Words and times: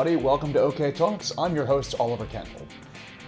everybody. 0.00 0.24
Welcome 0.24 0.54
to 0.54 0.60
OK 0.60 0.92
Talks. 0.92 1.30
I'm 1.36 1.54
your 1.54 1.66
host, 1.66 1.94
Oliver 2.00 2.24
Kendall. 2.24 2.66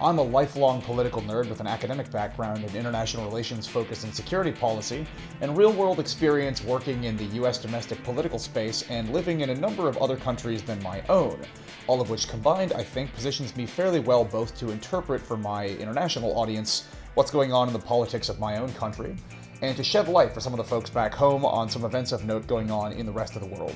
I'm 0.01 0.17
a 0.17 0.23
lifelong 0.23 0.81
political 0.81 1.21
nerd 1.21 1.47
with 1.47 1.59
an 1.59 1.67
academic 1.67 2.09
background 2.09 2.63
in 2.63 2.75
international 2.75 3.25
relations 3.25 3.67
focus 3.67 4.03
and 4.03 4.15
security 4.15 4.51
policy, 4.51 5.05
and 5.41 5.55
real 5.55 5.71
world 5.71 5.99
experience 5.99 6.63
working 6.63 7.03
in 7.03 7.15
the 7.15 7.25
US 7.43 7.59
domestic 7.59 8.03
political 8.03 8.39
space 8.39 8.89
and 8.89 9.13
living 9.13 9.41
in 9.41 9.51
a 9.51 9.55
number 9.55 9.87
of 9.87 9.97
other 9.97 10.17
countries 10.17 10.63
than 10.63 10.81
my 10.81 11.03
own. 11.09 11.39
All 11.85 12.01
of 12.01 12.09
which 12.09 12.27
combined, 12.27 12.73
I 12.73 12.81
think, 12.81 13.13
positions 13.13 13.55
me 13.55 13.67
fairly 13.67 13.99
well 13.99 14.25
both 14.25 14.57
to 14.57 14.71
interpret 14.71 15.21
for 15.21 15.37
my 15.37 15.67
international 15.67 16.35
audience 16.35 16.87
what's 17.13 17.29
going 17.29 17.53
on 17.53 17.67
in 17.67 17.73
the 17.73 17.79
politics 17.79 18.29
of 18.29 18.39
my 18.39 18.57
own 18.57 18.73
country, 18.73 19.15
and 19.61 19.77
to 19.77 19.83
shed 19.83 20.07
light 20.07 20.33
for 20.33 20.39
some 20.39 20.53
of 20.53 20.57
the 20.57 20.63
folks 20.63 20.89
back 20.89 21.13
home 21.13 21.45
on 21.45 21.69
some 21.69 21.85
events 21.85 22.11
of 22.11 22.25
note 22.25 22.47
going 22.47 22.71
on 22.71 22.93
in 22.93 23.05
the 23.05 23.11
rest 23.11 23.35
of 23.35 23.43
the 23.43 23.55
world. 23.55 23.75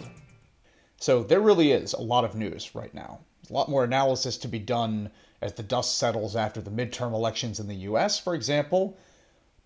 So 1.00 1.22
there 1.22 1.40
really 1.40 1.72
is 1.72 1.94
a 1.94 2.02
lot 2.02 2.26
of 2.26 2.36
news 2.36 2.74
right 2.74 2.94
now. 2.94 3.20
a 3.50 3.54
lot 3.54 3.70
more 3.70 3.84
analysis 3.84 4.36
to 4.40 4.48
be 4.48 4.60
done 4.60 5.12
as 5.42 5.54
the 5.54 5.64
dust 5.64 5.98
settles 5.98 6.36
after 6.36 6.60
the 6.60 6.72
midterm 6.72 7.14
elections 7.14 7.60
in 7.60 7.68
the 7.68 7.86
US, 7.92 8.20
for 8.20 8.34
example, 8.34 8.98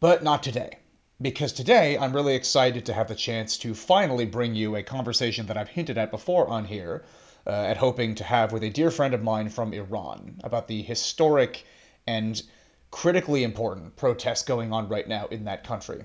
but 0.01 0.23
not 0.23 0.43
today. 0.43 0.79
Because 1.21 1.53
today 1.53 1.97
I'm 1.97 2.13
really 2.13 2.35
excited 2.35 2.85
to 2.85 2.93
have 2.93 3.07
the 3.07 3.15
chance 3.15 3.57
to 3.59 3.73
finally 3.73 4.25
bring 4.25 4.55
you 4.55 4.75
a 4.75 4.83
conversation 4.83 5.45
that 5.45 5.57
I've 5.57 5.69
hinted 5.69 5.97
at 5.97 6.11
before 6.11 6.47
on 6.49 6.65
here, 6.65 7.05
uh, 7.47 7.51
at 7.51 7.77
hoping 7.77 8.13
to 8.15 8.23
have 8.25 8.51
with 8.51 8.63
a 8.63 8.69
dear 8.69 8.91
friend 8.91 9.13
of 9.13 9.23
mine 9.23 9.47
from 9.49 9.73
Iran 9.73 10.41
about 10.43 10.67
the 10.67 10.81
historic 10.81 11.63
and 12.07 12.43
critically 12.91 13.43
important 13.43 13.95
protests 13.95 14.43
going 14.43 14.73
on 14.73 14.89
right 14.89 15.07
now 15.07 15.27
in 15.27 15.45
that 15.45 15.63
country. 15.63 16.03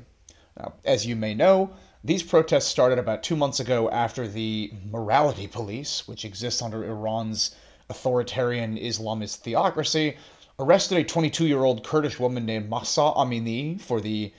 Now, 0.57 0.75
as 0.85 1.05
you 1.05 1.17
may 1.17 1.35
know, 1.35 1.73
these 2.07 2.23
protests 2.23 2.67
started 2.67 3.01
about 3.01 3.25
two 3.25 3.35
months 3.35 3.59
ago 3.59 3.91
after 3.91 4.29
the 4.29 4.73
morality 4.93 5.49
police, 5.49 6.07
which 6.07 6.25
exists 6.25 6.63
under 6.63 6.85
Iran's 6.85 7.57
authoritarian 7.89 8.79
Islamist 8.79 9.39
theocracy, 9.39 10.17
arrested 10.61 10.99
a 10.99 11.05
22 11.05 11.49
year 11.49 11.65
old 11.65 11.83
Kurdish 11.85 12.21
woman 12.21 12.47
named 12.47 12.71
Mahsa 12.71 13.13
Amini 13.17 13.81
for 13.81 14.01
the 14.01 14.33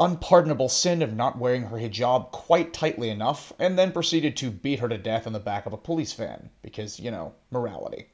unpardonable 0.00 0.70
sin 0.70 1.02
of 1.02 1.12
not 1.12 1.38
wearing 1.38 1.64
her 1.64 1.76
hijab 1.76 2.30
quite 2.30 2.72
tightly 2.72 3.10
enough, 3.10 3.52
and 3.58 3.78
then 3.78 3.92
proceeded 3.92 4.34
to 4.38 4.50
beat 4.50 4.78
her 4.78 4.88
to 4.88 4.96
death 4.96 5.26
in 5.26 5.34
the 5.34 5.38
back 5.38 5.66
of 5.66 5.74
a 5.74 5.76
police 5.76 6.14
van, 6.14 6.48
because, 6.62 6.98
you 6.98 7.10
know, 7.10 7.34
morality. 7.50 8.06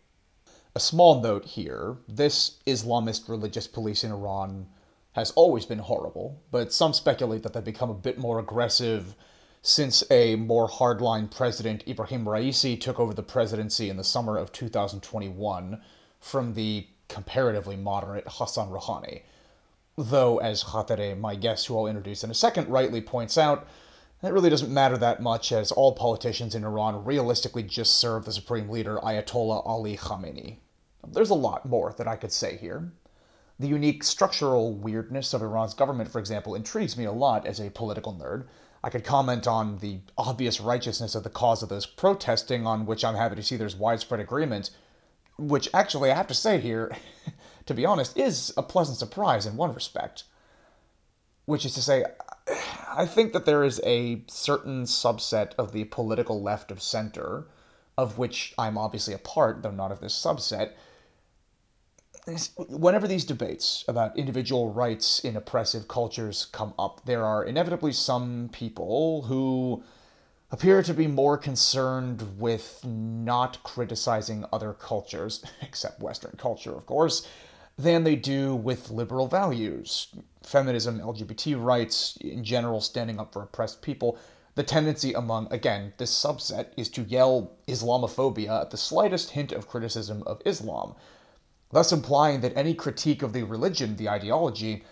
A 0.74 0.80
small 0.80 1.20
note 1.20 1.44
here 1.44 1.98
this 2.08 2.56
Islamist 2.66 3.28
religious 3.28 3.68
police 3.68 4.02
in 4.02 4.10
Iran 4.10 4.66
has 5.12 5.30
always 5.32 5.66
been 5.66 5.78
horrible, 5.78 6.42
but 6.50 6.72
some 6.72 6.92
speculate 6.92 7.42
that 7.42 7.52
they've 7.52 7.64
become 7.64 7.90
a 7.90 7.94
bit 7.94 8.18
more 8.18 8.38
aggressive 8.38 9.14
since 9.62 10.04
a 10.10 10.36
more 10.36 10.68
hardline 10.68 11.30
president, 11.30 11.86
Ibrahim 11.88 12.24
Raisi, 12.24 12.80
took 12.80 13.00
over 13.00 13.12
the 13.12 13.22
presidency 13.22 13.90
in 13.90 13.96
the 13.96 14.04
summer 14.04 14.36
of 14.36 14.52
2021 14.52 15.80
from 16.20 16.54
the 16.54 16.86
comparatively 17.08 17.76
moderate 17.76 18.24
Hassan 18.28 18.70
Rouhani. 18.70 19.22
Though, 19.96 20.38
as 20.38 20.62
Khatere, 20.62 21.18
my 21.18 21.34
guest 21.34 21.66
who 21.66 21.76
I'll 21.76 21.86
introduce 21.88 22.22
in 22.22 22.30
a 22.30 22.34
second, 22.34 22.68
rightly 22.68 23.00
points 23.00 23.36
out, 23.36 23.66
that 24.22 24.32
really 24.32 24.50
doesn't 24.50 24.72
matter 24.72 24.96
that 24.98 25.22
much 25.22 25.52
as 25.52 25.72
all 25.72 25.92
politicians 25.92 26.54
in 26.54 26.64
Iran 26.64 27.04
realistically 27.04 27.62
just 27.62 27.94
serve 27.94 28.24
the 28.24 28.32
supreme 28.32 28.68
leader, 28.68 28.98
Ayatollah 29.02 29.66
Ali 29.66 29.96
Khamenei. 29.96 30.58
There's 31.06 31.30
a 31.30 31.34
lot 31.34 31.66
more 31.66 31.94
that 31.98 32.08
I 32.08 32.16
could 32.16 32.32
say 32.32 32.56
here. 32.56 32.92
The 33.60 33.66
unique 33.66 34.04
structural 34.04 34.72
weirdness 34.72 35.34
of 35.34 35.42
Iran's 35.42 35.74
government, 35.74 36.10
for 36.12 36.20
example, 36.20 36.54
intrigues 36.54 36.96
me 36.96 37.04
a 37.04 37.12
lot 37.12 37.44
as 37.44 37.58
a 37.58 37.70
political 37.70 38.14
nerd. 38.14 38.46
I 38.84 38.90
could 38.90 39.04
comment 39.04 39.48
on 39.48 39.78
the 39.78 39.98
obvious 40.16 40.60
righteousness 40.60 41.16
of 41.16 41.24
the 41.24 41.30
cause 41.30 41.62
of 41.64 41.68
those 41.68 41.84
protesting, 41.84 42.66
on 42.66 42.86
which 42.86 43.04
I'm 43.04 43.16
happy 43.16 43.34
to 43.34 43.42
see 43.42 43.56
there's 43.56 43.74
widespread 43.74 44.20
agreement, 44.20 44.70
which 45.36 45.68
actually 45.74 46.12
I 46.12 46.14
have 46.14 46.28
to 46.28 46.34
say 46.34 46.60
here, 46.60 46.96
to 47.66 47.74
be 47.74 47.84
honest, 47.84 48.16
is 48.16 48.52
a 48.56 48.62
pleasant 48.62 48.98
surprise 48.98 49.44
in 49.44 49.56
one 49.56 49.74
respect. 49.74 50.22
Which 51.44 51.64
is 51.64 51.74
to 51.74 51.82
say, 51.82 52.04
I 52.88 53.06
think 53.06 53.32
that 53.32 53.44
there 53.44 53.64
is 53.64 53.80
a 53.84 54.22
certain 54.28 54.84
subset 54.84 55.54
of 55.58 55.72
the 55.72 55.84
political 55.84 56.40
left 56.40 56.70
of 56.70 56.80
center, 56.80 57.48
of 57.96 58.18
which 58.18 58.54
I'm 58.56 58.78
obviously 58.78 59.14
a 59.14 59.18
part, 59.18 59.62
though 59.62 59.72
not 59.72 59.90
of 59.90 60.00
this 60.00 60.14
subset, 60.14 60.74
whenever 62.56 63.06
these 63.06 63.24
debates 63.24 63.84
about 63.88 64.18
individual 64.18 64.72
rights 64.72 65.20
in 65.20 65.36
oppressive 65.36 65.88
cultures 65.88 66.46
come 66.52 66.74
up, 66.78 67.00
there 67.04 67.24
are 67.24 67.44
inevitably 67.44 67.92
some 67.92 68.50
people 68.52 69.22
who 69.22 69.82
appear 70.50 70.82
to 70.82 70.94
be 70.94 71.06
more 71.06 71.36
concerned 71.36 72.38
with 72.38 72.84
not 72.84 73.62
criticizing 73.62 74.44
other 74.52 74.72
cultures, 74.72 75.44
except 75.62 76.00
Western 76.00 76.34
culture, 76.36 76.74
of 76.74 76.86
course, 76.86 77.26
than 77.78 78.04
they 78.04 78.16
do 78.16 78.54
with 78.56 78.90
liberal 78.90 79.28
values, 79.28 80.08
feminism, 80.42 80.98
LGBT 80.98 81.62
rights, 81.62 82.16
in 82.20 82.42
general, 82.42 82.80
standing 82.80 83.20
up 83.20 83.32
for 83.32 83.42
oppressed 83.42 83.82
people. 83.82 84.18
The 84.56 84.64
tendency 84.64 85.12
among, 85.12 85.52
again, 85.52 85.92
this 85.98 86.12
subset 86.12 86.68
is 86.76 86.88
to 86.90 87.02
yell 87.02 87.52
Islamophobia 87.68 88.62
at 88.62 88.70
the 88.70 88.76
slightest 88.76 89.30
hint 89.30 89.52
of 89.52 89.68
criticism 89.68 90.24
of 90.26 90.42
Islam 90.44 90.96
thus 91.70 91.92
implying 91.92 92.40
that 92.40 92.56
any 92.56 92.74
critique 92.74 93.22
of 93.22 93.32
the 93.32 93.42
religion, 93.42 93.96
the 93.96 94.08
ideology, 94.08 94.84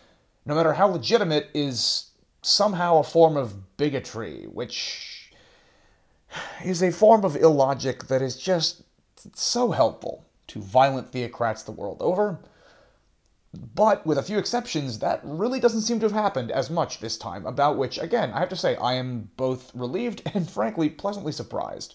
no 0.44 0.54
matter 0.54 0.74
how 0.74 0.88
legitimate, 0.88 1.48
is 1.54 2.10
somehow 2.42 2.98
a 2.98 3.04
form 3.04 3.36
of 3.36 3.76
bigotry, 3.76 4.44
which 4.44 5.32
is 6.64 6.82
a 6.82 6.92
form 6.92 7.24
of 7.24 7.36
illogic 7.36 8.06
that 8.08 8.22
is 8.22 8.36
just 8.36 8.82
so 9.34 9.70
helpful 9.70 10.24
to 10.46 10.60
violent 10.60 11.10
theocrats 11.10 11.64
the 11.64 11.72
world 11.72 11.98
over. 12.00 12.38
But 13.74 14.06
with 14.06 14.18
a 14.18 14.22
few 14.22 14.38
exceptions, 14.38 14.98
that 14.98 15.20
really 15.24 15.60
doesn't 15.60 15.80
seem 15.82 15.98
to 16.00 16.06
have 16.06 16.12
happened 16.12 16.50
as 16.50 16.68
much 16.68 17.00
this 17.00 17.16
time, 17.16 17.46
about 17.46 17.78
which, 17.78 17.98
again, 17.98 18.32
I 18.32 18.40
have 18.40 18.50
to 18.50 18.56
say, 18.56 18.76
I 18.76 18.94
am 18.94 19.30
both 19.36 19.74
relieved 19.74 20.22
and 20.34 20.48
frankly 20.48 20.90
pleasantly 20.90 21.32
surprised. 21.32 21.94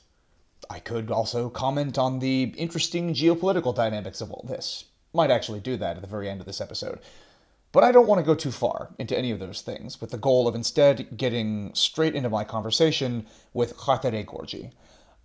I 0.72 0.80
could 0.80 1.12
also 1.12 1.50
comment 1.50 1.98
on 1.98 2.20
the 2.20 2.44
interesting 2.58 3.14
geopolitical 3.14 3.76
dynamics 3.76 4.22
of 4.22 4.32
all 4.32 4.46
this. 4.48 4.86
Might 5.14 5.30
actually 5.30 5.60
do 5.60 5.76
that 5.76 5.98
at 5.98 6.02
the 6.02 6.08
very 6.08 6.30
end 6.30 6.40
of 6.40 6.48
this 6.48 6.62
episode. 6.62 7.00
But 7.74 7.84
I 7.84 7.92
don't 7.92 8.08
want 8.08 8.20
to 8.20 8.26
go 8.26 8.36
too 8.36 8.52
far 8.52 8.96
into 8.98 9.18
any 9.18 9.32
of 9.32 9.40
those 9.40 9.62
things, 9.62 10.00
with 10.00 10.12
the 10.12 10.18
goal 10.18 10.48
of 10.48 10.56
instead 10.56 11.18
getting 11.18 11.76
straight 11.76 12.16
into 12.16 12.30
my 12.30 12.46
conversation 12.46 13.26
with 13.54 13.76
Khatere 13.76 14.26
Gorgi. 14.26 14.72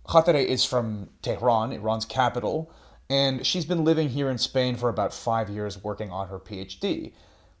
Khatere 0.05 0.45
is 0.45 0.65
from 0.65 1.09
Tehran, 1.21 1.71
Iran's 1.71 2.05
capital, 2.05 2.69
and 3.09 3.45
she's 3.45 3.65
been 3.65 3.85
living 3.85 4.09
here 4.09 4.29
in 4.29 4.37
Spain 4.37 4.75
for 4.75 4.89
about 4.89 5.13
five 5.13 5.49
years 5.49 5.81
working 5.81 6.11
on 6.11 6.27
her 6.27 6.39
PhD. 6.39 7.13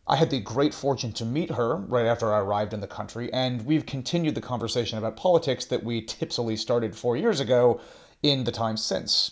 I 0.09 0.15
had 0.15 0.29
the 0.29 0.39
great 0.39 0.73
fortune 0.73 1.11
to 1.13 1.25
meet 1.25 1.51
her 1.51 1.75
right 1.75 2.05
after 2.05 2.33
I 2.33 2.39
arrived 2.39 2.73
in 2.73 2.79
the 2.79 2.87
country, 2.87 3.31
and 3.33 3.65
we've 3.65 3.85
continued 3.85 4.35
the 4.35 4.41
conversation 4.41 4.97
about 4.97 5.17
politics 5.17 5.65
that 5.65 5.83
we 5.83 6.01
tipsily 6.01 6.55
started 6.55 6.95
four 6.95 7.17
years 7.17 7.41
ago 7.41 7.81
in 8.23 8.45
the 8.45 8.51
time 8.53 8.77
since. 8.77 9.31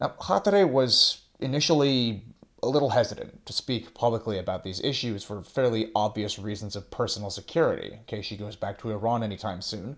Now, 0.00 0.14
Khatere 0.20 0.68
was 0.68 1.22
initially 1.38 2.24
a 2.60 2.68
little 2.68 2.90
hesitant 2.90 3.46
to 3.46 3.52
speak 3.52 3.94
publicly 3.94 4.36
about 4.36 4.64
these 4.64 4.82
issues 4.82 5.22
for 5.22 5.42
fairly 5.42 5.92
obvious 5.94 6.40
reasons 6.40 6.74
of 6.74 6.90
personal 6.90 7.30
security, 7.30 7.92
in 7.92 8.04
case 8.06 8.24
she 8.24 8.36
goes 8.36 8.56
back 8.56 8.78
to 8.78 8.90
Iran 8.90 9.22
anytime 9.22 9.62
soon. 9.62 9.96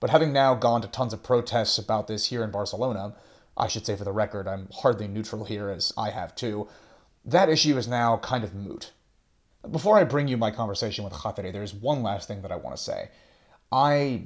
But 0.00 0.10
having 0.10 0.32
now 0.32 0.54
gone 0.54 0.82
to 0.82 0.88
tons 0.88 1.12
of 1.12 1.22
protests 1.22 1.78
about 1.78 2.08
this 2.08 2.26
here 2.26 2.42
in 2.42 2.50
Barcelona, 2.50 3.14
I 3.56 3.68
should 3.68 3.86
say 3.86 3.94
for 3.94 4.04
the 4.04 4.12
record, 4.12 4.48
I'm 4.48 4.68
hardly 4.72 5.06
neutral 5.06 5.44
here, 5.44 5.68
as 5.68 5.92
I 5.96 6.10
have 6.10 6.34
too, 6.34 6.66
that 7.24 7.48
issue 7.48 7.76
is 7.76 7.86
now 7.86 8.16
kind 8.16 8.42
of 8.42 8.54
moot. 8.54 8.90
Before 9.68 9.98
I 9.98 10.04
bring 10.04 10.28
you 10.28 10.36
my 10.36 10.50
conversation 10.50 11.04
with 11.04 11.12
Khatere, 11.12 11.52
there's 11.52 11.74
one 11.74 12.02
last 12.02 12.26
thing 12.28 12.42
that 12.42 12.52
I 12.52 12.56
want 12.56 12.76
to 12.76 12.82
say. 12.82 13.10
I 13.70 14.22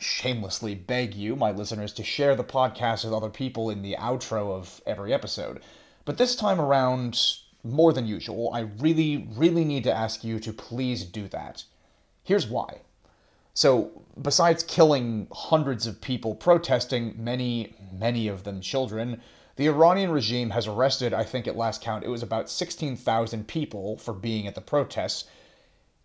shamelessly 0.00 0.74
beg 0.74 1.14
you, 1.14 1.36
my 1.36 1.50
listeners, 1.50 1.92
to 1.94 2.04
share 2.04 2.34
the 2.34 2.44
podcast 2.44 3.04
with 3.04 3.12
other 3.12 3.28
people 3.28 3.68
in 3.70 3.82
the 3.82 3.96
outro 3.98 4.50
of 4.52 4.80
every 4.86 5.12
episode. 5.12 5.60
But 6.04 6.16
this 6.16 6.34
time 6.34 6.60
around, 6.60 7.20
more 7.62 7.92
than 7.92 8.06
usual, 8.06 8.50
I 8.54 8.60
really, 8.60 9.28
really 9.36 9.64
need 9.64 9.84
to 9.84 9.92
ask 9.92 10.24
you 10.24 10.40
to 10.40 10.52
please 10.52 11.04
do 11.04 11.28
that. 11.28 11.64
Here's 12.24 12.46
why. 12.46 12.78
So, 13.52 13.90
besides 14.22 14.62
killing 14.62 15.26
hundreds 15.32 15.86
of 15.86 16.00
people 16.00 16.34
protesting, 16.34 17.14
many, 17.18 17.74
many 17.92 18.28
of 18.28 18.44
them 18.44 18.60
children, 18.60 19.20
the 19.58 19.66
Iranian 19.66 20.12
regime 20.12 20.50
has 20.50 20.68
arrested, 20.68 21.12
I 21.12 21.24
think 21.24 21.48
at 21.48 21.56
last 21.56 21.82
count, 21.82 22.04
it 22.04 22.08
was 22.08 22.22
about 22.22 22.48
16,000 22.48 23.48
people 23.48 23.98
for 23.98 24.14
being 24.14 24.46
at 24.46 24.54
the 24.54 24.60
protests, 24.60 25.24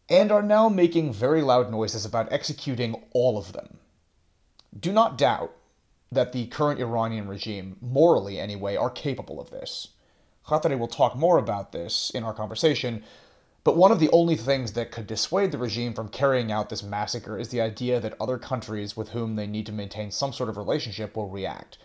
and 0.10 0.32
are 0.32 0.42
now 0.42 0.70
making 0.70 1.14
very 1.14 1.44
loud 1.44 1.70
noises 1.70 2.04
about 2.04 2.32
executing 2.32 3.04
all 3.14 3.38
of 3.38 3.54
them. 3.54 3.78
Do 4.78 4.92
not 4.92 5.20
doubt 5.20 5.54
that 6.12 6.32
the 6.32 6.48
current 6.48 6.80
Iranian 6.80 7.28
regime, 7.28 7.78
morally 7.80 8.40
anyway, 8.40 8.76
are 8.76 8.90
capable 8.90 9.40
of 9.40 9.52
this. 9.52 9.90
Khatere 10.48 10.80
will 10.80 10.88
talk 10.88 11.16
more 11.16 11.38
about 11.38 11.72
this 11.74 12.10
in 12.10 12.24
our 12.24 12.34
conversation, 12.34 13.04
but 13.64 13.78
one 13.78 13.92
of 13.92 14.00
the 14.00 14.10
only 14.12 14.36
things 14.36 14.74
that 14.74 14.92
could 14.92 15.06
dissuade 15.06 15.52
the 15.52 15.60
regime 15.60 15.94
from 15.94 16.10
carrying 16.10 16.52
out 16.52 16.70
this 16.70 16.82
massacre 16.82 17.38
is 17.38 17.50
the 17.50 17.62
idea 17.62 18.00
that 18.00 18.20
other 18.20 18.40
countries 18.40 18.98
with 18.98 19.10
whom 19.10 19.36
they 19.36 19.46
need 19.46 19.68
to 19.68 19.72
maintain 19.72 20.10
some 20.10 20.34
sort 20.34 20.50
of 20.50 20.58
relationship 20.58 21.16
will 21.16 21.30
react. 21.30 21.78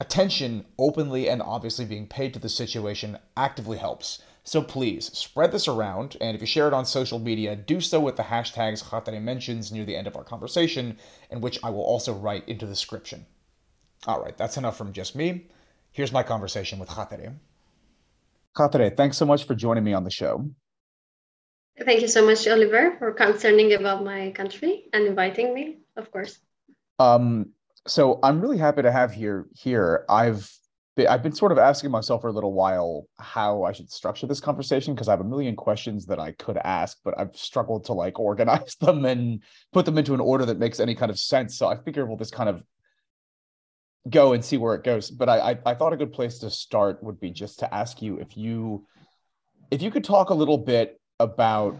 Attention, 0.00 0.64
openly 0.78 1.28
and 1.28 1.42
obviously 1.42 1.84
being 1.84 2.06
paid 2.06 2.32
to 2.32 2.38
the 2.38 2.48
situation, 2.48 3.18
actively 3.36 3.78
helps. 3.78 4.22
So 4.44 4.62
please 4.62 5.06
spread 5.16 5.52
this 5.52 5.68
around, 5.68 6.16
and 6.20 6.34
if 6.34 6.40
you 6.40 6.46
share 6.46 6.68
it 6.68 6.72
on 6.72 6.86
social 6.86 7.18
media, 7.18 7.56
do 7.56 7.80
so 7.80 8.00
with 8.00 8.16
the 8.16 8.22
hashtags 8.22 8.82
Khatere 8.82 9.20
mentions 9.20 9.72
near 9.72 9.84
the 9.84 9.96
end 9.96 10.06
of 10.06 10.16
our 10.16 10.24
conversation, 10.24 10.96
in 11.30 11.40
which 11.40 11.58
I 11.62 11.70
will 11.70 11.82
also 11.82 12.14
write 12.14 12.48
into 12.48 12.64
the 12.64 12.72
description. 12.72 13.26
All 14.06 14.22
right, 14.22 14.38
that's 14.38 14.56
enough 14.56 14.78
from 14.78 14.92
just 14.92 15.16
me. 15.16 15.48
Here's 15.90 16.12
my 16.12 16.22
conversation 16.22 16.78
with 16.78 16.88
Khatere. 16.88 17.34
Khatere, 18.56 18.96
thanks 18.96 19.18
so 19.18 19.26
much 19.26 19.46
for 19.46 19.54
joining 19.54 19.84
me 19.84 19.92
on 19.92 20.04
the 20.04 20.10
show. 20.10 20.48
Thank 21.84 22.02
you 22.02 22.08
so 22.08 22.24
much, 22.24 22.46
Oliver, 22.46 22.96
for 22.98 23.12
concerning 23.12 23.74
about 23.74 24.04
my 24.04 24.30
country 24.30 24.84
and 24.92 25.06
inviting 25.06 25.52
me, 25.52 25.78
of 25.96 26.10
course. 26.10 26.38
Um, 26.98 27.50
so 27.86 28.18
I'm 28.22 28.40
really 28.40 28.58
happy 28.58 28.82
to 28.82 28.92
have 28.92 29.12
here 29.12 29.46
here. 29.54 30.04
I've 30.08 30.50
been, 30.96 31.06
I've 31.06 31.22
been 31.22 31.32
sort 31.32 31.52
of 31.52 31.58
asking 31.58 31.90
myself 31.90 32.22
for 32.22 32.28
a 32.28 32.32
little 32.32 32.52
while 32.52 33.06
how 33.18 33.62
I 33.62 33.72
should 33.72 33.90
structure 33.90 34.26
this 34.26 34.40
conversation 34.40 34.94
because 34.94 35.08
I 35.08 35.12
have 35.12 35.20
a 35.20 35.24
million 35.24 35.56
questions 35.56 36.06
that 36.06 36.18
I 36.18 36.32
could 36.32 36.58
ask, 36.58 36.98
but 37.04 37.18
I've 37.18 37.36
struggled 37.36 37.84
to 37.86 37.92
like 37.92 38.18
organize 38.20 38.76
them 38.80 39.04
and 39.04 39.42
put 39.72 39.84
them 39.84 39.96
into 39.96 40.14
an 40.14 40.20
order 40.20 40.44
that 40.46 40.58
makes 40.58 40.80
any 40.80 40.94
kind 40.94 41.10
of 41.10 41.18
sense. 41.18 41.56
So 41.56 41.68
I 41.68 41.76
figure 41.76 42.04
we'll 42.04 42.16
just 42.16 42.34
kind 42.34 42.48
of 42.48 42.62
go 44.10 44.32
and 44.32 44.44
see 44.44 44.56
where 44.56 44.74
it 44.74 44.84
goes. 44.84 45.10
But 45.10 45.28
I, 45.28 45.52
I, 45.52 45.58
I 45.66 45.74
thought 45.74 45.92
a 45.92 45.96
good 45.96 46.12
place 46.12 46.38
to 46.40 46.50
start 46.50 47.02
would 47.02 47.20
be 47.20 47.30
just 47.30 47.60
to 47.60 47.74
ask 47.74 48.02
you 48.02 48.18
if 48.18 48.36
you 48.36 48.86
if 49.70 49.82
you 49.82 49.90
could 49.90 50.04
talk 50.04 50.30
a 50.30 50.34
little 50.34 50.58
bit 50.58 50.98
about 51.20 51.76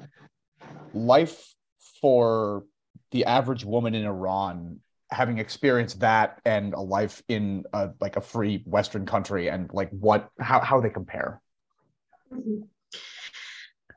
life 0.92 1.54
for 2.00 2.64
the 3.12 3.24
average 3.24 3.64
woman 3.64 3.94
in 3.94 4.04
Iran 4.04 4.80
having 5.10 5.38
experienced 5.38 6.00
that 6.00 6.40
and 6.44 6.74
a 6.74 6.80
life 6.80 7.22
in 7.28 7.64
a, 7.72 7.90
like 8.00 8.16
a 8.16 8.20
free 8.20 8.62
western 8.66 9.06
country 9.06 9.48
and 9.48 9.70
like 9.72 9.90
what 9.90 10.28
how, 10.38 10.60
how 10.60 10.80
they 10.80 10.90
compare? 10.90 11.40
Mm-hmm. 12.32 12.62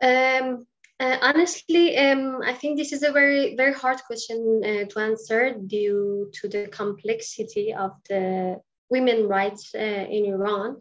um, 0.01 0.65
uh, 1.01 1.17
honestly 1.21 1.97
um, 1.97 2.39
i 2.45 2.53
think 2.53 2.77
this 2.77 2.93
is 2.93 3.03
a 3.03 3.11
very 3.11 3.57
very 3.57 3.73
hard 3.73 4.01
question 4.07 4.61
uh, 4.63 4.85
to 4.85 4.99
answer 4.99 5.53
due 5.67 6.31
to 6.31 6.47
the 6.47 6.67
complexity 6.67 7.73
of 7.73 7.91
the 8.07 8.61
women 8.91 9.27
rights 9.27 9.73
uh, 9.73 10.05
in 10.17 10.25
iran. 10.25 10.77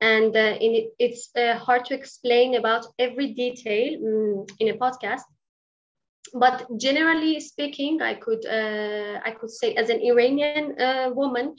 And 0.00 0.34
uh, 0.36 0.54
it, 0.60 0.92
it's 0.98 1.30
uh, 1.36 1.56
hard 1.58 1.84
to 1.86 1.94
explain 1.94 2.54
about 2.54 2.86
every 3.00 3.34
detail 3.34 3.96
um, 3.96 4.46
in 4.60 4.68
a 4.68 4.78
podcast 4.78 5.26
but 6.34 6.66
generally 6.76 7.40
speaking, 7.40 8.02
I 8.02 8.14
could 8.14 8.44
uh, 8.46 9.20
I 9.24 9.30
could 9.32 9.50
say 9.50 9.74
as 9.74 9.90
an 9.90 10.00
Iranian 10.00 10.80
uh, 10.80 11.10
woman, 11.12 11.56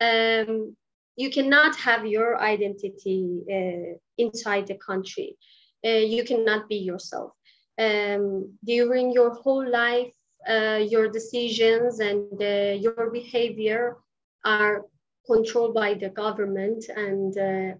um, 0.00 0.76
you 1.16 1.30
cannot 1.30 1.76
have 1.76 2.06
your 2.06 2.40
identity 2.40 3.42
uh, 3.50 3.98
inside 4.18 4.66
the 4.66 4.74
country. 4.74 5.36
Uh, 5.84 6.04
you 6.14 6.24
cannot 6.24 6.68
be 6.68 6.76
yourself. 6.76 7.32
Um, 7.78 8.52
during 8.64 9.12
your 9.12 9.34
whole 9.34 9.68
life, 9.68 10.14
uh, 10.48 10.80
your 10.88 11.08
decisions 11.08 12.00
and 12.00 12.40
uh, 12.40 12.76
your 12.78 13.10
behavior 13.10 13.96
are 14.44 14.84
controlled 15.26 15.74
by 15.74 15.94
the 15.94 16.08
government 16.08 16.84
and 16.96 17.36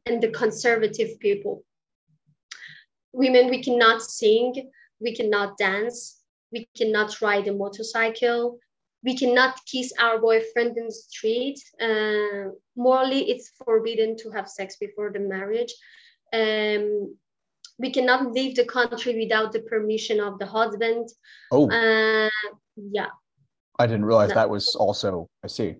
and 0.06 0.23
the 0.23 0.31
conservative 0.31 1.19
people. 1.20 1.64
Women, 3.12 3.50
we 3.50 3.62
cannot 3.62 4.00
sing, 4.00 4.70
we 5.00 5.14
cannot 5.14 5.58
dance, 5.58 6.21
we 6.52 6.69
cannot 6.76 7.20
ride 7.20 7.49
a 7.49 7.52
motorcycle. 7.52 8.58
We 9.04 9.16
cannot 9.16 9.58
kiss 9.66 9.93
our 9.99 10.19
boyfriend 10.19 10.76
in 10.76 10.87
the 10.87 10.93
street. 10.93 11.58
Uh, 11.81 12.52
morally 12.76 13.31
it's 13.31 13.50
forbidden 13.64 14.16
to 14.19 14.31
have 14.31 14.49
sex 14.49 14.76
before 14.76 15.10
the 15.12 15.20
marriage. 15.20 15.75
Um, 16.32 17.16
we 17.78 17.90
cannot 17.90 18.32
leave 18.32 18.54
the 18.54 18.64
country 18.64 19.19
without 19.19 19.52
the 19.52 19.60
permission 19.60 20.20
of 20.20 20.38
the 20.38 20.46
husband. 20.46 21.08
Oh. 21.50 21.69
Uh, 21.70 22.31
yeah. 22.76 23.08
I 23.78 23.87
didn't 23.87 24.05
realize 24.05 24.28
no. 24.28 24.34
that 24.37 24.50
was 24.50 24.76
also 24.76 25.26
i 25.43 25.48
see. 25.48 25.76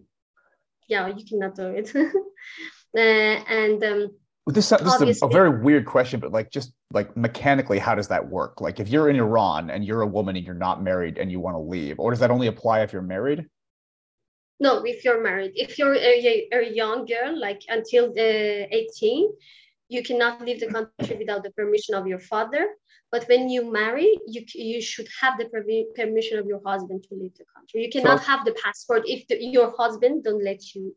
Yeah 0.89 1.07
you 1.07 1.25
cannot 1.25 1.55
do 1.55 1.69
it. 1.69 1.93
Uh, 2.95 3.43
and 3.49 3.83
um, 3.85 4.11
this, 4.47 4.71
this 4.71 5.01
is 5.01 5.23
a, 5.23 5.27
a, 5.27 5.31
very 5.31 5.63
weird 5.63 5.87
question, 5.87 6.19
but 6.19 6.33
like 6.33 6.51
just 6.51 6.73
like 6.93 7.17
mechanically, 7.17 7.79
how 7.79 7.95
does 7.95 8.09
that 8.09 8.29
work? 8.29 8.61
Like 8.61 8.81
if 8.81 8.89
you're 8.89 9.09
in 9.09 9.17
Iran 9.17 9.71
and 9.71 9.85
you're 9.85 10.03
a 10.03 10.07
woman 10.07 10.37
and 10.37 10.45
you're 10.45 10.55
not 10.55 10.83
married 10.83 11.19
and 11.19 11.31
you 11.31 11.39
want 11.39 11.55
to 11.55 11.61
leave, 11.61 12.01
or 12.01 12.11
does 12.11 12.21
that 12.21 12.31
only 12.31 12.49
apply 12.49 12.81
if 12.81 12.93
you're 12.93 13.03
married? 13.03 13.47
No, 14.59 14.83
if 14.85 15.05
you're 15.05 15.23
married. 15.23 15.53
If 15.55 15.79
you're 15.79 15.95
a, 15.95 16.49
a 16.53 16.73
young 16.73 17.07
girl, 17.07 17.39
like 17.39 17.63
until 17.69 18.13
the 18.13 18.67
18, 18.75 19.31
you 19.89 20.03
cannot 20.03 20.45
leave 20.45 20.61
the 20.61 20.67
country 20.67 21.17
without 21.19 21.45
the 21.45 21.51
permission 21.53 21.95
of 21.95 22.07
your 22.07 22.19
father. 22.19 22.69
But 23.13 23.29
when 23.29 23.49
you 23.49 23.71
marry, 23.71 24.19
you 24.27 24.45
you 24.55 24.81
should 24.81 25.09
have 25.21 25.39
the 25.39 25.47
permission 25.95 26.39
of 26.39 26.47
your 26.47 26.63
husband 26.65 27.05
to 27.09 27.15
leave 27.15 27.35
the 27.35 27.45
country. 27.55 27.85
You 27.85 27.91
cannot 27.91 28.21
so, 28.21 28.27
have 28.27 28.45
the 28.45 28.57
passport 28.65 29.03
if 29.07 29.27
the, 29.29 29.37
your 29.45 29.75
husband 29.77 30.25
don't 30.25 30.43
let 30.43 30.75
you 30.75 30.97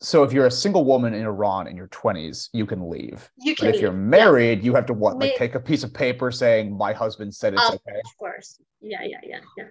so 0.00 0.22
if 0.22 0.32
you're 0.32 0.46
a 0.46 0.50
single 0.50 0.84
woman 0.84 1.12
in 1.14 1.22
Iran 1.22 1.66
in 1.66 1.76
your 1.76 1.88
20s, 1.88 2.50
you 2.52 2.66
can 2.66 2.88
leave. 2.88 3.30
You 3.38 3.56
can 3.56 3.66
but 3.66 3.74
if 3.74 3.80
you're 3.80 3.92
married, 3.92 4.62
you 4.62 4.74
have 4.74 4.86
to 4.86 4.92
what? 4.92 5.18
Like 5.18 5.34
take 5.36 5.54
a 5.56 5.60
piece 5.60 5.82
of 5.82 5.92
paper 5.92 6.30
saying 6.30 6.76
my 6.76 6.92
husband 6.92 7.34
said 7.34 7.54
it's 7.54 7.68
okay. 7.68 7.98
Of 8.04 8.16
course. 8.16 8.60
Yeah, 8.80 9.02
yeah, 9.02 9.20
yeah, 9.24 9.40
yeah. 9.56 9.64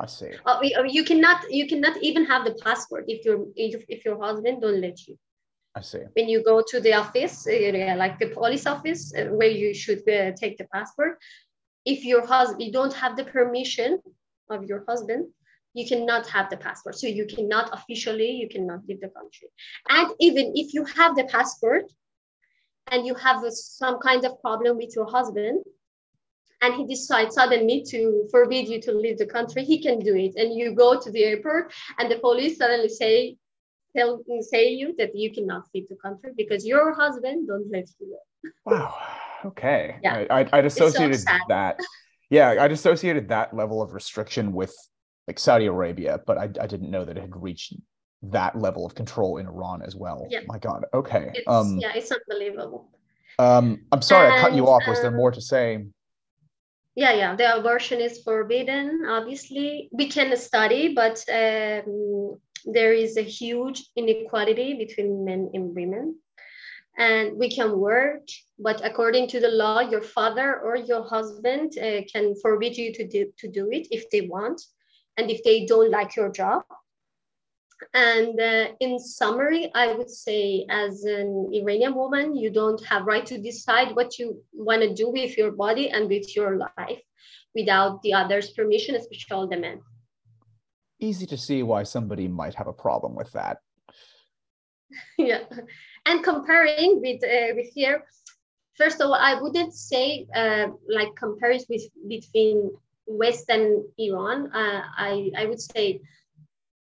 I 0.00 0.06
see. 0.06 0.32
Uh, 0.46 0.60
you 0.86 1.04
cannot 1.04 1.50
you 1.50 1.66
cannot 1.66 1.96
even 2.02 2.24
have 2.24 2.44
the 2.44 2.54
passport 2.64 3.04
if 3.08 3.24
your 3.24 3.46
if, 3.54 3.84
if 3.88 4.04
your 4.04 4.18
husband 4.18 4.62
don't 4.62 4.80
let 4.80 5.06
you. 5.06 5.18
I 5.74 5.82
see. 5.82 6.04
When 6.14 6.28
you 6.28 6.42
go 6.42 6.62
to 6.66 6.80
the 6.80 6.94
office, 6.94 7.46
uh, 7.46 7.94
like 7.98 8.18
the 8.18 8.28
police 8.28 8.66
office, 8.66 9.12
uh, 9.14 9.26
where 9.26 9.50
you 9.50 9.74
should 9.74 10.08
uh, 10.08 10.32
take 10.32 10.56
the 10.56 10.66
passport, 10.72 11.18
if 11.84 12.02
your 12.02 12.26
husband 12.26 12.62
you 12.62 12.72
don't 12.72 12.94
have 12.94 13.16
the 13.16 13.24
permission 13.24 13.98
of 14.48 14.64
your 14.64 14.84
husband, 14.88 15.26
you 15.76 15.86
cannot 15.86 16.26
have 16.26 16.48
the 16.48 16.56
passport. 16.56 16.94
So 16.96 17.06
you 17.06 17.26
cannot 17.26 17.66
officially, 17.78 18.30
you 18.30 18.48
cannot 18.48 18.80
leave 18.88 19.00
the 19.00 19.12
country. 19.18 19.48
And 19.90 20.06
even 20.20 20.52
if 20.54 20.72
you 20.72 20.84
have 20.98 21.14
the 21.14 21.24
passport 21.24 21.84
and 22.90 23.06
you 23.06 23.14
have 23.14 23.38
some 23.52 23.98
kind 23.98 24.24
of 24.24 24.40
problem 24.40 24.78
with 24.78 24.92
your 24.96 25.08
husband, 25.16 25.62
and 26.62 26.74
he 26.74 26.86
decides 26.86 27.34
suddenly 27.34 27.84
to 27.90 28.26
forbid 28.30 28.66
you 28.68 28.80
to 28.80 28.92
leave 28.92 29.18
the 29.18 29.26
country, 29.26 29.62
he 29.64 29.78
can 29.86 29.98
do 29.98 30.16
it. 30.16 30.32
And 30.36 30.54
you 30.58 30.74
go 30.74 30.98
to 30.98 31.10
the 31.10 31.22
airport 31.22 31.74
and 31.98 32.10
the 32.10 32.18
police 32.18 32.56
suddenly 32.56 32.88
say, 32.88 33.36
tell 33.94 34.22
say 34.40 34.70
you 34.70 34.94
that 34.96 35.14
you 35.14 35.30
cannot 35.30 35.64
leave 35.74 35.88
the 35.90 35.96
country 35.96 36.30
because 36.34 36.66
your 36.66 36.94
husband 36.94 37.48
don't 37.48 37.70
let 37.70 37.86
you 38.00 38.06
go. 38.12 38.50
Wow. 38.64 38.94
Okay. 39.44 39.96
Yeah. 40.02 40.24
I, 40.30 40.48
I'd 40.54 40.64
associated 40.64 41.20
so 41.20 41.36
that. 41.48 41.78
Yeah, 42.30 42.56
I'd 42.62 42.72
associated 42.72 43.28
that 43.28 43.54
level 43.54 43.82
of 43.82 43.92
restriction 43.92 44.54
with 44.54 44.74
like 45.26 45.38
Saudi 45.38 45.66
Arabia, 45.66 46.20
but 46.26 46.38
I, 46.38 46.44
I 46.60 46.66
didn't 46.66 46.90
know 46.90 47.04
that 47.04 47.16
it 47.16 47.20
had 47.20 47.42
reached 47.42 47.74
that 48.22 48.56
level 48.56 48.86
of 48.86 48.94
control 48.94 49.38
in 49.38 49.46
Iran 49.46 49.82
as 49.82 49.94
well. 49.94 50.26
Yeah. 50.30 50.40
My 50.46 50.58
God. 50.58 50.84
Okay. 50.94 51.30
It's, 51.34 51.48
um, 51.48 51.78
yeah, 51.78 51.92
it's 51.94 52.12
unbelievable. 52.12 52.88
Um, 53.38 53.84
I'm 53.92 54.02
sorry, 54.02 54.28
and, 54.28 54.36
I 54.36 54.40
cut 54.40 54.54
you 54.54 54.66
off. 54.68 54.82
Was 54.86 55.02
there 55.02 55.10
more 55.10 55.30
to 55.30 55.40
say? 55.40 55.84
Yeah, 56.94 57.12
yeah. 57.12 57.36
The 57.36 57.58
abortion 57.58 58.00
is 58.00 58.22
forbidden. 58.22 59.04
Obviously, 59.06 59.90
we 59.92 60.08
can 60.08 60.34
study, 60.36 60.94
but 60.94 61.22
um, 61.28 62.38
there 62.64 62.94
is 62.94 63.18
a 63.18 63.22
huge 63.22 63.90
inequality 63.96 64.74
between 64.74 65.24
men 65.24 65.50
and 65.52 65.74
women. 65.74 66.16
And 66.98 67.36
we 67.36 67.50
can 67.50 67.78
work, 67.78 68.22
but 68.58 68.80
according 68.82 69.28
to 69.28 69.40
the 69.40 69.48
law, 69.48 69.80
your 69.80 70.00
father 70.00 70.60
or 70.60 70.76
your 70.76 71.06
husband 71.06 71.76
uh, 71.76 72.00
can 72.10 72.34
forbid 72.40 72.74
you 72.74 72.94
to 72.94 73.06
do, 73.06 73.30
to 73.36 73.48
do 73.48 73.68
it 73.70 73.86
if 73.90 74.08
they 74.08 74.22
want 74.22 74.62
and 75.16 75.30
if 75.30 75.42
they 75.42 75.66
don't 75.66 75.90
like 75.90 76.16
your 76.16 76.30
job. 76.30 76.62
And 77.92 78.40
uh, 78.40 78.68
in 78.80 78.98
summary, 78.98 79.70
I 79.74 79.92
would 79.92 80.10
say, 80.10 80.66
as 80.70 81.04
an 81.04 81.50
Iranian 81.52 81.94
woman, 81.94 82.36
you 82.36 82.50
don't 82.50 82.82
have 82.86 83.04
right 83.04 83.26
to 83.26 83.38
decide 83.38 83.94
what 83.94 84.18
you 84.18 84.42
want 84.52 84.82
to 84.82 84.94
do 84.94 85.10
with 85.10 85.36
your 85.36 85.52
body 85.52 85.90
and 85.90 86.08
with 86.08 86.34
your 86.34 86.56
life 86.56 87.02
without 87.54 88.02
the 88.02 88.14
other's 88.14 88.50
permission, 88.50 88.94
especially 88.94 89.48
the 89.50 89.60
men. 89.60 89.80
Easy 91.00 91.26
to 91.26 91.36
see 91.36 91.62
why 91.62 91.82
somebody 91.82 92.28
might 92.28 92.54
have 92.54 92.66
a 92.66 92.72
problem 92.72 93.14
with 93.14 93.30
that. 93.32 93.58
yeah, 95.18 95.44
and 96.06 96.22
comparing 96.22 97.00
with 97.02 97.22
uh, 97.24 97.54
with 97.56 97.68
here, 97.74 98.04
first 98.76 99.00
of 99.00 99.08
all, 99.08 99.14
I 99.14 99.34
wouldn't 99.40 99.74
say 99.74 100.26
uh, 100.34 100.68
like 100.88 101.14
comparison 101.16 101.66
with 101.70 101.84
between 102.08 102.70
Western 103.06 103.84
Iran, 103.98 104.50
uh, 104.52 104.82
I, 104.96 105.30
I 105.36 105.46
would 105.46 105.60
say 105.60 106.00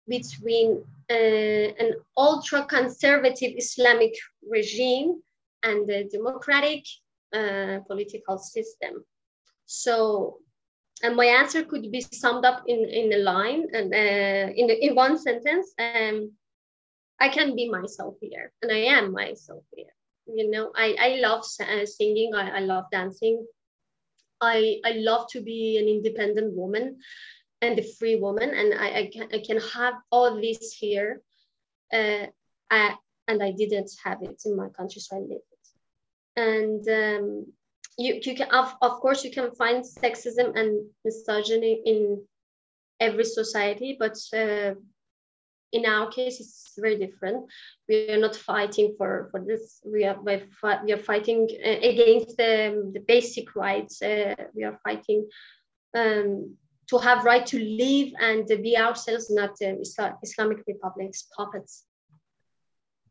between 0.07 0.83
uh, 1.09 1.13
an 1.13 1.93
ultra 2.17 2.65
conservative 2.65 3.53
Islamic 3.57 4.13
regime 4.47 5.21
and 5.63 5.87
the 5.87 6.09
democratic 6.11 6.85
uh, 7.33 7.79
political 7.87 8.37
system. 8.37 9.03
So, 9.65 10.37
and 11.03 11.15
my 11.15 11.25
answer 11.25 11.63
could 11.63 11.91
be 11.91 12.01
summed 12.01 12.45
up 12.45 12.63
in, 12.67 12.85
in 12.85 13.13
a 13.13 13.17
line 13.17 13.67
and 13.73 13.93
uh, 13.93 14.53
in, 14.55 14.69
in 14.69 14.95
one 14.95 15.17
sentence. 15.17 15.73
Um, 15.79 16.31
I 17.19 17.29
can 17.29 17.55
be 17.55 17.69
myself 17.69 18.15
here, 18.21 18.51
and 18.61 18.71
I 18.71 18.97
am 18.97 19.11
myself 19.11 19.63
here. 19.75 19.93
You 20.27 20.49
know, 20.49 20.71
I 20.75 20.95
I 20.99 21.09
love 21.19 21.45
uh, 21.61 21.85
singing. 21.85 22.35
I, 22.35 22.57
I 22.57 22.59
love 22.59 22.85
dancing. 22.91 23.45
I 24.41 24.79
I 24.83 24.91
love 24.93 25.27
to 25.31 25.41
be 25.41 25.77
an 25.77 25.87
independent 25.87 26.53
woman 26.53 26.99
and 27.61 27.79
a 27.79 27.83
free 27.83 28.15
woman, 28.15 28.49
and 28.49 28.73
I 28.73 28.87
I 28.99 29.09
can, 29.13 29.27
I 29.33 29.39
can 29.39 29.59
have 29.59 29.95
all 30.11 30.39
this 30.41 30.73
here. 30.73 31.21
Uh, 31.93 32.27
I, 32.69 32.95
and 33.27 33.41
I 33.43 33.51
didn't 33.51 33.91
have 34.03 34.21
it 34.23 34.41
in 34.45 34.55
my 34.55 34.69
country, 34.69 34.99
so 35.01 35.17
I 35.17 35.19
live 35.19 35.45
it. 35.55 35.65
And 36.35 36.83
um, 36.89 37.45
you, 37.97 38.19
you 38.21 38.35
can, 38.35 38.49
of, 38.49 38.73
of 38.81 38.99
course, 38.99 39.23
you 39.23 39.31
can 39.31 39.51
find 39.51 39.83
sexism 39.83 40.57
and 40.57 40.87
misogyny 41.03 41.81
in 41.85 42.23
every 42.99 43.23
society, 43.23 43.95
but 43.99 44.17
uh, 44.33 44.73
in 45.75 45.85
our 45.85 46.07
case, 46.07 46.39
it's 46.39 46.71
very 46.77 46.97
different. 46.97 47.45
We 47.89 48.09
are 48.09 48.17
not 48.17 48.35
fighting 48.35 48.95
for, 48.97 49.27
for 49.31 49.43
this. 49.45 49.81
We 49.85 50.05
are, 50.05 50.17
we 50.21 50.93
are 50.93 50.97
fighting 50.97 51.49
uh, 51.63 51.69
against 51.69 52.37
the, 52.37 52.91
the 52.93 53.01
basic 53.01 53.55
rights. 53.55 54.01
Uh, 54.01 54.35
we 54.55 54.63
are 54.63 54.79
fighting 54.83 55.27
um, 55.95 56.55
to 56.89 56.97
have 56.97 57.25
right 57.25 57.45
to 57.47 57.59
live 57.59 58.13
and 58.19 58.47
be 58.63 58.77
ourselves, 58.77 59.29
not 59.29 59.51
uh, 59.61 60.11
Islamic 60.23 60.59
Republic's 60.65 61.27
puppets. 61.35 61.83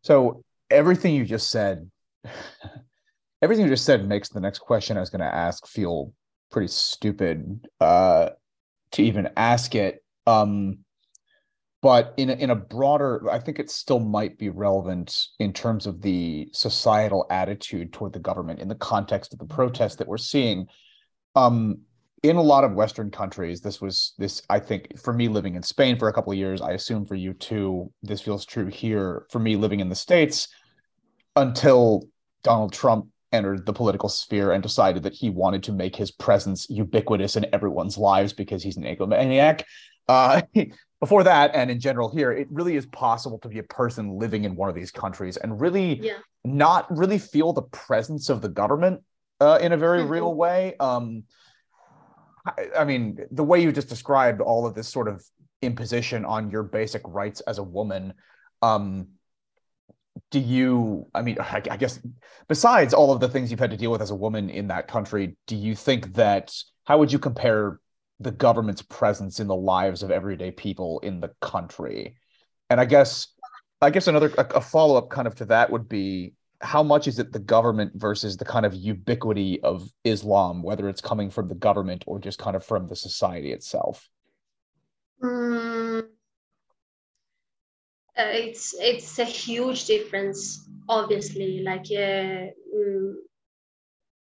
So 0.02 0.42
everything 0.70 1.14
you 1.14 1.24
just 1.24 1.50
said, 1.50 1.90
everything 3.42 3.64
you 3.64 3.70
just 3.70 3.84
said 3.84 4.08
makes 4.08 4.30
the 4.30 4.40
next 4.40 4.60
question 4.60 4.96
I 4.96 5.00
was 5.00 5.10
going 5.10 5.20
to 5.20 5.34
ask 5.34 5.66
feel 5.66 6.12
pretty 6.50 6.68
stupid 6.68 7.68
uh, 7.80 8.30
to 8.92 9.02
even 9.02 9.28
ask 9.36 9.74
it. 9.74 10.02
Um, 10.26 10.83
but 11.84 12.14
in 12.16 12.30
a, 12.30 12.32
in 12.32 12.48
a 12.48 12.56
broader, 12.56 13.30
I 13.30 13.38
think 13.38 13.58
it 13.58 13.70
still 13.70 14.00
might 14.00 14.38
be 14.38 14.48
relevant 14.48 15.26
in 15.38 15.52
terms 15.52 15.86
of 15.86 16.00
the 16.00 16.48
societal 16.50 17.26
attitude 17.28 17.92
toward 17.92 18.14
the 18.14 18.20
government 18.20 18.60
in 18.60 18.68
the 18.68 18.74
context 18.74 19.34
of 19.34 19.38
the 19.38 19.44
protests 19.44 19.96
that 19.96 20.08
we're 20.08 20.16
seeing. 20.16 20.66
Um, 21.34 21.82
in 22.22 22.36
a 22.36 22.42
lot 22.42 22.64
of 22.64 22.72
Western 22.72 23.10
countries, 23.10 23.60
this 23.60 23.82
was 23.82 24.14
this. 24.16 24.40
I 24.48 24.60
think 24.60 24.98
for 24.98 25.12
me, 25.12 25.28
living 25.28 25.56
in 25.56 25.62
Spain 25.62 25.98
for 25.98 26.08
a 26.08 26.12
couple 26.14 26.32
of 26.32 26.38
years, 26.38 26.62
I 26.62 26.70
assume 26.70 27.04
for 27.04 27.16
you 27.16 27.34
too, 27.34 27.92
this 28.02 28.22
feels 28.22 28.46
true 28.46 28.68
here. 28.68 29.26
For 29.30 29.38
me, 29.38 29.56
living 29.56 29.80
in 29.80 29.90
the 29.90 29.94
states, 29.94 30.48
until 31.36 32.08
Donald 32.42 32.72
Trump 32.72 33.08
entered 33.30 33.66
the 33.66 33.74
political 33.74 34.08
sphere 34.08 34.52
and 34.52 34.62
decided 34.62 35.02
that 35.02 35.12
he 35.12 35.28
wanted 35.28 35.62
to 35.64 35.72
make 35.72 35.96
his 35.96 36.10
presence 36.10 36.66
ubiquitous 36.70 37.36
in 37.36 37.44
everyone's 37.52 37.98
lives 37.98 38.32
because 38.32 38.62
he's 38.62 38.78
an 38.78 38.84
egomaniac. 38.84 39.64
Uh, 40.08 40.40
before 41.04 41.22
that, 41.22 41.54
and 41.54 41.70
in 41.70 41.78
general 41.78 42.08
here, 42.08 42.32
it 42.32 42.48
really 42.50 42.76
is 42.76 42.86
possible 42.86 43.38
to 43.40 43.48
be 43.50 43.58
a 43.58 43.62
person 43.80 44.16
living 44.18 44.44
in 44.44 44.56
one 44.56 44.70
of 44.70 44.74
these 44.74 44.90
countries 44.90 45.36
and 45.36 45.60
really 45.60 46.00
yeah. 46.00 46.16
not 46.44 46.82
really 46.96 47.18
feel 47.18 47.52
the 47.52 47.66
presence 47.88 48.30
of 48.30 48.40
the 48.40 48.48
government 48.48 49.02
uh, 49.38 49.58
in 49.60 49.72
a 49.72 49.76
very 49.76 50.00
mm-hmm. 50.00 50.12
real 50.12 50.34
way. 50.34 50.74
Um, 50.80 51.24
I 52.74 52.84
mean, 52.86 53.18
the 53.30 53.44
way 53.44 53.60
you 53.62 53.70
just 53.70 53.90
described 53.90 54.40
all 54.40 54.66
of 54.66 54.74
this 54.74 54.88
sort 54.88 55.08
of 55.08 55.22
imposition 55.60 56.24
on 56.24 56.50
your 56.50 56.62
basic 56.62 57.02
rights 57.04 57.42
as 57.42 57.58
a 57.58 57.62
woman, 57.62 58.14
um, 58.62 59.08
do 60.30 60.40
you, 60.40 61.06
I 61.14 61.20
mean, 61.20 61.36
I, 61.38 61.60
I 61.70 61.76
guess 61.76 62.00
besides 62.48 62.94
all 62.94 63.12
of 63.12 63.20
the 63.20 63.28
things 63.28 63.50
you've 63.50 63.60
had 63.60 63.72
to 63.72 63.76
deal 63.76 63.90
with 63.90 64.00
as 64.00 64.10
a 64.10 64.14
woman 64.14 64.48
in 64.48 64.68
that 64.68 64.88
country, 64.88 65.36
do 65.46 65.54
you 65.54 65.74
think 65.74 66.14
that, 66.14 66.56
how 66.84 66.96
would 66.96 67.12
you 67.12 67.18
compare 67.18 67.78
the 68.24 68.32
government's 68.32 68.82
presence 68.82 69.38
in 69.38 69.46
the 69.46 69.54
lives 69.54 70.02
of 70.02 70.10
everyday 70.10 70.50
people 70.50 70.98
in 71.00 71.20
the 71.20 71.30
country? 71.40 72.16
And 72.70 72.80
I 72.80 72.84
guess, 72.84 73.28
I 73.80 73.90
guess 73.90 74.08
another, 74.08 74.32
a, 74.36 74.46
a 74.56 74.60
follow 74.60 74.96
up 74.96 75.10
kind 75.10 75.28
of 75.28 75.34
to 75.36 75.44
that 75.46 75.70
would 75.70 75.88
be, 75.88 76.34
how 76.60 76.82
much 76.82 77.06
is 77.06 77.18
it 77.18 77.32
the 77.32 77.38
government 77.38 77.92
versus 77.94 78.36
the 78.36 78.44
kind 78.44 78.64
of 78.64 78.74
ubiquity 78.74 79.60
of 79.62 79.88
Islam, 80.04 80.62
whether 80.62 80.88
it's 80.88 81.00
coming 81.00 81.30
from 81.30 81.48
the 81.48 81.54
government 81.54 82.04
or 82.06 82.18
just 82.18 82.38
kind 82.38 82.56
of 82.56 82.64
from 82.64 82.88
the 82.88 82.96
society 82.96 83.52
itself? 83.52 84.08
Mm, 85.22 86.06
uh, 88.16 88.30
it's 88.32 88.74
it's 88.78 89.18
a 89.18 89.24
huge 89.24 89.86
difference, 89.86 90.68
obviously. 90.88 91.62
Like 91.62 91.86
uh, 91.90 92.50
mm, 92.74 93.14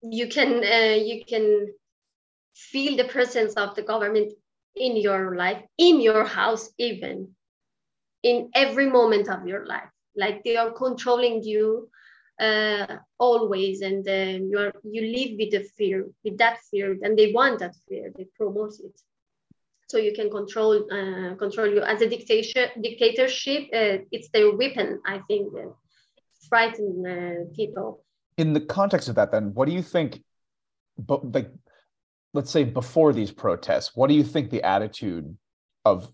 you 0.02 0.28
can 0.28 0.64
uh, 0.64 0.96
you 0.96 1.24
can 1.26 1.68
feel 2.56 2.96
the 2.98 3.06
presence 3.06 3.54
of 3.54 3.76
the 3.76 3.82
government 3.82 4.32
in 4.76 4.96
your 4.98 5.36
life, 5.36 5.62
in 5.78 6.02
your 6.02 6.24
house, 6.24 6.70
even 6.78 7.30
in 8.24 8.50
every 8.56 8.90
moment 8.90 9.30
of 9.30 9.48
your 9.48 9.66
life. 9.66 9.90
Like 10.16 10.44
they 10.44 10.56
are 10.56 10.72
controlling 10.72 11.44
you 11.44 11.90
uh, 12.40 12.98
always 13.18 13.82
and 13.82 14.08
uh, 14.08 14.40
you 14.50 14.58
are 14.58 14.74
you 14.84 15.02
live 15.02 15.38
with 15.38 15.52
the 15.52 15.64
fear 15.78 16.08
with 16.24 16.38
that 16.38 16.58
fear 16.70 16.98
and 17.02 17.18
they 17.18 17.32
want 17.32 17.60
that 17.60 17.76
fear 17.88 18.12
they 18.18 18.28
promote 18.38 18.74
it. 18.80 19.00
So 19.88 19.98
you 19.98 20.14
can 20.14 20.30
control 20.30 20.88
uh, 20.92 21.36
control 21.36 21.68
you. 21.68 21.82
As 21.82 22.02
a 22.02 22.10
dictator 22.10 22.72
dictatorship 22.82 23.64
uh, 23.74 23.98
it's 24.12 24.30
their 24.30 24.56
weapon 24.56 25.00
i 25.06 25.20
think 25.28 25.54
frighten 26.50 27.06
uh, 27.06 27.54
people. 27.56 28.04
In 28.38 28.54
the 28.54 28.62
context 28.62 29.08
of 29.10 29.16
that 29.16 29.32
then 29.32 29.54
what 29.54 29.68
do 29.68 29.74
you 29.74 29.82
think 29.82 30.22
but 30.98 31.32
like 31.34 31.52
let's 32.36 32.52
say 32.52 32.64
before 32.64 33.14
these 33.14 33.32
protests 33.32 33.96
what 33.96 34.08
do 34.08 34.14
you 34.14 34.24
think 34.24 34.50
the 34.50 34.64
attitude 34.64 35.38
of 35.84 36.12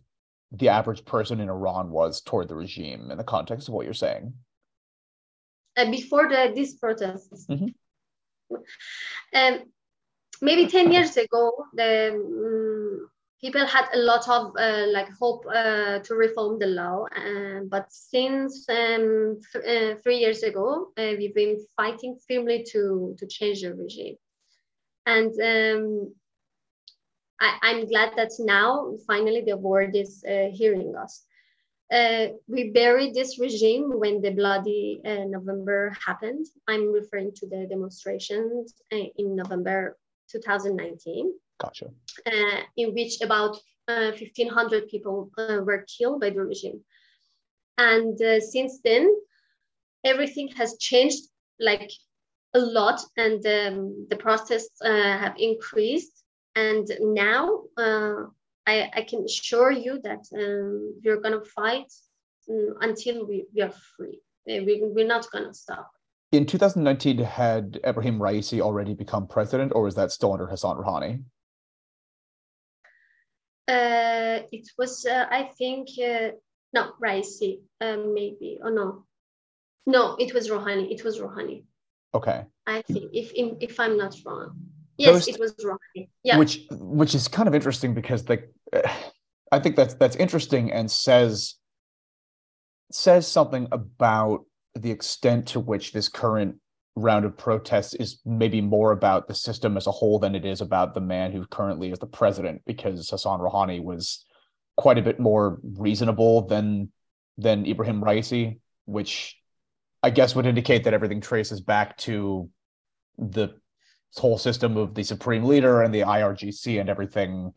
the 0.52 0.70
average 0.70 1.04
person 1.06 1.40
in 1.40 1.50
iran 1.50 1.90
was 1.90 2.22
toward 2.22 2.48
the 2.48 2.56
regime 2.56 3.12
in 3.12 3.18
the 3.18 3.24
context 3.24 3.68
of 3.68 3.74
what 3.74 3.86
you're 3.86 3.94
saying 3.94 4.34
uh, 5.78 5.90
before 5.90 6.28
the, 6.28 6.52
these 6.54 6.76
protests. 6.76 7.46
Mm-hmm. 7.48 8.56
Um, 9.34 9.60
maybe 10.42 10.68
10 10.68 10.92
years 10.92 11.16
ago, 11.18 11.66
the 11.74 12.12
um, 12.12 13.10
people 13.40 13.66
had 13.66 13.86
a 13.94 13.98
lot 13.98 14.28
of 14.28 14.54
uh, 14.60 14.88
like 14.92 15.10
hope 15.20 15.46
uh, 15.48 16.00
to 16.00 16.16
reform 16.16 16.60
the 16.60 16.68
law. 16.68 17.06
Uh, 17.16 17.62
but 17.70 17.86
since 17.90 18.68
um, 18.70 19.40
th- 19.54 19.66
uh, 19.66 20.00
three 20.04 20.18
years 20.18 20.44
ago, 20.44 20.92
uh, 20.98 21.14
we've 21.18 21.36
been 21.36 21.58
fighting 21.78 22.18
firmly 22.28 22.66
to, 22.72 23.16
to 23.18 23.28
change 23.28 23.62
the 23.62 23.74
regime. 23.74 24.16
And 25.14 25.34
um, 25.52 26.14
I, 27.40 27.72
am 27.72 27.88
glad 27.88 28.10
that 28.18 28.32
now 28.40 28.96
finally 29.08 29.42
the 29.42 29.58
world 29.58 29.96
is 29.96 30.24
hearing 30.60 30.96
us. 30.96 31.26
Uh, 31.92 32.28
we 32.48 32.70
buried 32.70 33.14
this 33.14 33.38
regime 33.38 34.00
when 34.00 34.22
the 34.22 34.32
bloody 34.32 35.02
uh, 35.04 35.26
November 35.28 35.94
happened. 36.06 36.46
I'm 36.66 36.90
referring 36.90 37.34
to 37.36 37.48
the 37.48 37.68
demonstrations 37.70 38.74
uh, 38.94 39.08
in 39.18 39.36
November 39.36 39.98
2019. 40.32 41.34
Gotcha. 41.60 41.88
Uh, 42.26 42.62
in 42.78 42.94
which 42.94 43.20
about 43.22 43.58
1,500 43.88 44.84
uh, 44.84 44.86
people 44.90 45.32
uh, 45.38 45.60
were 45.66 45.86
killed 45.86 46.22
by 46.22 46.30
the 46.30 46.42
regime. 46.42 46.80
And 47.78 48.18
since 48.42 48.80
then, 48.86 49.14
everything 50.06 50.48
has 50.56 50.78
changed 50.78 51.24
like 51.60 51.92
a 52.54 52.60
lot, 52.60 53.02
and 53.18 53.46
um, 53.46 54.08
the 54.10 54.18
protests 54.18 54.80
have 54.84 55.36
increased. 55.38 56.24
And 56.56 56.86
now 57.00 57.64
I, 58.68 58.90
I 58.94 59.02
can 59.02 59.26
assure 59.26 59.72
you 59.72 60.00
that 60.04 60.26
um, 60.34 60.96
we're 61.04 61.20
going 61.20 61.40
to 61.40 61.46
fight 61.46 61.92
um, 62.50 62.76
until 62.82 63.26
we, 63.26 63.46
we 63.54 63.62
are 63.62 63.74
free. 63.96 64.22
Uh, 64.50 64.64
we, 64.66 64.82
we're 64.84 65.08
not 65.08 65.30
going 65.32 65.46
to 65.46 65.54
stop. 65.54 65.92
In 66.32 66.46
2019, 66.46 67.18
had 67.20 67.80
Ebrahim 67.84 68.18
Raisi 68.20 68.62
already 68.62 68.94
become 68.94 69.28
president, 69.28 69.74
or 69.76 69.84
was 69.84 69.96
that 69.96 70.12
still 70.12 70.32
under 70.32 70.48
Hassan 70.48 70.78
Rouhani? 70.78 71.24
Uh, 73.68 74.44
it 74.52 74.70
was, 74.78 75.06
uh, 75.06 75.26
I 75.30 75.50
think, 75.58 75.90
uh, 76.02 76.32
no, 76.74 76.94
Raisi, 77.04 77.60
uh, 77.82 77.98
maybe. 77.98 78.60
Oh, 78.64 78.70
no. 78.70 79.06
No, 79.86 80.16
it 80.20 80.34
was 80.34 80.50
Rouhani. 80.50 80.92
It 80.92 81.04
was 81.04 81.20
Rouhani. 81.20 81.64
Okay. 82.14 82.44
I 82.68 82.82
think, 82.82 83.12
if, 83.14 83.32
if 83.36 83.80
I'm 83.80 83.98
not 83.98 84.16
wrong. 84.26 84.56
Yes, 84.98 85.28
it 85.28 85.40
was 85.40 85.54
Rouhani. 85.56 86.10
Yeah. 86.24 86.38
Which 86.38 86.62
which 86.72 87.16
is 87.16 87.28
kind 87.28 87.48
of 87.48 87.56
interesting 87.56 87.94
because 87.94 88.24
the 88.24 88.44
I 89.52 89.60
think 89.60 89.76
that's 89.76 89.96
that's 89.96 90.16
interesting 90.16 90.72
and 90.72 90.90
says 90.90 91.56
says 92.92 93.28
something 93.28 93.68
about 93.72 94.46
the 94.76 94.92
extent 94.92 95.48
to 95.48 95.60
which 95.60 95.92
this 95.92 96.08
current 96.08 96.56
round 96.96 97.26
of 97.26 97.38
protests 97.38 97.94
is 97.94 98.20
maybe 98.26 98.62
more 98.62 98.92
about 98.92 99.28
the 99.28 99.34
system 99.34 99.78
as 99.78 99.88
a 99.88 99.92
whole 99.92 100.20
than 100.20 100.36
it 100.36 100.46
is 100.46 100.62
about 100.62 100.94
the 100.94 101.02
man 101.02 101.32
who 101.32 101.46
currently 101.48 101.92
is 101.92 102.00
the 102.00 102.06
president 102.06 102.62
because 102.66 103.10
Hassan 103.10 103.40
Rouhani 103.40 103.82
was 103.82 104.26
quite 104.78 104.98
a 104.98 105.02
bit 105.02 105.20
more 105.20 105.60
reasonable 105.64 106.48
than 106.48 106.92
than 107.38 107.66
Ibrahim 107.66 108.02
Raisi, 108.02 108.60
which 108.86 109.38
I 110.04 110.10
guess 110.10 110.36
would 110.36 110.46
indicate 110.46 110.84
that 110.84 110.94
everything 110.94 111.22
traces 111.22 111.62
back 111.62 111.98
to 111.98 112.50
the 113.18 113.56
whole 114.16 114.38
system 114.38 114.78
of 114.78 114.94
the 114.94 115.04
supreme 115.04 115.44
leader 115.44 115.82
and 115.82 115.94
the 115.94 116.02
IRGC 116.02 116.80
and 116.80 116.90
everything. 116.90 117.54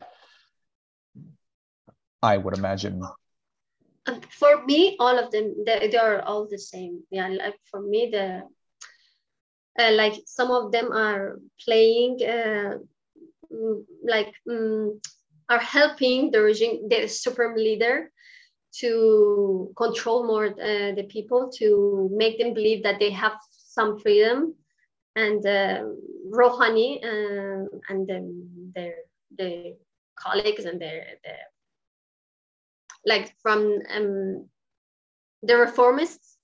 I 2.21 2.37
would 2.37 2.57
imagine. 2.57 3.01
for 4.29 4.63
me, 4.65 4.95
all 4.99 5.17
of 5.17 5.31
them 5.31 5.55
they, 5.65 5.89
they 5.89 5.97
are 5.97 6.21
all 6.21 6.47
the 6.47 6.57
same. 6.57 7.03
Yeah, 7.09 7.27
like 7.27 7.55
for 7.69 7.81
me, 7.81 8.09
the 8.11 8.43
uh, 9.77 9.91
like 9.91 10.13
some 10.25 10.51
of 10.51 10.71
them 10.71 10.91
are 10.91 11.39
playing 11.63 12.19
uh, 12.23 12.77
mm, 13.51 13.83
like 14.03 14.33
um, 14.49 15.01
are 15.49 15.59
helping 15.59 16.31
the 16.31 16.41
regime, 16.41 16.87
the 16.89 17.07
supreme 17.07 17.55
leader, 17.55 18.11
to 18.79 19.71
control 19.77 20.25
more 20.25 20.47
uh, 20.47 20.91
the 20.95 21.07
people, 21.09 21.49
to 21.57 22.09
make 22.11 22.37
them 22.39 22.53
believe 22.53 22.83
that 22.83 22.99
they 22.99 23.11
have 23.11 23.33
some 23.49 23.99
freedom, 23.99 24.55
and 25.15 25.45
uh, 25.45 25.83
Rouhani 26.29 27.03
uh, 27.03 27.67
and 27.89 28.07
then 28.07 28.71
their 28.75 28.95
the 29.37 29.75
colleagues 30.17 30.65
and 30.65 30.79
their, 30.79 31.05
their 31.23 31.39
like 33.05 33.33
from 33.41 33.79
um, 33.93 34.49
the 35.43 35.53
reformists, 35.53 36.35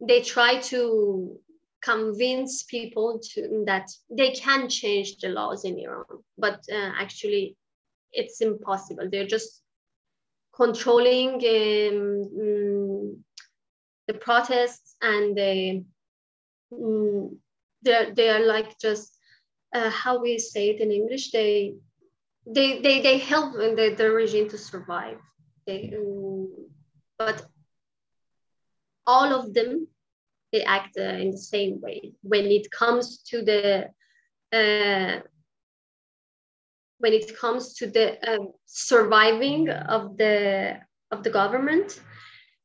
they 0.00 0.20
try 0.20 0.60
to 0.60 1.38
convince 1.82 2.62
people 2.64 3.20
to 3.32 3.64
that 3.66 3.88
they 4.10 4.30
can 4.30 4.68
change 4.68 5.16
the 5.18 5.28
laws 5.28 5.64
in 5.64 5.78
Iran, 5.78 6.04
but 6.38 6.60
uh, 6.70 6.92
actually 6.98 7.56
it's 8.12 8.40
impossible. 8.40 9.08
They're 9.10 9.26
just 9.26 9.61
controlling 10.54 11.34
um, 11.34 12.30
mm, 12.38 13.16
the 14.06 14.14
protests 14.14 14.96
and 15.00 15.36
they 15.36 15.84
um, 16.72 17.38
they're, 17.82 18.14
they 18.14 18.28
are 18.30 18.44
like 18.46 18.78
just 18.78 19.18
uh, 19.74 19.90
how 19.90 20.20
we 20.20 20.38
say 20.38 20.70
it 20.70 20.80
in 20.80 20.90
English. 20.90 21.30
They 21.30 21.74
they 22.46 22.80
they, 22.80 23.00
they 23.00 23.18
help 23.18 23.54
the, 23.54 23.94
the 23.96 24.10
regime 24.10 24.48
to 24.50 24.58
survive. 24.58 25.18
They, 25.66 25.92
um, 25.96 26.48
but 27.18 27.46
all 29.06 29.32
of 29.32 29.54
them 29.54 29.88
they 30.52 30.62
act 30.62 30.96
uh, 30.98 31.02
in 31.02 31.30
the 31.30 31.38
same 31.38 31.80
way 31.80 32.12
when 32.22 32.46
it 32.46 32.70
comes 32.70 33.22
to 33.24 33.42
the 33.42 33.88
uh, 34.52 35.20
when 37.02 37.12
it 37.12 37.36
comes 37.36 37.74
to 37.74 37.86
the 37.86 38.06
um, 38.30 38.52
surviving 38.66 39.68
of 39.68 40.16
the 40.16 40.78
of 41.10 41.22
the 41.24 41.30
government 41.30 42.00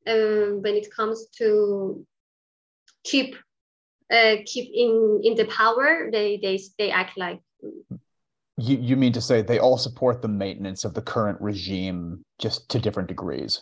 um, 0.08 0.62
when 0.62 0.76
it 0.76 0.88
comes 0.96 1.28
to 1.38 2.06
keep 3.04 3.36
uh, 4.14 4.36
keep 4.46 4.70
in 4.74 5.22
in 5.24 5.34
the 5.36 5.46
power 5.46 6.10
they 6.12 6.38
they 6.38 6.60
they 6.78 6.92
act 6.92 7.18
like 7.18 7.42
you, 8.58 8.78
you 8.78 8.96
mean 8.96 9.14
to 9.14 9.22
say 9.22 9.42
they 9.42 9.60
all 9.60 9.78
support 9.78 10.22
the 10.22 10.28
maintenance 10.28 10.84
of 10.84 10.94
the 10.94 11.02
current 11.02 11.40
regime 11.42 12.24
just 12.40 12.70
to 12.70 12.80
different 12.80 13.08
degrees? 13.08 13.62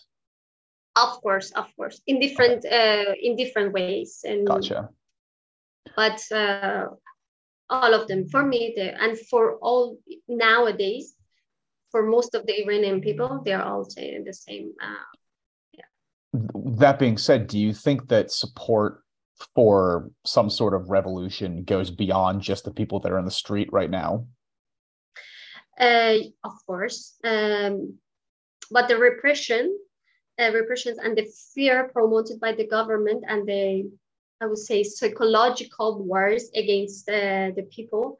Of 0.95 1.21
course 1.21 1.51
of 1.51 1.67
course. 1.75 2.01
In 2.07 2.19
different 2.19 2.65
okay. 2.65 3.07
uh, 3.07 3.13
in 3.21 3.35
different 3.35 3.73
ways 3.73 4.21
and 4.23 4.47
gotcha. 4.47 4.89
but 5.95 6.19
uh, 6.31 6.87
all 7.69 7.93
of 7.93 8.07
them 8.07 8.27
for 8.27 8.45
me 8.45 8.73
the, 8.75 9.01
and 9.01 9.17
for 9.27 9.55
all 9.57 9.97
nowadays 10.27 11.15
for 11.91 12.05
most 12.05 12.35
of 12.35 12.45
the 12.45 12.63
iranian 12.63 13.01
people 13.01 13.41
they're 13.43 13.63
all 13.63 13.83
saying 13.83 14.23
the 14.23 14.33
same 14.33 14.71
uh, 14.81 14.95
yeah. 15.73 16.41
that 16.77 16.99
being 16.99 17.17
said 17.17 17.47
do 17.47 17.57
you 17.57 17.73
think 17.73 18.07
that 18.07 18.31
support 18.31 19.01
for 19.53 20.09
some 20.25 20.49
sort 20.49 20.73
of 20.73 20.89
revolution 20.89 21.63
goes 21.63 21.91
beyond 21.91 22.41
just 22.41 22.63
the 22.63 22.71
people 22.71 22.99
that 22.99 23.11
are 23.11 23.19
in 23.19 23.25
the 23.25 23.31
street 23.31 23.69
right 23.71 23.89
now 23.89 24.25
uh, 25.79 26.17
of 26.43 26.53
course 26.65 27.15
um, 27.23 27.97
but 28.71 28.87
the 28.87 28.97
repression 28.97 29.77
uh, 30.39 30.51
repressions 30.53 30.97
and 30.99 31.17
the 31.17 31.27
fear 31.53 31.89
promoted 31.93 32.39
by 32.39 32.51
the 32.53 32.67
government 32.67 33.23
and 33.27 33.47
the 33.47 33.89
I 34.41 34.47
would 34.47 34.57
say 34.57 34.83
psychological 34.83 36.03
wars 36.03 36.49
against 36.55 37.09
uh, 37.09 37.51
the 37.55 37.67
people 37.71 38.17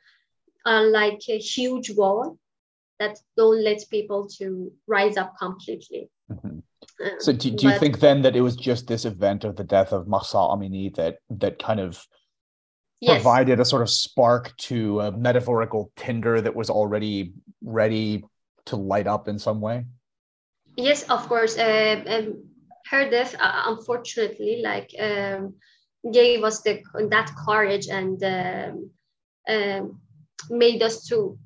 are 0.66 0.86
like 0.86 1.22
a 1.30 1.38
huge 1.38 1.92
wall 1.92 2.38
that 3.00 3.18
don't 3.36 3.64
let 3.64 3.84
people 3.90 4.28
to 4.38 4.72
rise 4.88 5.18
up 5.18 5.34
completely. 5.38 6.10
Mm-hmm. 6.32 6.60
Uh, 7.04 7.10
so 7.20 7.34
do, 7.34 7.52
do 7.52 7.68
but, 7.68 7.74
you 7.74 7.80
think 7.80 8.00
then 8.00 8.22
that 8.22 8.36
it 8.36 8.42
was 8.42 8.56
just 8.56 8.88
this 8.88 9.06
event 9.06 9.44
of 9.44 9.56
the 9.56 9.64
death 9.64 9.92
of 9.92 10.08
Mahsa 10.08 10.38
Amini 10.38 10.96
that 10.96 11.18
that 11.30 11.60
kind 11.60 11.80
of 11.80 12.06
yes. 13.02 13.22
provided 13.22 13.60
a 13.60 13.66
sort 13.66 13.82
of 13.82 13.90
spark 13.90 14.56
to 14.58 15.02
a 15.02 15.12
metaphorical 15.12 15.92
tinder 15.96 16.40
that 16.42 16.56
was 16.56 16.70
already 16.70 17.34
ready 17.62 18.24
to 18.68 18.76
light 18.76 19.08
up 19.08 19.28
in 19.28 19.38
some 19.38 19.62
way? 19.62 19.86
Yes, 20.78 21.04
of 21.04 21.28
course. 21.28 21.58
Uh, 21.58 22.04
um, 22.08 22.44
her 22.90 23.10
death, 23.10 23.36
uh, 23.40 23.64
unfortunately, 23.68 24.62
like 24.64 24.92
um, 25.00 25.56
gave 26.12 26.44
us 26.44 26.62
the 26.62 26.82
that 27.10 27.32
courage 27.46 27.88
and 27.88 28.24
um, 29.48 30.02
made 30.50 30.84
us 30.84 31.08
to 31.08 31.38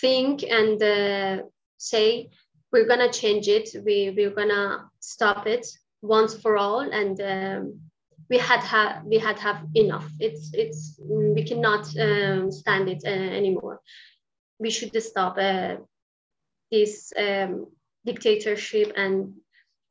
think 0.00 0.42
and 0.42 0.82
uh, 0.82 1.42
say 1.78 2.30
we're 2.72 2.86
gonna 2.86 3.12
change 3.12 3.48
it. 3.48 3.68
We 3.84 4.12
we're 4.16 4.34
gonna 4.34 4.90
stop 5.00 5.46
it 5.46 5.66
once 6.00 6.34
for 6.34 6.56
all, 6.56 6.80
and 6.80 7.20
um, 7.20 7.80
we 8.30 8.38
had 8.38 8.60
have 8.60 9.04
we 9.04 9.18
had 9.18 9.38
have 9.38 9.66
enough. 9.74 10.08
It's 10.18 10.50
it's 10.54 10.98
we 11.04 11.44
cannot 11.44 11.86
um, 11.98 12.50
stand 12.50 12.88
it 12.88 13.02
uh, 13.04 13.10
anymore. 13.10 13.80
We 14.58 14.70
should 14.70 15.00
stop 15.02 15.36
uh, 15.38 15.76
this 16.70 17.12
um, 17.16 17.66
dictatorship 18.04 18.92
and 18.96 19.34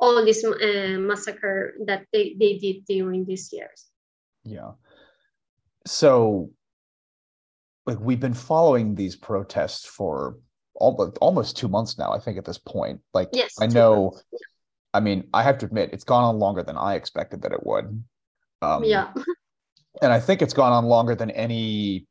all 0.01 0.25
this 0.25 0.43
uh, 0.43 0.97
massacre 0.99 1.75
that 1.85 2.05
they, 2.11 2.35
they 2.39 2.57
did 2.57 2.85
during 2.85 3.23
these 3.23 3.53
years. 3.53 3.85
Yeah. 4.43 4.71
So, 5.85 6.49
like, 7.85 7.99
we've 7.99 8.19
been 8.19 8.33
following 8.33 8.95
these 8.95 9.15
protests 9.15 9.85
for 9.85 10.37
almost 10.75 11.17
almost 11.21 11.57
two 11.57 11.67
months 11.67 11.97
now. 11.97 12.11
I 12.11 12.19
think 12.19 12.37
at 12.37 12.45
this 12.45 12.57
point, 12.57 13.01
like, 13.13 13.29
yes, 13.31 13.55
I 13.61 13.67
know. 13.67 14.19
Yeah. 14.31 14.39
I 14.93 14.99
mean, 14.99 15.29
I 15.33 15.43
have 15.43 15.59
to 15.59 15.65
admit, 15.67 15.91
it's 15.93 16.03
gone 16.03 16.23
on 16.23 16.37
longer 16.37 16.63
than 16.63 16.77
I 16.77 16.95
expected 16.95 17.43
that 17.43 17.53
it 17.53 17.65
would. 17.65 18.03
Um, 18.61 18.83
yeah. 18.83 19.13
and 20.01 20.11
I 20.11 20.19
think 20.19 20.41
it's 20.41 20.53
gone 20.53 20.73
on 20.73 20.85
longer 20.85 21.15
than 21.15 21.31
any 21.31 22.07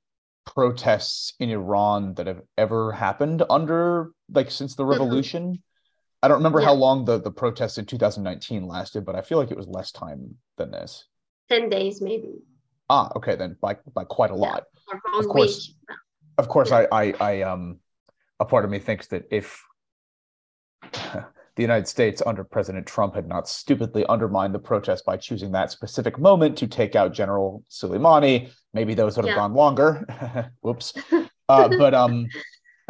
protests 0.47 1.35
in 1.39 1.51
Iran 1.51 2.15
that 2.15 2.27
have 2.27 2.41
ever 2.57 2.93
happened 2.93 3.43
under 3.51 4.13
like 4.33 4.51
since 4.51 4.77
the 4.77 4.87
revolution. 4.87 5.43
Mm-hmm. 5.43 5.70
I 6.23 6.29
don't 6.29 6.39
remember 6.39 6.61
yeah. 6.61 6.67
how 6.67 6.75
long 6.75 7.05
the, 7.05 7.19
the 7.19 7.31
protests 7.31 7.79
in 7.79 7.87
2019 7.87 8.67
lasted, 8.67 9.05
but 9.05 9.15
I 9.15 9.23
feel 9.23 9.39
like 9.39 9.51
it 9.51 9.57
was 9.57 9.67
less 9.67 9.91
time 9.91 10.37
than 10.57 10.71
this. 10.71 11.07
10 11.49 11.69
days, 11.71 12.03
maybe. 12.03 12.35
Ah, 12.91 13.11
okay, 13.17 13.37
then 13.37 13.57
by, 13.61 13.77
by 13.95 14.05
quite 14.05 14.31
a 14.31 14.35
yeah. 14.35 14.41
lot. 14.41 14.65
Of 15.19 15.29
course, 15.29 15.75
of 16.39 16.49
course, 16.49 16.71
yeah. 16.71 16.87
I, 16.93 17.07
I, 17.07 17.15
I, 17.21 17.43
um, 17.43 17.79
a 18.39 18.45
part 18.45 18.65
of 18.65 18.71
me 18.71 18.79
thinks 18.79 19.07
that 19.09 19.25
if 19.31 19.63
the 20.93 21.63
United 21.63 21.89
States 21.89 22.23
under 22.25 22.45
President 22.45 22.87
Trump 22.87 23.15
had 23.15 23.29
not 23.29 23.49
stupidly 23.49 24.05
undermined 24.07 24.55
the 24.55 24.59
protest 24.59 25.05
by 25.05 25.17
choosing 25.17 25.53
that 25.53 25.71
specific 25.71 26.19
moment 26.19 26.57
to 26.59 26.67
take 26.67 26.97
out 26.97 27.13
General 27.13 27.65
Soleimani, 27.71 28.51
maybe 28.75 28.95
those 28.95 29.17
would 29.17 29.27
have 29.27 29.37
gone 29.37 29.55
longer. 29.55 30.51
Whoops. 30.61 30.95
Uh, 31.51 31.67
but 31.67 31.93
um, 31.95 32.29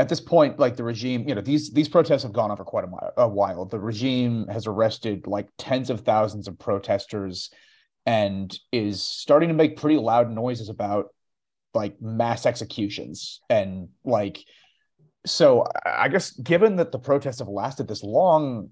at 0.00 0.08
this 0.08 0.20
point, 0.20 0.58
like 0.58 0.76
the 0.76 0.82
regime, 0.82 1.28
you 1.28 1.34
know, 1.34 1.42
these 1.42 1.70
these 1.72 1.88
protests 1.88 2.22
have 2.22 2.32
gone 2.32 2.50
on 2.50 2.56
for 2.56 2.64
quite 2.64 2.84
a 2.84 2.86
while. 2.86 3.12
A 3.18 3.28
while. 3.28 3.66
The 3.66 3.78
regime 3.78 4.46
has 4.48 4.66
arrested 4.66 5.26
like 5.26 5.48
tens 5.58 5.90
of 5.90 6.00
thousands 6.00 6.48
of 6.48 6.58
protesters, 6.58 7.50
and 8.06 8.58
is 8.72 9.02
starting 9.02 9.50
to 9.50 9.54
make 9.54 9.76
pretty 9.76 9.98
loud 9.98 10.30
noises 10.30 10.70
about 10.70 11.08
like 11.74 12.00
mass 12.00 12.46
executions 12.46 13.40
and 13.50 13.88
like. 14.02 14.42
So 15.26 15.66
I 15.84 16.08
guess 16.08 16.30
given 16.30 16.76
that 16.76 16.92
the 16.92 16.98
protests 16.98 17.40
have 17.40 17.48
lasted 17.48 17.86
this 17.86 18.02
long, 18.02 18.70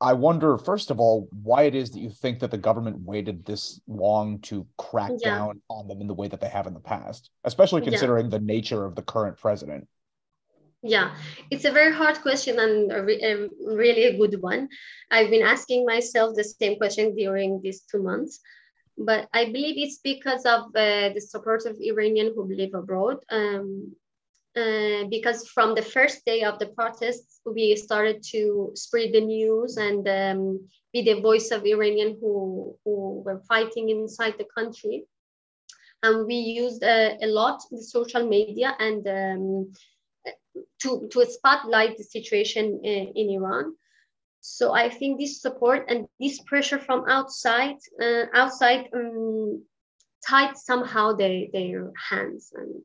I 0.00 0.12
wonder 0.12 0.58
first 0.58 0.92
of 0.92 1.00
all 1.00 1.28
why 1.42 1.62
it 1.62 1.74
is 1.74 1.90
that 1.90 1.98
you 1.98 2.10
think 2.10 2.38
that 2.38 2.52
the 2.52 2.56
government 2.56 3.00
waited 3.00 3.44
this 3.44 3.80
long 3.88 4.38
to 4.42 4.64
crack 4.76 5.10
yeah. 5.18 5.34
down 5.34 5.60
on 5.68 5.88
them 5.88 6.00
in 6.00 6.06
the 6.06 6.14
way 6.14 6.28
that 6.28 6.40
they 6.40 6.48
have 6.48 6.68
in 6.68 6.74
the 6.74 6.78
past, 6.78 7.30
especially 7.42 7.82
considering 7.82 8.26
yeah. 8.26 8.38
the 8.38 8.44
nature 8.44 8.84
of 8.84 8.94
the 8.94 9.02
current 9.02 9.38
president 9.38 9.88
yeah 10.82 11.14
it's 11.50 11.64
a 11.64 11.72
very 11.72 11.92
hard 11.92 12.20
question 12.22 12.58
and 12.58 12.92
a 12.92 13.02
re- 13.02 13.22
a 13.22 13.48
really 13.66 14.04
a 14.04 14.16
good 14.16 14.40
one. 14.40 14.68
I've 15.10 15.30
been 15.30 15.42
asking 15.42 15.86
myself 15.86 16.36
the 16.36 16.44
same 16.44 16.76
question 16.76 17.14
during 17.14 17.60
these 17.62 17.82
two 17.82 18.02
months 18.02 18.40
but 18.98 19.28
i 19.32 19.44
believe 19.44 19.76
it's 19.78 19.98
because 19.98 20.44
of 20.44 20.62
uh, 20.74 21.08
the 21.14 21.20
support 21.20 21.64
of 21.66 21.76
iranian 21.80 22.32
who 22.34 22.44
live 22.52 22.74
abroad 22.74 23.18
um, 23.30 23.94
uh, 24.56 25.04
because 25.08 25.46
from 25.48 25.74
the 25.74 25.82
first 25.82 26.24
day 26.24 26.42
of 26.42 26.58
the 26.58 26.66
protests 26.66 27.40
we 27.46 27.76
started 27.76 28.22
to 28.22 28.72
spread 28.74 29.12
the 29.12 29.20
news 29.20 29.76
and 29.76 30.08
um, 30.08 30.68
be 30.92 31.02
the 31.02 31.20
voice 31.20 31.50
of 31.50 31.64
iranian 31.64 32.16
who, 32.20 32.74
who 32.84 33.22
were 33.24 33.40
fighting 33.46 33.90
inside 33.90 34.34
the 34.38 34.46
country. 34.56 35.04
And 36.02 36.26
we 36.26 36.36
used 36.36 36.82
uh, 36.82 37.14
a 37.20 37.26
lot 37.26 37.60
the 37.70 37.82
social 37.82 38.26
media 38.26 38.74
and 38.78 39.06
um, 39.06 39.72
to, 40.82 41.08
to 41.12 41.26
spotlight 41.26 41.96
the 41.96 42.04
situation 42.04 42.80
in, 42.84 43.12
in 43.14 43.30
Iran. 43.30 43.74
So 44.40 44.72
I 44.72 44.88
think 44.88 45.18
this 45.18 45.42
support 45.42 45.86
and 45.88 46.06
this 46.20 46.40
pressure 46.40 46.78
from 46.78 47.04
outside, 47.08 47.76
uh, 48.00 48.24
outside 48.34 48.88
um, 48.94 49.64
tied 50.26 50.56
somehow 50.56 51.12
they, 51.12 51.50
their 51.52 51.92
hands 52.10 52.52
and 52.54 52.82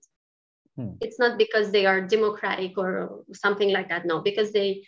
hmm. 0.75 0.95
it's 1.01 1.19
not 1.19 1.37
because 1.37 1.71
they 1.71 1.85
are 1.85 2.01
democratic 2.01 2.77
or 2.77 3.23
something 3.33 3.71
like 3.71 3.89
that. 3.89 4.05
No, 4.05 4.21
because 4.21 4.51
they 4.51 4.83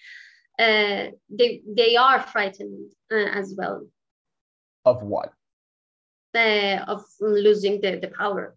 uh, 0.57 1.11
they 1.29 1.61
they 1.67 1.97
are 1.97 2.21
frightened 2.21 2.91
uh, 3.11 3.29
as 3.33 3.53
well. 3.57 3.87
Of 4.85 5.03
what? 5.03 5.33
Uh, 6.33 6.83
of 6.87 7.03
losing 7.19 7.81
the, 7.81 7.99
the 7.99 8.09
power. 8.09 8.55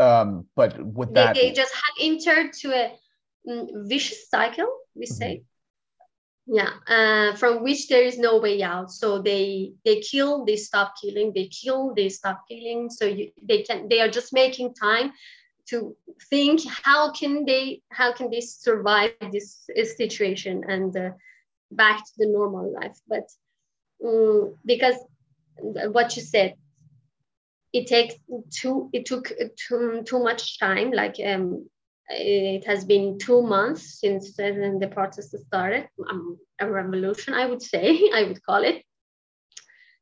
Um, 0.00 0.46
but 0.56 0.80
would 0.84 1.14
that 1.14 1.34
they, 1.34 1.48
they 1.48 1.52
just 1.52 1.72
had 1.72 2.04
entered 2.04 2.52
to 2.60 2.74
a 2.74 2.92
vicious 3.46 4.28
cycle, 4.28 4.68
we 4.94 5.06
mm-hmm. 5.06 5.14
say. 5.14 5.42
Yeah, 6.46 6.72
uh, 6.86 7.34
from 7.36 7.62
which 7.62 7.88
there 7.88 8.02
is 8.02 8.18
no 8.18 8.38
way 8.38 8.62
out. 8.62 8.90
So 8.90 9.22
they 9.22 9.72
they 9.84 10.00
kill, 10.00 10.44
they 10.44 10.56
stop 10.56 10.94
killing, 11.00 11.32
they 11.34 11.46
kill, 11.46 11.94
they 11.94 12.10
stop 12.10 12.44
killing. 12.46 12.90
So 12.90 13.06
you, 13.06 13.30
they 13.42 13.62
can 13.62 13.88
they 13.88 14.00
are 14.00 14.10
just 14.10 14.32
making 14.34 14.74
time 14.74 15.12
to 15.68 15.96
think 16.30 16.60
how 16.82 17.10
can 17.12 17.44
they 17.44 17.80
how 17.90 18.12
can 18.12 18.30
they 18.30 18.40
survive 18.40 19.12
this 19.32 19.68
situation 19.96 20.62
and 20.68 20.96
uh, 20.96 21.10
back 21.70 22.04
to 22.04 22.12
the 22.18 22.26
normal 22.26 22.72
life 22.72 22.98
but 23.08 23.28
um, 24.04 24.54
because 24.64 24.96
what 25.92 26.16
you 26.16 26.22
said 26.22 26.54
it 27.72 27.86
takes 27.86 28.14
too 28.50 28.90
it 28.92 29.06
took 29.06 29.32
too, 29.56 30.02
too 30.04 30.22
much 30.22 30.58
time 30.58 30.90
like 30.90 31.16
um 31.24 31.66
it 32.10 32.64
has 32.66 32.84
been 32.84 33.18
two 33.18 33.42
months 33.42 34.00
since 34.00 34.36
the 34.36 34.90
protest 34.92 35.36
started 35.46 35.88
um, 36.10 36.38
a 36.60 36.70
revolution 36.70 37.34
i 37.34 37.46
would 37.46 37.62
say 37.62 38.10
i 38.14 38.24
would 38.24 38.42
call 38.44 38.62
it. 38.62 38.82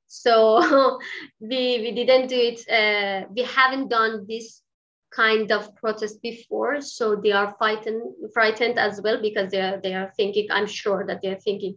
So 0.09 0.99
we 1.41 1.81
we 1.81 1.93
didn't 1.93 2.29
do 2.29 2.37
it 2.37 2.61
uh, 2.69 3.29
we 3.35 3.43
haven't 3.43 3.89
done 3.89 4.27
this 4.29 4.63
kind 5.11 5.53
of 5.53 5.75
protest 5.77 6.21
before 6.23 6.81
so 6.81 7.17
they 7.17 7.33
are 7.33 7.55
frightened 7.59 8.03
frightened 8.33 8.79
as 8.79 9.01
well 9.03 9.21
because 9.21 9.51
they 9.51 9.61
are 9.61 9.81
they 9.83 9.95
are 9.95 10.11
thinking 10.17 10.47
i'm 10.51 10.67
sure 10.67 11.07
that 11.07 11.21
they're 11.23 11.41
thinking 11.45 11.77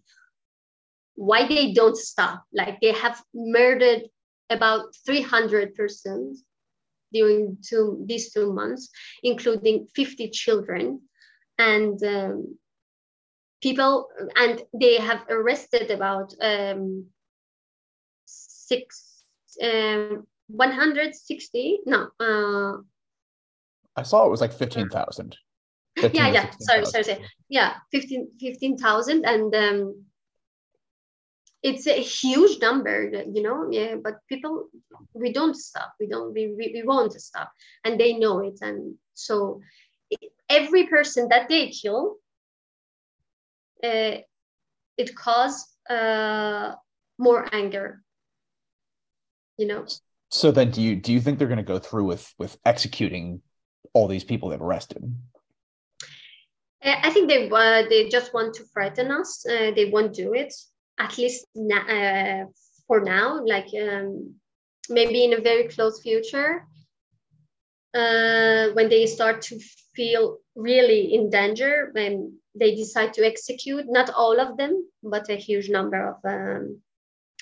why 1.15 1.47
they 1.47 1.71
don't 1.73 1.97
stop? 1.97 2.43
Like 2.53 2.79
they 2.81 2.91
have 2.91 3.21
murdered 3.33 4.03
about 4.49 4.95
300 5.05 5.73
persons 5.73 6.43
during 7.15 7.57
two, 7.67 8.03
these 8.05 8.33
two 8.33 8.51
months 8.53 8.89
including 9.23 9.87
50 9.95 10.29
children 10.29 11.01
and 11.57 12.03
um, 12.03 12.57
people 13.61 14.07
and 14.35 14.61
they 14.73 14.95
have 14.97 15.21
arrested 15.29 15.89
about 15.91 16.33
um, 16.41 17.05
six 18.25 19.23
um, 19.63 20.27
160 20.47 21.79
no 21.85 22.09
uh, 22.19 22.77
I 23.95 24.03
saw 24.03 24.25
it 24.25 24.29
was 24.29 24.41
like 24.41 24.51
15,000. 24.51 25.37
yeah, 25.97 26.27
yeah. 26.27 26.49
Sorry, 26.59 26.85
sorry, 26.85 27.03
sorry. 27.05 27.25
Yeah, 27.47 27.75
15 27.91 28.31
15,000 28.39 29.25
and 29.25 29.55
um 29.55 30.05
it's 31.65 31.87
a 31.87 31.99
huge 31.99 32.61
number, 32.61 33.25
you 33.33 33.41
know. 33.41 33.67
Yeah, 33.71 33.95
but 33.95 34.15
people 34.29 34.69
we 35.13 35.33
don't 35.33 35.55
stop. 35.55 35.93
We 35.99 36.07
don't 36.07 36.33
we 36.33 36.53
we, 36.57 36.71
we 36.75 36.83
won't 36.83 37.13
stop 37.13 37.51
and 37.83 37.99
they 37.99 38.13
know 38.13 38.39
it 38.39 38.59
and 38.61 38.95
so 39.13 39.61
every 40.49 40.87
person 40.87 41.29
that 41.29 41.47
they 41.49 41.69
kill 41.69 42.17
uh, 43.83 44.17
it 44.97 45.15
causes 45.15 45.65
uh, 45.89 46.73
more 47.17 47.47
anger 47.53 48.01
you 49.57 49.67
know 49.67 49.85
so 50.29 50.51
then 50.51 50.71
do 50.71 50.81
you 50.81 50.95
do 50.95 51.13
you 51.13 51.21
think 51.21 51.39
they're 51.39 51.47
going 51.47 51.57
to 51.57 51.63
go 51.63 51.79
through 51.79 52.05
with 52.05 52.33
with 52.37 52.57
executing 52.65 53.41
all 53.93 54.07
these 54.07 54.25
people 54.25 54.49
they've 54.49 54.61
arrested? 54.61 55.01
Uh, 56.83 56.95
I 57.03 57.09
think 57.11 57.29
they 57.29 57.49
uh, 57.49 57.83
they 57.87 58.09
just 58.09 58.33
want 58.33 58.53
to 58.55 58.65
frighten 58.73 59.11
us. 59.11 59.45
Uh, 59.47 59.71
they 59.73 59.85
won't 59.85 60.13
do 60.13 60.33
it 60.33 60.53
at 60.99 61.17
least 61.17 61.45
na- 61.55 61.87
uh, 61.87 62.45
for 62.87 63.01
now. 63.01 63.43
Like 63.43 63.67
um, 63.79 64.35
maybe 64.89 65.23
in 65.25 65.33
a 65.33 65.41
very 65.41 65.67
close 65.67 66.01
future, 66.01 66.65
uh, 67.93 68.69
when 68.73 68.89
they 68.89 69.05
start 69.05 69.41
to 69.43 69.59
feel 69.95 70.37
really 70.55 71.13
in 71.13 71.29
danger, 71.29 71.89
when 71.93 72.37
they 72.53 72.75
decide 72.75 73.13
to 73.13 73.25
execute 73.25 73.85
not 73.87 74.09
all 74.09 74.39
of 74.39 74.57
them, 74.57 74.87
but 75.03 75.29
a 75.29 75.35
huge 75.35 75.69
number 75.69 76.09
of 76.09 76.17
um, 76.25 76.81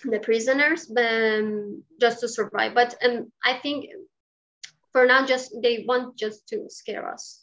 the 0.04 0.20
prisoners, 0.20 0.92
um, 0.98 1.84
just 2.00 2.20
to 2.20 2.28
survive. 2.28 2.74
But 2.74 2.96
um, 3.04 3.32
I 3.44 3.60
think 3.60 3.86
for 4.92 5.06
now 5.06 5.26
just 5.26 5.56
they 5.62 5.86
want 5.88 6.18
just 6.18 6.48
to 6.50 6.66
scare 6.70 7.12
us 7.12 7.43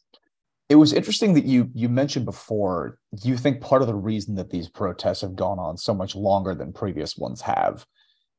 it 0.70 0.76
was 0.76 0.92
interesting 0.92 1.34
that 1.34 1.44
you 1.44 1.68
you 1.74 1.88
mentioned 1.88 2.24
before 2.24 2.96
you 3.24 3.36
think 3.36 3.60
part 3.60 3.82
of 3.82 3.88
the 3.88 3.94
reason 3.94 4.36
that 4.36 4.50
these 4.50 4.68
protests 4.68 5.20
have 5.20 5.34
gone 5.34 5.58
on 5.58 5.76
so 5.76 5.92
much 5.92 6.14
longer 6.14 6.54
than 6.54 6.72
previous 6.72 7.16
ones 7.16 7.40
have 7.40 7.84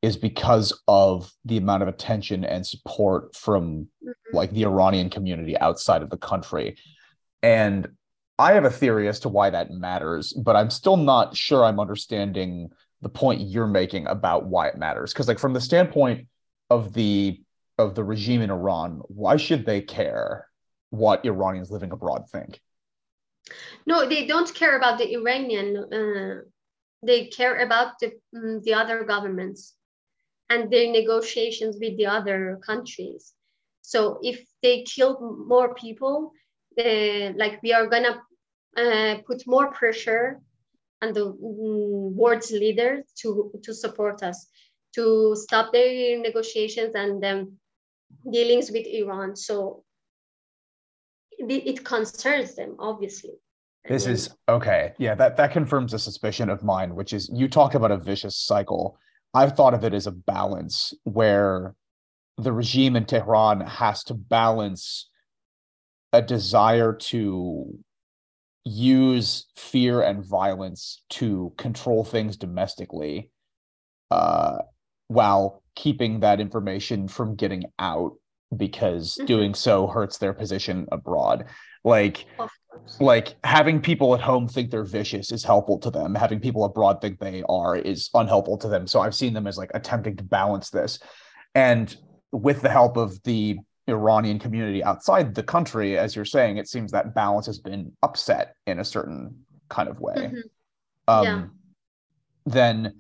is 0.01 0.15
because 0.15 0.81
of 0.87 1.31
the 1.45 1.57
amount 1.57 1.83
of 1.83 1.89
attention 1.89 2.43
and 2.45 2.65
support 2.65 3.35
from 3.35 3.87
mm-hmm. 4.03 4.35
like 4.35 4.51
the 4.51 4.63
Iranian 4.63 5.09
community 5.09 5.57
outside 5.59 6.01
of 6.01 6.09
the 6.09 6.17
country. 6.17 6.77
And 7.43 7.89
I 8.39 8.53
have 8.53 8.65
a 8.65 8.71
theory 8.71 9.07
as 9.09 9.19
to 9.19 9.29
why 9.29 9.49
that 9.49 9.69
matters 9.69 10.31
but 10.33 10.55
I'm 10.55 10.69
still 10.69 10.97
not 10.97 11.35
sure 11.35 11.65
I'm 11.65 11.81
understanding 11.81 12.69
the 13.01 13.09
point 13.09 13.41
you're 13.41 13.67
making 13.67 14.07
about 14.07 14.45
why 14.45 14.67
it 14.67 14.77
matters. 14.77 15.11
Because 15.11 15.27
like 15.27 15.39
from 15.39 15.53
the 15.53 15.61
standpoint 15.61 16.27
of 16.69 16.93
the 16.93 17.41
of 17.77 17.93
the 17.95 18.05
regime 18.05 18.41
in 18.41 18.51
Iran, 18.51 19.01
why 19.07 19.35
should 19.35 19.65
they 19.65 19.81
care 19.81 20.47
what 20.91 21.25
Iranians 21.25 21.71
living 21.71 21.91
abroad 21.91 22.29
think? 22.29 22.61
No, 23.87 24.07
they 24.07 24.27
don't 24.27 24.53
care 24.53 24.77
about 24.77 24.99
the 24.99 25.11
Iranian. 25.13 25.77
Uh, 25.77 26.41
they 27.03 27.27
care 27.27 27.59
about 27.61 27.97
the, 27.99 28.11
um, 28.35 28.61
the 28.63 28.75
other 28.75 29.03
governments 29.03 29.73
and 30.49 30.69
their 30.69 30.91
negotiations 30.91 31.77
with 31.81 31.97
the 31.97 32.05
other 32.05 32.59
countries. 32.63 33.33
So 33.81 34.19
if 34.21 34.45
they 34.61 34.83
kill 34.83 35.43
more 35.47 35.73
people, 35.73 36.33
uh, 36.77 37.31
like 37.35 37.61
we 37.63 37.73
are 37.73 37.87
gonna 37.87 38.21
uh, 38.77 39.15
put 39.25 39.47
more 39.47 39.71
pressure 39.71 40.39
on 41.01 41.13
the 41.13 41.25
um, 41.25 42.15
world's 42.15 42.51
leaders 42.51 43.05
to 43.21 43.51
to 43.63 43.73
support 43.73 44.21
us, 44.23 44.47
to 44.95 45.35
stop 45.35 45.73
their 45.73 46.19
negotiations 46.19 46.93
and 46.95 47.25
um, 47.25 47.57
dealings 48.31 48.71
with 48.71 48.85
Iran. 48.85 49.35
So 49.35 49.83
it, 51.49 51.67
it 51.67 51.83
concerns 51.83 52.55
them, 52.55 52.75
obviously. 52.79 53.31
This 53.87 54.05
is 54.05 54.29
okay. 54.47 54.93
Yeah, 54.99 55.15
that, 55.15 55.37
that 55.37 55.51
confirms 55.51 55.93
a 55.93 55.99
suspicion 55.99 56.49
of 56.49 56.63
mine, 56.63 56.93
which 56.93 57.13
is 57.13 57.29
you 57.33 57.47
talk 57.47 57.73
about 57.73 57.91
a 57.91 57.97
vicious 57.97 58.37
cycle. 58.37 58.97
I've 59.33 59.55
thought 59.55 59.73
of 59.73 59.83
it 59.83 59.93
as 59.93 60.07
a 60.07 60.11
balance 60.11 60.93
where 61.03 61.73
the 62.37 62.53
regime 62.53 62.95
in 62.95 63.05
Tehran 63.05 63.61
has 63.61 64.03
to 64.05 64.13
balance 64.13 65.09
a 66.13 66.21
desire 66.21 66.93
to 66.93 67.79
use 68.65 69.47
fear 69.55 70.01
and 70.01 70.23
violence 70.23 71.03
to 71.09 71.53
control 71.57 72.03
things 72.03 72.37
domestically 72.37 73.31
uh, 74.11 74.59
while 75.07 75.63
keeping 75.75 76.19
that 76.19 76.39
information 76.39 77.07
from 77.07 77.35
getting 77.35 77.63
out 77.79 78.13
because 78.57 79.15
mm-hmm. 79.15 79.25
doing 79.25 79.53
so 79.53 79.87
hurts 79.87 80.17
their 80.17 80.33
position 80.33 80.87
abroad 80.91 81.45
like 81.83 82.25
like 82.99 83.35
having 83.43 83.81
people 83.81 84.13
at 84.13 84.21
home 84.21 84.47
think 84.47 84.69
they're 84.69 84.83
vicious 84.83 85.31
is 85.31 85.43
helpful 85.43 85.77
to 85.79 85.89
them 85.89 86.15
having 86.15 86.39
people 86.39 86.63
abroad 86.63 87.01
think 87.01 87.19
they 87.19 87.43
are 87.49 87.75
is 87.75 88.09
unhelpful 88.13 88.57
to 88.57 88.67
them 88.67 88.87
so 88.87 88.99
i've 88.99 89.15
seen 89.15 89.33
them 89.33 89.47
as 89.47 89.57
like 89.57 89.71
attempting 89.73 90.15
to 90.15 90.23
balance 90.23 90.69
this 90.69 90.99
and 91.55 91.97
with 92.31 92.61
the 92.61 92.69
help 92.69 92.97
of 92.97 93.21
the 93.23 93.57
iranian 93.87 94.39
community 94.39 94.83
outside 94.83 95.33
the 95.33 95.43
country 95.43 95.97
as 95.97 96.15
you're 96.15 96.23
saying 96.23 96.57
it 96.57 96.67
seems 96.67 96.91
that 96.91 97.15
balance 97.15 97.45
has 97.45 97.59
been 97.59 97.91
upset 98.03 98.55
in 98.67 98.79
a 98.79 98.85
certain 98.85 99.35
kind 99.69 99.89
of 99.89 99.99
way 99.99 100.15
mm-hmm. 100.15 100.39
um 101.07 101.25
yeah. 101.25 101.43
then 102.45 102.93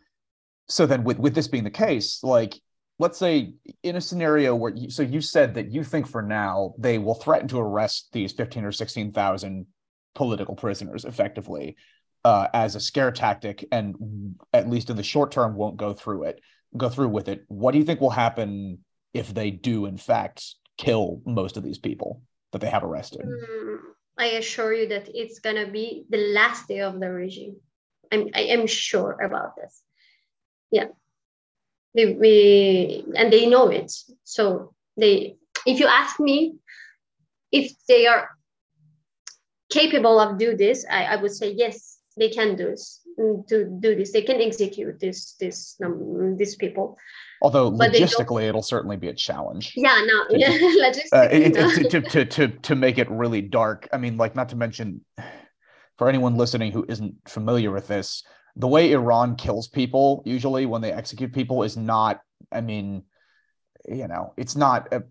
so 0.67 0.85
then 0.85 1.03
with 1.03 1.19
with 1.19 1.35
this 1.35 1.47
being 1.47 1.63
the 1.63 1.69
case 1.69 2.23
like 2.23 2.59
let's 2.99 3.17
say 3.17 3.53
in 3.83 3.95
a 3.95 4.01
scenario 4.01 4.55
where 4.55 4.73
you, 4.75 4.89
so 4.89 5.03
you 5.03 5.21
said 5.21 5.55
that 5.55 5.71
you 5.71 5.83
think 5.83 6.07
for 6.07 6.21
now 6.21 6.73
they 6.77 6.97
will 6.97 7.15
threaten 7.15 7.47
to 7.47 7.59
arrest 7.59 8.09
these 8.11 8.31
15 8.33 8.65
or 8.65 8.71
16,000 8.71 9.65
political 10.13 10.55
prisoners 10.55 11.05
effectively 11.05 11.75
uh, 12.23 12.47
as 12.53 12.75
a 12.75 12.79
scare 12.79 13.11
tactic 13.11 13.65
and 13.71 14.35
at 14.53 14.69
least 14.69 14.89
in 14.89 14.97
the 14.97 15.03
short 15.03 15.31
term 15.31 15.55
won't 15.55 15.77
go 15.77 15.93
through 15.93 16.23
it 16.23 16.41
go 16.77 16.89
through 16.89 17.09
with 17.09 17.27
it 17.27 17.43
what 17.47 17.71
do 17.71 17.77
you 17.77 17.83
think 17.83 17.99
will 17.99 18.09
happen 18.09 18.79
if 19.13 19.33
they 19.33 19.51
do 19.51 19.85
in 19.85 19.97
fact 19.97 20.55
kill 20.77 21.21
most 21.25 21.57
of 21.57 21.63
these 21.63 21.79
people 21.79 22.21
that 22.51 22.61
they 22.61 22.69
have 22.69 22.83
arrested 22.83 23.25
mm, 23.25 23.77
i 24.17 24.25
assure 24.25 24.73
you 24.73 24.87
that 24.87 25.09
it's 25.13 25.39
going 25.39 25.55
to 25.55 25.71
be 25.71 26.05
the 26.09 26.31
last 26.33 26.67
day 26.67 26.79
of 26.81 26.99
the 26.99 27.09
regime 27.09 27.55
I'm 28.11 28.27
I 28.33 28.41
am 28.41 28.67
sure 28.67 29.17
about 29.23 29.55
this. 29.55 29.81
Yeah. 30.69 30.87
They, 31.93 32.13
we 32.13 33.05
and 33.15 33.31
they 33.31 33.47
know 33.47 33.67
it. 33.67 33.91
So 34.23 34.73
they 34.97 35.35
if 35.65 35.79
you 35.79 35.87
ask 35.87 36.19
me 36.19 36.55
if 37.51 37.73
they 37.87 38.07
are 38.07 38.29
capable 39.69 40.19
of 40.19 40.37
do 40.37 40.55
this, 40.55 40.85
I, 40.89 41.05
I 41.05 41.15
would 41.17 41.31
say 41.31 41.51
yes, 41.51 41.99
they 42.17 42.29
can 42.29 42.55
do 42.55 42.69
this 42.69 43.01
to 43.49 43.77
do 43.79 43.95
this. 43.95 44.11
They 44.11 44.21
can 44.21 44.41
execute 44.41 44.99
this 44.99 45.33
this 45.39 45.75
um, 45.83 46.37
these 46.37 46.55
people. 46.55 46.97
Although 47.41 47.71
but 47.71 47.91
logistically, 47.91 48.47
it'll 48.47 48.61
certainly 48.61 48.97
be 48.97 49.07
a 49.07 49.13
challenge. 49.13 49.73
Yeah, 49.75 50.03
no, 50.05 50.37
yeah, 50.37 50.49
logistically, 50.57 51.13
uh, 51.13 51.29
it, 51.31 51.53
no. 51.55 51.89
to, 51.89 52.01
to, 52.01 52.25
to, 52.25 52.47
to 52.47 52.75
make 52.75 52.97
it 52.99 53.09
really 53.09 53.41
dark. 53.41 53.87
I 53.91 53.97
mean, 53.97 54.17
like, 54.17 54.35
not 54.35 54.49
to 54.49 54.55
mention, 54.55 55.03
for 55.97 56.07
anyone 56.07 56.35
listening 56.35 56.71
who 56.71 56.85
isn't 56.87 57.15
familiar 57.27 57.71
with 57.71 57.87
this, 57.87 58.23
the 58.55 58.67
way 58.67 58.91
Iran 58.91 59.35
kills 59.35 59.67
people 59.67 60.23
usually 60.25 60.65
when 60.65 60.81
they 60.81 60.91
execute 60.91 61.33
people 61.33 61.63
is 61.63 61.77
not. 61.77 62.21
I 62.51 62.61
mean, 62.61 63.03
you 63.87 64.07
know, 64.07 64.33
it's 64.37 64.55
not. 64.55 64.93
A, 64.93 65.03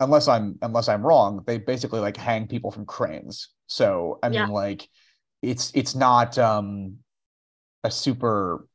unless 0.00 0.28
I'm 0.28 0.58
unless 0.62 0.88
I'm 0.88 1.02
wrong, 1.02 1.42
they 1.46 1.58
basically 1.58 2.00
like 2.00 2.16
hang 2.16 2.46
people 2.46 2.70
from 2.70 2.86
cranes. 2.86 3.48
So 3.66 4.18
I 4.22 4.28
mean, 4.28 4.40
yeah. 4.40 4.46
like, 4.46 4.88
it's 5.40 5.72
it's 5.74 5.94
not 5.94 6.38
um 6.38 6.98
a 7.84 7.90
super 7.90 8.66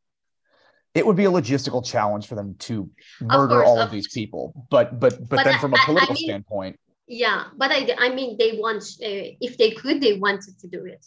it 0.98 1.06
would 1.06 1.16
be 1.16 1.26
a 1.26 1.32
logistical 1.32 1.86
challenge 1.86 2.26
for 2.28 2.34
them 2.34 2.56
to 2.58 2.90
murder 3.22 3.44
of 3.44 3.50
course, 3.50 3.68
all 3.68 3.80
of, 3.80 3.88
of 3.88 3.92
these 3.92 4.08
people. 4.08 4.66
But 4.72 5.00
but 5.00 5.20
but, 5.20 5.30
but 5.30 5.44
then 5.44 5.56
I, 5.56 5.60
from 5.60 5.74
a 5.74 5.78
political 5.86 6.14
I 6.14 6.16
mean, 6.16 6.28
standpoint, 6.28 6.80
yeah. 7.08 7.44
But 7.56 7.72
I 7.72 7.96
I 8.00 8.10
mean 8.10 8.38
they 8.40 8.58
want 8.58 8.84
uh, 9.04 9.38
if 9.40 9.58
they 9.58 9.72
could 9.72 10.02
they 10.02 10.14
wanted 10.14 10.60
to 10.60 10.68
do 10.68 10.86
it. 10.86 11.06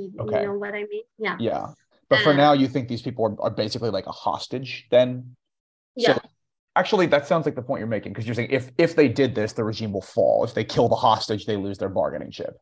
You, 0.00 0.20
okay. 0.20 0.40
you 0.40 0.46
know 0.46 0.58
what 0.58 0.74
I 0.74 0.84
mean? 0.84 1.02
Yeah. 1.18 1.36
Yeah. 1.40 1.66
But 2.08 2.20
for 2.20 2.30
uh, 2.30 2.36
now, 2.36 2.52
you 2.52 2.68
think 2.68 2.88
these 2.88 3.02
people 3.02 3.24
are, 3.24 3.46
are 3.46 3.50
basically 3.50 3.90
like 3.90 4.06
a 4.06 4.12
hostage 4.12 4.86
then? 4.90 5.36
Yeah. 5.96 6.14
So, 6.14 6.20
actually, 6.76 7.06
that 7.06 7.26
sounds 7.26 7.46
like 7.46 7.56
the 7.56 7.62
point 7.62 7.80
you're 7.80 7.88
making 7.88 8.12
because 8.12 8.26
you're 8.26 8.34
saying 8.34 8.50
if 8.50 8.70
if 8.78 8.94
they 8.94 9.08
did 9.08 9.34
this, 9.34 9.52
the 9.52 9.64
regime 9.64 9.92
will 9.92 10.02
fall. 10.02 10.44
If 10.44 10.54
they 10.54 10.64
kill 10.64 10.88
the 10.88 10.96
hostage, 10.96 11.46
they 11.46 11.56
lose 11.56 11.78
their 11.78 11.88
bargaining 11.88 12.30
chip. 12.30 12.56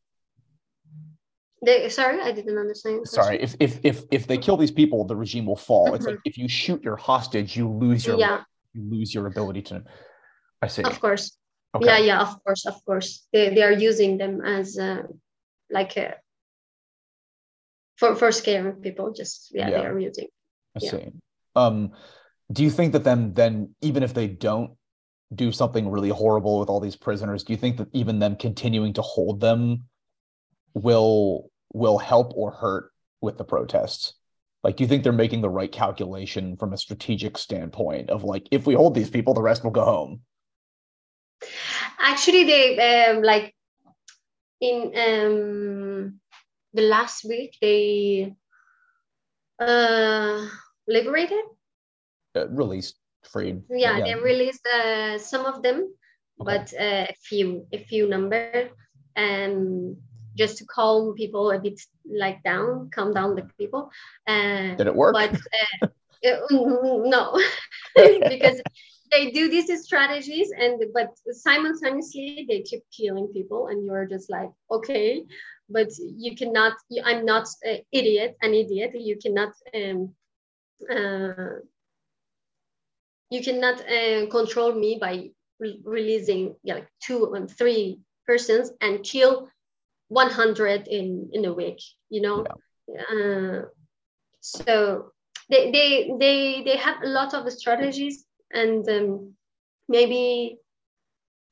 They, 1.65 1.89
sorry, 1.89 2.21
I 2.21 2.33
didn't 2.33 2.59
understand. 2.59 3.07
Sorry, 3.09 3.43
if 3.43 3.57
if 3.61 3.81
if 3.83 4.05
if 4.11 4.27
they 4.27 4.39
kill 4.39 4.57
these 4.57 4.71
people, 4.71 5.05
the 5.05 5.17
regime 5.17 5.47
will 5.47 5.57
fall. 5.57 5.87
Mm-hmm. 5.87 5.95
It's 5.97 6.07
like 6.07 6.15
mm-hmm. 6.17 6.31
if 6.31 6.39
you 6.39 6.49
shoot 6.49 6.83
your 6.83 6.97
hostage, 6.97 7.57
you 7.57 7.69
lose 7.69 8.07
your 8.07 8.19
yeah. 8.19 8.43
you 8.73 8.83
lose 8.89 9.15
your 9.15 9.27
ability 9.27 9.63
to. 9.63 9.83
I 10.63 10.69
see. 10.69 10.83
Of 10.83 11.01
course. 11.01 11.37
Okay. 11.75 11.87
Yeah, 11.87 11.99
yeah, 11.99 12.21
of 12.21 12.43
course, 12.45 12.67
of 12.67 12.85
course. 12.85 13.27
They 13.33 13.55
they 13.55 13.63
are 13.63 13.73
using 13.73 14.17
them 14.19 14.43
as 14.43 14.79
uh, 14.79 15.03
like 15.71 15.97
a, 15.97 16.15
for 17.97 18.15
for 18.15 18.33
scaring 18.33 18.77
people. 18.77 19.13
Just 19.13 19.51
yeah, 19.53 19.69
yeah. 19.69 19.79
they 19.79 19.87
are 19.87 19.99
using. 19.99 20.29
I 20.77 20.81
yeah. 20.83 20.91
see. 20.91 21.13
Um, 21.57 21.93
do 22.53 22.63
you 22.63 22.71
think 22.71 22.93
that 22.93 23.05
then 23.05 23.35
then 23.35 23.75
even 23.81 24.03
if 24.03 24.15
they 24.15 24.29
don't 24.29 24.73
do 25.35 25.51
something 25.51 25.89
really 25.89 26.11
horrible 26.11 26.61
with 26.61 26.69
all 26.69 26.81
these 26.81 26.97
prisoners, 26.97 27.45
do 27.45 27.53
you 27.53 27.57
think 27.57 27.77
that 27.79 27.89
even 27.93 28.19
them 28.19 28.37
continuing 28.37 28.93
to 28.95 29.03
hold 29.03 29.41
them 29.41 29.85
will 30.75 31.51
will 31.73 31.99
help 31.99 32.33
or 32.37 32.51
hurt 32.51 32.91
with 33.21 33.39
the 33.39 33.45
protests? 33.45 34.15
Like, 34.63 34.77
do 34.77 34.85
you 34.85 34.89
think 34.89 35.05
they're 35.05 35.13
making 35.13 35.43
the 35.43 35.51
right 35.51 35.71
calculation 35.71 36.57
from 36.57 36.73
a 36.73 36.79
strategic 36.79 37.37
standpoint 37.37 38.09
of 38.09 38.25
like, 38.25 38.49
if 38.51 38.67
we 38.67 38.73
hold 38.73 38.95
these 38.95 39.11
people, 39.11 39.35
the 39.35 39.43
rest 39.43 39.63
will 39.63 39.71
go 39.71 39.85
home? 39.85 40.23
Actually, 41.99 42.45
they 42.45 43.11
um, 43.11 43.23
like 43.23 43.55
in 44.61 44.93
um, 44.97 46.21
the 46.75 46.83
last 46.83 47.25
week 47.25 47.57
they 47.61 48.35
uh, 49.59 50.47
liberated, 50.87 51.45
uh, 52.35 52.49
released, 52.49 52.97
freed. 53.23 53.63
Yeah, 53.71 53.99
yeah. 53.99 54.05
they 54.05 54.15
released 54.21 54.67
uh, 54.67 55.19
some 55.19 55.47
of 55.47 55.63
them, 55.63 55.95
okay. 56.41 56.45
but 56.45 56.73
uh, 56.75 57.07
a 57.09 57.17
few, 57.23 57.67
a 57.73 57.79
few 57.79 58.09
number, 58.09 58.71
and 59.17 59.97
just 60.37 60.59
to 60.59 60.65
calm 60.67 61.15
people 61.15 61.53
a 61.53 61.59
bit 61.59 61.81
like 62.05 62.43
down, 62.43 62.91
calm 62.91 63.15
down 63.15 63.37
the 63.37 63.49
people. 63.59 63.91
Uh, 64.27 64.75
Did 64.75 64.89
it 64.89 64.95
work? 64.95 65.15
But 65.15 65.35
uh, 65.83 65.87
no, 66.51 67.41
because 67.97 68.61
they 69.13 69.31
do 69.31 69.49
these 69.49 69.85
strategies 69.85 70.51
and 70.59 70.83
but 70.93 71.11
simultaneously 71.31 72.47
they 72.49 72.63
keep 72.63 72.83
killing 72.97 73.29
people 73.29 73.69
and 73.69 73.85
you're 73.85 74.07
just 74.07 74.31
like 74.31 74.51
okay 74.71 75.23
but 75.69 75.89
you 75.99 76.37
cannot 76.37 76.75
you, 76.91 77.03
i'm 77.05 77.25
not 77.25 77.47
an 77.65 77.79
idiot 77.93 78.37
an 78.43 78.55
idiot 78.55 78.93
you 78.95 79.17
cannot 79.17 79.53
um, 79.75 80.15
uh, 80.91 81.59
you 83.31 83.43
cannot 83.43 83.81
uh, 83.89 84.27
control 84.27 84.73
me 84.73 84.99
by 85.01 85.31
re- 85.59 85.81
releasing 85.85 86.55
yeah, 86.63 86.75
like 86.75 86.89
two 87.03 87.35
and 87.35 87.51
three 87.51 87.99
persons 88.27 88.73
and 88.81 89.03
kill 89.03 89.49
100 90.09 90.87
in 90.89 91.31
in 91.33 91.45
a 91.45 91.53
week 91.53 91.81
you 92.11 92.21
know 92.21 92.45
yeah. 92.87 93.03
uh, 93.13 93.63
so 94.41 95.13
they, 95.49 95.71
they 95.71 96.13
they 96.19 96.63
they 96.65 96.77
have 96.77 97.03
a 97.03 97.09
lot 97.09 97.35
of 97.35 97.51
strategies 97.51 98.25
and 98.53 98.89
um, 98.89 99.33
maybe 99.89 100.59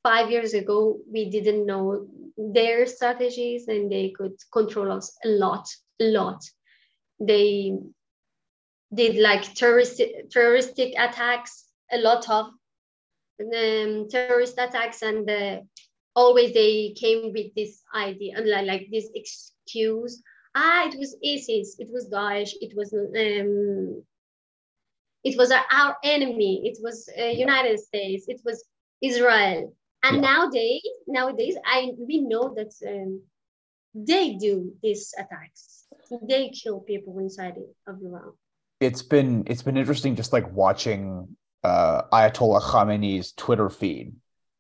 five 0.03 0.31
years 0.31 0.55
ago 0.55 0.98
we 1.11 1.31
didn't 1.31 1.66
know 1.66 2.07
their 2.36 2.86
strategies 2.86 3.68
and 3.68 3.90
they 3.90 4.10
could 4.10 4.34
control 4.52 4.92
us 4.92 5.16
a 5.24 5.28
lot 5.28 5.66
a 6.00 6.04
lot. 6.04 6.42
They 7.20 7.76
did 8.94 9.16
like 9.16 9.54
terrorist 9.54 10.02
terroristic 10.30 10.94
attacks 10.98 11.66
a 11.90 11.98
lot 11.98 12.28
of 12.28 12.46
um, 13.40 14.08
terrorist 14.10 14.58
attacks 14.58 15.02
and 15.02 15.28
uh, 15.28 15.60
always 16.14 16.52
they 16.52 16.94
came 16.96 17.32
with 17.32 17.54
this 17.54 17.82
idea 17.94 18.36
and 18.36 18.48
like, 18.48 18.66
like 18.66 18.88
this 18.90 19.08
excuse. 19.14 20.22
Ah 20.54 20.86
it 20.86 20.98
was 20.98 21.16
isis 21.24 21.76
it 21.78 21.88
was 21.90 22.10
daesh 22.10 22.52
it 22.60 22.76
was 22.76 22.92
um 22.92 24.02
it 25.24 25.38
was 25.38 25.50
our 25.50 25.96
enemy 26.04 26.62
it 26.64 26.78
was 26.82 27.08
uh, 27.18 27.24
united 27.24 27.78
states 27.78 28.26
it 28.28 28.40
was 28.44 28.62
israel 29.00 29.72
and 30.02 30.16
yeah. 30.16 30.20
nowadays 30.20 30.82
nowadays 31.06 31.56
i 31.64 31.92
we 31.98 32.20
know 32.20 32.54
that 32.54 32.72
um, 32.88 33.22
they 33.94 34.36
do 34.36 34.72
these 34.82 35.12
attacks. 35.18 35.84
They 36.26 36.48
kill 36.48 36.80
people 36.80 37.18
inside 37.18 37.56
of 37.86 38.00
iran 38.02 38.32
it's 38.82 39.02
been 39.02 39.44
it's 39.46 39.62
been 39.62 39.76
interesting 39.76 40.16
just 40.16 40.32
like 40.32 40.50
watching 40.52 41.36
uh, 41.62 42.02
ayatollah 42.12 42.60
khamenei's 42.60 43.32
twitter 43.32 43.70
feed. 43.70 44.14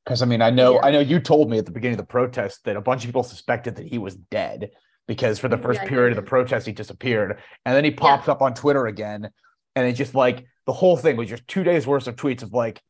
Because 0.04 0.22
I 0.22 0.26
mean, 0.26 0.42
I 0.42 0.50
know, 0.50 0.74
yeah. 0.74 0.80
I 0.82 0.90
know 0.90 1.00
you 1.00 1.20
told 1.20 1.48
me 1.48 1.58
at 1.58 1.66
the 1.66 1.70
beginning 1.70 1.94
of 1.94 2.06
the 2.06 2.10
protest 2.10 2.64
that 2.64 2.76
a 2.76 2.80
bunch 2.80 3.04
of 3.04 3.08
people 3.08 3.22
suspected 3.22 3.76
that 3.76 3.86
he 3.86 3.98
was 3.98 4.16
dead 4.16 4.70
because 5.06 5.38
for 5.38 5.48
the 5.48 5.58
first 5.58 5.80
yeah, 5.82 5.88
period 5.88 6.10
of 6.10 6.16
the 6.16 6.28
protest 6.28 6.66
he 6.66 6.72
disappeared, 6.72 7.40
and 7.64 7.76
then 7.76 7.84
he 7.84 7.90
popped 7.90 8.28
up 8.28 8.42
on 8.42 8.54
Twitter 8.54 8.86
again, 8.86 9.30
and 9.76 9.86
it 9.86 9.92
just 9.92 10.14
like 10.14 10.44
the 10.66 10.72
whole 10.72 10.96
thing 10.96 11.16
was 11.16 11.28
just 11.28 11.46
two 11.46 11.62
days 11.62 11.86
worth 11.86 12.08
of 12.08 12.16
tweets 12.16 12.42
of 12.42 12.52
like, 12.52 12.80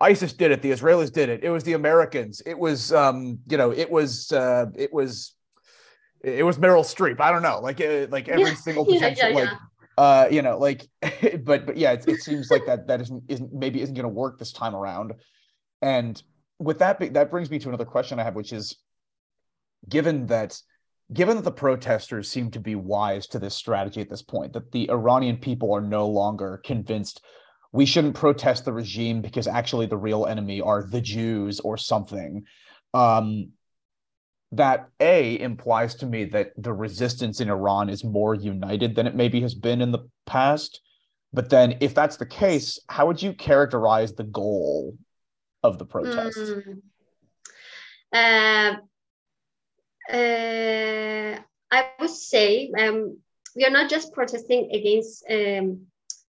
ISIS 0.00 0.32
did 0.32 0.50
it, 0.50 0.62
the 0.62 0.70
Israelis 0.70 1.12
did 1.12 1.28
it, 1.28 1.42
it 1.42 1.50
was 1.50 1.64
the 1.64 1.72
Americans, 1.72 2.42
it 2.44 2.58
was, 2.58 2.92
um, 2.92 3.38
you 3.48 3.56
know, 3.56 3.70
it 3.70 3.90
was, 3.90 4.30
uh, 4.32 4.66
it 4.74 4.92
was, 4.92 5.34
it 6.22 6.44
was 6.44 6.58
Meryl 6.58 6.82
Streep. 6.82 7.20
I 7.20 7.30
don't 7.30 7.42
know, 7.42 7.60
like, 7.60 7.80
uh, 7.80 8.06
like 8.10 8.28
every 8.28 8.54
single 8.54 8.84
potential, 8.92 9.34
like. 9.34 9.48
Uh, 9.98 10.28
you 10.30 10.42
know, 10.42 10.58
like, 10.58 10.86
but 11.44 11.64
but 11.64 11.74
yeah, 11.76 11.92
it, 11.92 12.06
it 12.06 12.20
seems 12.20 12.50
like 12.50 12.66
that 12.66 12.86
that 12.86 13.00
isn't 13.00 13.22
isn't 13.28 13.50
maybe 13.50 13.80
isn't 13.80 13.94
going 13.94 14.02
to 14.02 14.10
work 14.10 14.38
this 14.38 14.52
time 14.52 14.74
around, 14.74 15.14
and 15.80 16.22
with 16.58 16.78
that 16.80 17.14
that 17.14 17.30
brings 17.30 17.50
me 17.50 17.58
to 17.58 17.68
another 17.68 17.86
question 17.86 18.18
I 18.18 18.24
have, 18.24 18.34
which 18.34 18.52
is 18.52 18.76
given 19.88 20.26
that 20.26 20.60
given 21.12 21.36
that 21.36 21.44
the 21.44 21.52
protesters 21.52 22.30
seem 22.30 22.50
to 22.50 22.60
be 22.60 22.74
wise 22.74 23.26
to 23.28 23.38
this 23.38 23.54
strategy 23.54 24.00
at 24.00 24.10
this 24.10 24.22
point, 24.22 24.52
that 24.52 24.72
the 24.72 24.90
Iranian 24.90 25.36
people 25.36 25.72
are 25.72 25.80
no 25.80 26.08
longer 26.08 26.60
convinced 26.64 27.24
we 27.76 27.84
shouldn't 27.84 28.14
protest 28.14 28.64
the 28.64 28.72
regime 28.72 29.20
because 29.20 29.46
actually 29.46 29.84
the 29.84 29.98
real 29.98 30.24
enemy 30.24 30.62
are 30.62 30.82
the 30.82 31.00
Jews 31.00 31.60
or 31.60 31.76
something. 31.76 32.44
Um, 32.94 33.50
that 34.52 34.88
A 34.98 35.38
implies 35.38 35.94
to 35.96 36.06
me 36.06 36.24
that 36.26 36.52
the 36.56 36.72
resistance 36.72 37.42
in 37.42 37.50
Iran 37.50 37.90
is 37.90 38.02
more 38.02 38.34
united 38.34 38.94
than 38.94 39.06
it 39.06 39.14
maybe 39.14 39.42
has 39.42 39.54
been 39.54 39.82
in 39.82 39.92
the 39.92 40.08
past. 40.24 40.80
But 41.34 41.50
then, 41.50 41.76
if 41.80 41.94
that's 41.94 42.16
the 42.16 42.24
case, 42.24 42.78
how 42.88 43.08
would 43.08 43.20
you 43.20 43.34
characterize 43.34 44.14
the 44.14 44.24
goal 44.24 44.96
of 45.62 45.78
the 45.78 45.84
protest? 45.84 46.38
Mm. 46.38 46.80
Uh, 48.10 48.76
uh, 50.16 51.40
I 51.70 51.90
would 52.00 52.10
say 52.10 52.70
um, 52.78 53.18
we 53.54 53.66
are 53.66 53.70
not 53.70 53.90
just 53.90 54.14
protesting 54.14 54.70
against 54.72 55.24
um, 55.28 55.88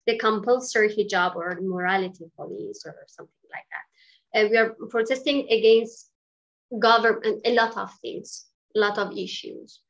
the 0.08 0.16
compulsory 0.16 0.88
hijab 0.88 1.36
or 1.36 1.60
morality 1.60 2.24
police 2.34 2.82
or 2.86 2.96
something 3.06 3.48
like 3.54 3.68
that. 3.72 3.86
Uh, 4.34 4.48
we 4.50 4.56
are 4.56 4.70
protesting 4.88 5.46
against 5.50 6.10
government, 6.78 7.42
a 7.44 7.52
lot 7.54 7.76
of 7.76 7.90
things, 8.00 8.46
a 8.74 8.78
lot 8.80 8.96
of 8.98 9.16
issues. 9.16 9.80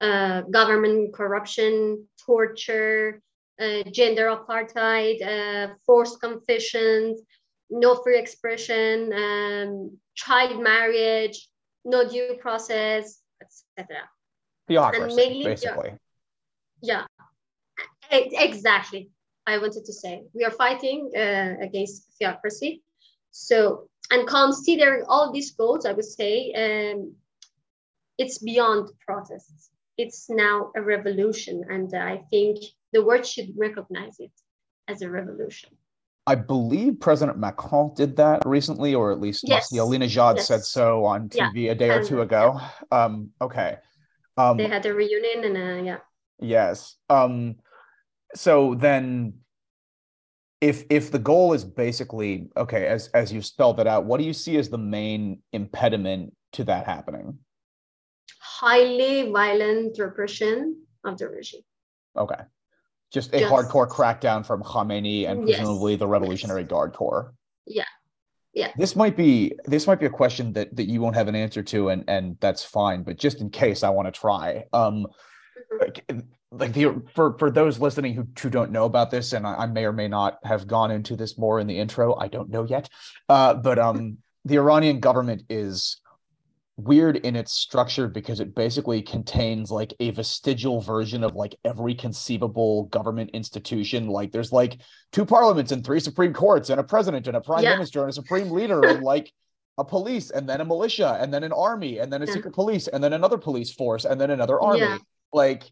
uh, 0.00 0.42
government 0.42 1.12
corruption, 1.14 2.06
torture, 2.26 3.22
uh, 3.58 3.82
gender 3.90 4.26
apartheid, 4.36 5.16
uh, 5.24 5.74
forced 5.86 6.20
confessions, 6.20 7.22
no 7.70 7.94
free 8.02 8.18
expression, 8.18 9.10
um, 9.24 9.96
child 10.14 10.62
marriage, 10.62 11.48
no 11.84 12.06
due 12.06 12.36
process, 12.44 13.22
etc. 13.40 14.04
Theocracy, 14.68 15.44
basically. 15.44 15.92
Yeah, 16.82 17.04
exactly. 18.10 19.10
I 19.46 19.58
wanted 19.58 19.84
to 19.84 19.92
say 19.92 20.22
we 20.34 20.44
are 20.44 20.50
fighting 20.50 21.10
uh, 21.16 21.54
against 21.60 22.12
theocracy. 22.18 22.82
So, 23.30 23.88
and 24.10 24.26
considering 24.26 25.04
all 25.08 25.32
these 25.32 25.52
goals, 25.52 25.86
I 25.86 25.92
would 25.92 26.04
say 26.04 26.52
um, 26.52 27.14
it's 28.18 28.38
beyond 28.38 28.90
protests. 29.04 29.70
It's 29.96 30.28
now 30.30 30.72
a 30.76 30.82
revolution, 30.82 31.64
and 31.68 31.92
I 31.94 32.18
think 32.30 32.58
the 32.92 33.04
world 33.04 33.26
should 33.26 33.52
recognize 33.56 34.16
it 34.18 34.32
as 34.88 35.02
a 35.02 35.10
revolution. 35.10 35.70
I 36.26 36.34
believe 36.34 37.00
President 37.00 37.38
Macron 37.38 37.92
did 37.94 38.16
that 38.16 38.44
recently, 38.46 38.94
or 38.94 39.10
at 39.10 39.20
least 39.20 39.48
yes. 39.48 39.72
Ahmadinejad 39.72 40.36
yes. 40.36 40.46
said 40.46 40.64
so 40.64 41.04
on 41.04 41.28
TV 41.28 41.64
yeah. 41.64 41.72
a 41.72 41.74
day 41.74 41.90
or 41.90 42.04
two 42.04 42.20
ago. 42.20 42.60
Yeah. 42.60 43.04
Um, 43.04 43.30
okay. 43.40 43.78
Um, 44.36 44.56
they 44.56 44.68
had 44.68 44.86
a 44.86 44.94
reunion, 44.94 45.44
and 45.44 45.56
uh, 45.56 45.82
yeah. 45.82 45.98
Yes. 46.40 46.96
Um, 47.08 47.56
so 48.34 48.74
then, 48.74 49.34
if 50.60 50.84
if 50.90 51.10
the 51.10 51.18
goal 51.18 51.52
is 51.52 51.64
basically 51.64 52.48
okay, 52.56 52.86
as 52.86 53.08
as 53.08 53.32
you 53.32 53.42
spelled 53.42 53.80
it 53.80 53.86
out, 53.86 54.04
what 54.04 54.18
do 54.18 54.24
you 54.24 54.32
see 54.32 54.56
as 54.56 54.68
the 54.68 54.78
main 54.78 55.42
impediment 55.52 56.34
to 56.52 56.64
that 56.64 56.86
happening? 56.86 57.38
Highly 58.40 59.30
violent 59.30 59.98
repression 59.98 60.82
of 61.04 61.18
the 61.18 61.28
regime. 61.28 61.62
Okay 62.16 62.42
just 63.10 63.34
a 63.34 63.40
just, 63.40 63.52
hardcore 63.52 63.88
crackdown 63.88 64.46
from 64.46 64.62
Khamenei 64.62 65.28
and 65.28 65.44
presumably 65.44 65.92
yes, 65.92 65.98
the 65.98 66.08
Revolutionary 66.08 66.62
yes. 66.62 66.70
Guard 66.70 66.92
Corps. 66.92 67.34
Yeah. 67.66 67.84
Yeah. 68.54 68.72
This 68.76 68.96
might 68.96 69.16
be 69.16 69.52
this 69.64 69.86
might 69.86 70.00
be 70.00 70.06
a 70.06 70.10
question 70.10 70.52
that 70.54 70.74
that 70.76 70.88
you 70.88 71.00
won't 71.00 71.16
have 71.16 71.28
an 71.28 71.34
answer 71.34 71.62
to 71.64 71.88
and 71.88 72.04
and 72.08 72.36
that's 72.40 72.64
fine, 72.64 73.02
but 73.02 73.18
just 73.18 73.40
in 73.40 73.50
case 73.50 73.82
I 73.82 73.90
want 73.90 74.12
to 74.12 74.18
try. 74.18 74.64
Um. 74.72 75.06
Like, 75.80 76.12
like 76.50 76.72
the 76.72 77.02
for 77.14 77.36
for 77.38 77.50
those 77.50 77.78
listening 77.78 78.14
who 78.14 78.26
who 78.40 78.50
don't 78.50 78.72
know 78.72 78.84
about 78.84 79.10
this 79.10 79.32
and 79.32 79.46
I, 79.46 79.54
I 79.54 79.66
may 79.66 79.84
or 79.84 79.92
may 79.92 80.08
not 80.08 80.38
have 80.44 80.66
gone 80.66 80.90
into 80.90 81.16
this 81.16 81.38
more 81.38 81.60
in 81.60 81.66
the 81.66 81.78
intro, 81.78 82.14
I 82.16 82.28
don't 82.28 82.50
know 82.50 82.64
yet. 82.64 82.88
Uh 83.28 83.54
but 83.54 83.78
um 83.78 84.18
the 84.44 84.56
Iranian 84.56 85.00
government 85.00 85.42
is 85.48 86.00
weird 86.84 87.16
in 87.16 87.36
its 87.36 87.52
structure 87.52 88.08
because 88.08 88.40
it 88.40 88.54
basically 88.54 89.02
contains 89.02 89.70
like 89.70 89.92
a 90.00 90.10
vestigial 90.10 90.80
version 90.80 91.22
of 91.22 91.34
like 91.34 91.54
every 91.64 91.94
conceivable 91.94 92.84
government 92.84 93.30
institution. 93.34 94.08
Like 94.08 94.32
there's 94.32 94.52
like 94.52 94.80
two 95.12 95.24
parliaments 95.24 95.72
and 95.72 95.84
three 95.84 96.00
Supreme 96.00 96.32
Courts 96.32 96.70
and 96.70 96.80
a 96.80 96.84
president 96.84 97.26
and 97.26 97.36
a 97.36 97.40
prime 97.40 97.62
yeah. 97.62 97.74
minister 97.74 98.00
and 98.00 98.10
a 98.10 98.12
supreme 98.12 98.50
leader 98.58 98.84
and 98.84 99.02
like 99.02 99.32
a 99.78 99.84
police 99.84 100.30
and 100.30 100.48
then 100.48 100.60
a 100.60 100.64
militia 100.64 101.16
and 101.20 101.32
then 101.32 101.44
an 101.44 101.52
army 101.52 101.98
and 101.98 102.12
then 102.12 102.22
a 102.22 102.26
yeah. 102.26 102.32
secret 102.32 102.54
police 102.54 102.88
and 102.88 103.02
then 103.02 103.12
another 103.12 103.38
police 103.38 103.72
force 103.72 104.04
and 104.04 104.20
then 104.20 104.30
another 104.30 104.60
army. 104.60 104.80
Yeah. 104.80 104.98
Like 105.32 105.64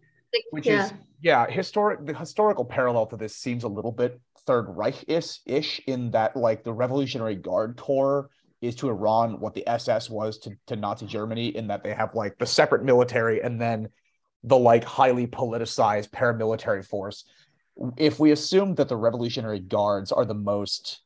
which 0.51 0.67
is 0.67 0.93
yeah, 1.21 1.47
historic 1.51 2.07
the 2.07 2.15
historical 2.15 2.65
parallel 2.65 3.07
to 3.07 3.17
this 3.17 3.37
seems 3.37 3.65
a 3.65 3.69
little 3.69 3.93
bit 3.93 4.21
Third 4.47 4.67
Reich 4.69 5.05
ish 5.09 5.81
in 5.87 6.11
that 6.13 6.37
like 6.37 6.65
the 6.65 6.73
Revolutionary 6.73 7.35
Guard 7.35 7.77
Corps 7.77 8.31
is 8.61 8.75
to 8.77 8.89
Iran 8.89 9.41
what 9.41 9.55
the 9.55 9.69
SS 9.69 10.11
was 10.11 10.39
to, 10.39 10.53
to 10.67 10.77
Nazi 10.77 11.07
Germany 11.07 11.49
in 11.49 11.69
that 11.69 11.85
they 11.85 11.95
have 11.95 12.15
like 12.15 12.39
the 12.39 12.47
separate 12.47 12.83
military 12.83 13.41
and 13.43 13.61
then 13.61 13.89
the 14.45 14.57
like 14.57 14.85
highly 14.85 15.27
politicized 15.27 16.11
paramilitary 16.11 16.85
force. 16.85 17.25
If 17.97 18.19
we 18.19 18.33
assume 18.33 18.75
that 18.77 18.89
the 18.89 18.97
Revolutionary 18.97 19.61
Guards 19.61 20.13
are 20.13 20.25
the 20.25 20.35
most 20.35 21.03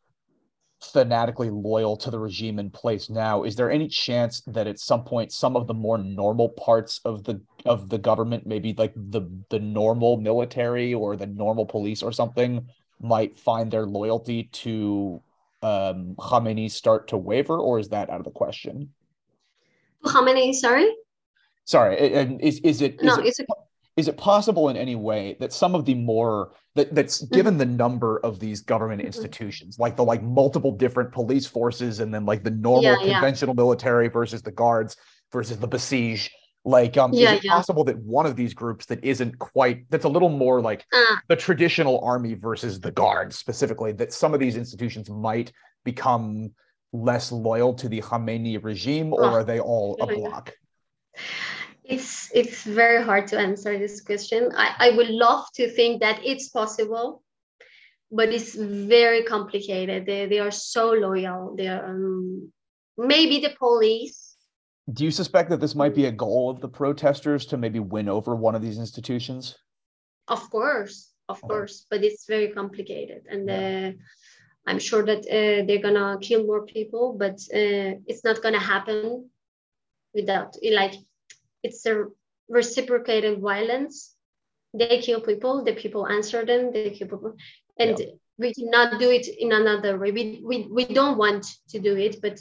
fanatically 0.83 1.51
loyal 1.51 1.97
to 1.97 2.11
the 2.11 2.19
regime 2.19 2.59
in 2.59 2.71
place 2.71 3.09
now, 3.09 3.45
is 3.45 3.55
there 3.57 3.71
any 3.71 3.89
chance 3.89 4.41
that 4.49 4.67
at 4.67 4.79
some 4.79 5.05
point 5.05 5.33
some 5.33 5.57
of 5.57 5.67
the 5.67 5.75
more 5.75 5.99
normal 5.99 6.49
parts 6.51 7.01
of 7.05 7.25
the 7.25 7.41
of 7.65 7.89
the 7.89 7.99
government, 7.99 8.47
maybe 8.47 8.75
like 8.77 8.93
the 8.95 9.23
the 9.49 9.61
normal 9.61 10.17
military 10.17 10.93
or 10.93 11.17
the 11.17 11.27
normal 11.27 11.67
police 11.67 12.03
or 12.03 12.13
something, 12.13 12.67
might 13.01 13.39
find 13.39 13.71
their 13.71 13.87
loyalty 13.87 14.45
to 14.53 15.23
um, 15.63 16.17
Khamenei 16.19 16.71
start 16.71 17.09
to 17.09 17.17
waver, 17.17 17.59
or 17.59 17.79
is 17.79 17.91
that 17.91 18.11
out 18.11 18.19
of 18.19 18.25
the 18.25 18.31
question? 18.31 18.91
Khamenei, 20.05 20.53
sorry. 20.53 20.93
Sorry, 21.65 22.13
and 22.15 22.41
is 22.41 22.59
is 22.61 22.83
it 22.83 22.95
is 22.95 23.03
no, 23.03 23.17
it, 23.19 23.27
it's 23.27 23.39
a- 23.41 23.47
is 23.97 24.09
it 24.09 24.17
possible 24.17 24.69
in 24.69 24.77
any 24.77 24.97
way 24.97 25.37
that 25.41 25.53
some 25.53 25.75
of 25.75 25.85
the 25.85 25.95
more 25.95 26.53
that 26.75 26.95
that's 26.95 27.23
mm-hmm. 27.23 27.35
given 27.35 27.59
the 27.59 27.67
number 27.67 28.19
of 28.21 28.39
these 28.39 28.61
government 28.61 29.01
mm-hmm. 29.01 29.07
institutions 29.07 29.79
like 29.79 29.97
the 29.97 30.05
like 30.05 30.23
multiple 30.23 30.73
different 30.73 31.13
police 31.13 31.47
forces 31.47 32.01
and 32.01 32.13
then 32.13 32.25
like 32.25 32.43
the 32.43 32.51
normal 32.51 32.83
yeah, 32.83 32.97
conventional 32.97 33.55
yeah. 33.55 33.63
military 33.63 34.09
versus 34.09 34.43
the 34.43 34.53
guards 34.53 34.97
versus 35.31 35.59
the 35.59 35.69
Basij 35.69 36.29
like, 36.65 36.97
um, 36.97 37.13
yeah, 37.13 37.33
is 37.33 37.45
it 37.45 37.49
possible 37.49 37.83
that 37.85 37.99
one 37.99 38.25
of 38.25 38.37
these 38.37 38.55
groups 38.55 38.87
that 38.87 39.05
isn't 39.05 39.39
quite 39.39 39.85
that's 39.91 40.05
a 40.05 40.09
little 40.09 40.29
more 40.29 40.61
like 40.61 40.85
uh, 40.93 41.17
the 41.29 41.35
traditional 41.35 42.01
army 42.05 42.35
versus 42.35 42.79
the 42.79 42.93
guards 42.93 43.37
specifically, 43.37 43.91
that 43.93 44.13
some 44.13 44.33
of 44.33 44.39
these 44.39 44.57
institutions 44.57 45.11
might 45.11 45.51
become 45.85 46.53
less 46.93 47.33
loyal 47.33 47.75
to 47.75 47.89
the 47.89 48.01
Khamenei 48.01 48.63
regime, 48.63 49.13
or 49.13 49.25
oh, 49.25 49.31
are 49.31 49.45
they 49.45 49.59
all 49.59 49.97
a 50.01 50.07
block? 50.07 50.53
It's 51.85 52.31
it's 52.35 52.63
very 52.65 53.03
hard 53.03 53.27
to 53.29 53.39
answer 53.39 53.79
this 53.79 54.01
question. 54.01 54.51
I, 54.57 54.75
I 54.79 54.91
would 54.97 55.09
love 55.09 55.47
to 55.55 55.69
think 55.69 56.01
that 56.01 56.21
it's 56.25 56.49
possible, 56.49 57.23
but 58.11 58.29
it's 58.29 58.55
very 58.55 59.25
complicated. 59.25 60.07
They 60.07 60.27
they 60.27 60.39
are 60.39 60.53
so 60.53 60.93
loyal. 60.93 61.55
They 61.57 61.69
are 61.69 61.85
um, 61.85 62.53
maybe 62.97 63.41
the 63.41 63.55
police 63.59 64.33
do 64.93 65.05
you 65.05 65.11
suspect 65.11 65.51
that 65.51 65.61
this 65.61 65.75
might 65.75 65.95
be 65.95 66.07
a 66.07 66.13
goal 66.13 66.51
of 66.51 66.61
the 66.61 66.69
protesters 66.69 67.47
to 67.47 67.57
maybe 67.57 67.79
win 67.79 68.09
over 68.09 68.35
one 68.35 68.55
of 68.55 68.63
these 68.63 68.79
institutions? 68.79 69.57
Of 70.29 70.51
course, 70.51 71.13
of 71.29 71.41
course, 71.41 71.87
but 71.89 72.03
it's 72.03 72.27
very 72.27 72.49
complicated, 72.49 73.23
and 73.29 73.49
yeah. 73.49 73.91
uh, 73.91 73.93
I'm 74.67 74.79
sure 74.79 75.05
that 75.05 75.21
uh, 75.21 75.67
they're 75.67 75.83
gonna 75.83 76.19
kill 76.21 76.45
more 76.45 76.67
people, 76.67 77.15
but 77.17 77.35
uh, 77.55 77.99
it's 78.07 78.25
not 78.25 78.43
gonna 78.43 78.59
happen 78.59 79.31
without 80.15 80.57
like 80.73 80.95
it's 81.63 81.87
a 81.87 82.07
reciprocated 82.49 83.41
violence. 83.41 84.15
They 84.75 85.01
kill 85.03 85.21
people, 85.21 85.65
the 85.65 85.75
people 85.75 86.07
answer 86.07 86.45
them, 86.45 86.73
they 86.73 86.91
kill 86.91 87.09
people, 87.09 87.37
and 87.79 87.99
yeah. 87.99 88.07
we 88.39 88.55
cannot 88.55 88.99
do 88.99 89.11
it 89.11 89.29
in 89.29 89.53
another 89.53 89.99
way. 89.99 90.13
We, 90.13 90.41
we 90.43 90.67
we 90.71 90.85
don't 90.87 91.19
want 91.19 91.47
to 91.69 91.79
do 91.79 91.97
it, 91.97 92.23
but 92.23 92.41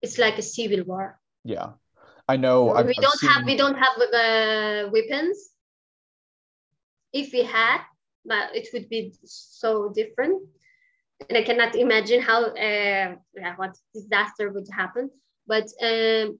it's 0.00 0.18
like 0.18 0.38
a 0.38 0.42
civil 0.42 0.84
war. 0.84 1.20
Yeah, 1.44 1.72
I 2.26 2.36
know. 2.36 2.72
I've, 2.72 2.86
we 2.86 2.94
don't 2.94 3.18
seen... 3.18 3.30
have 3.30 3.44
we 3.44 3.56
don't 3.56 3.76
have 3.76 3.96
uh, 4.00 4.90
weapons. 4.90 5.50
If 7.12 7.30
we 7.32 7.42
had, 7.42 7.82
but 8.24 8.56
it 8.56 8.68
would 8.72 8.88
be 8.88 9.12
so 9.22 9.92
different, 9.94 10.42
and 11.28 11.36
I 11.36 11.42
cannot 11.42 11.76
imagine 11.76 12.22
how 12.22 12.46
uh, 12.46 13.16
yeah, 13.34 13.54
what 13.56 13.76
disaster 13.92 14.50
would 14.50 14.68
happen. 14.72 15.10
But 15.46 15.68
um, 15.82 16.38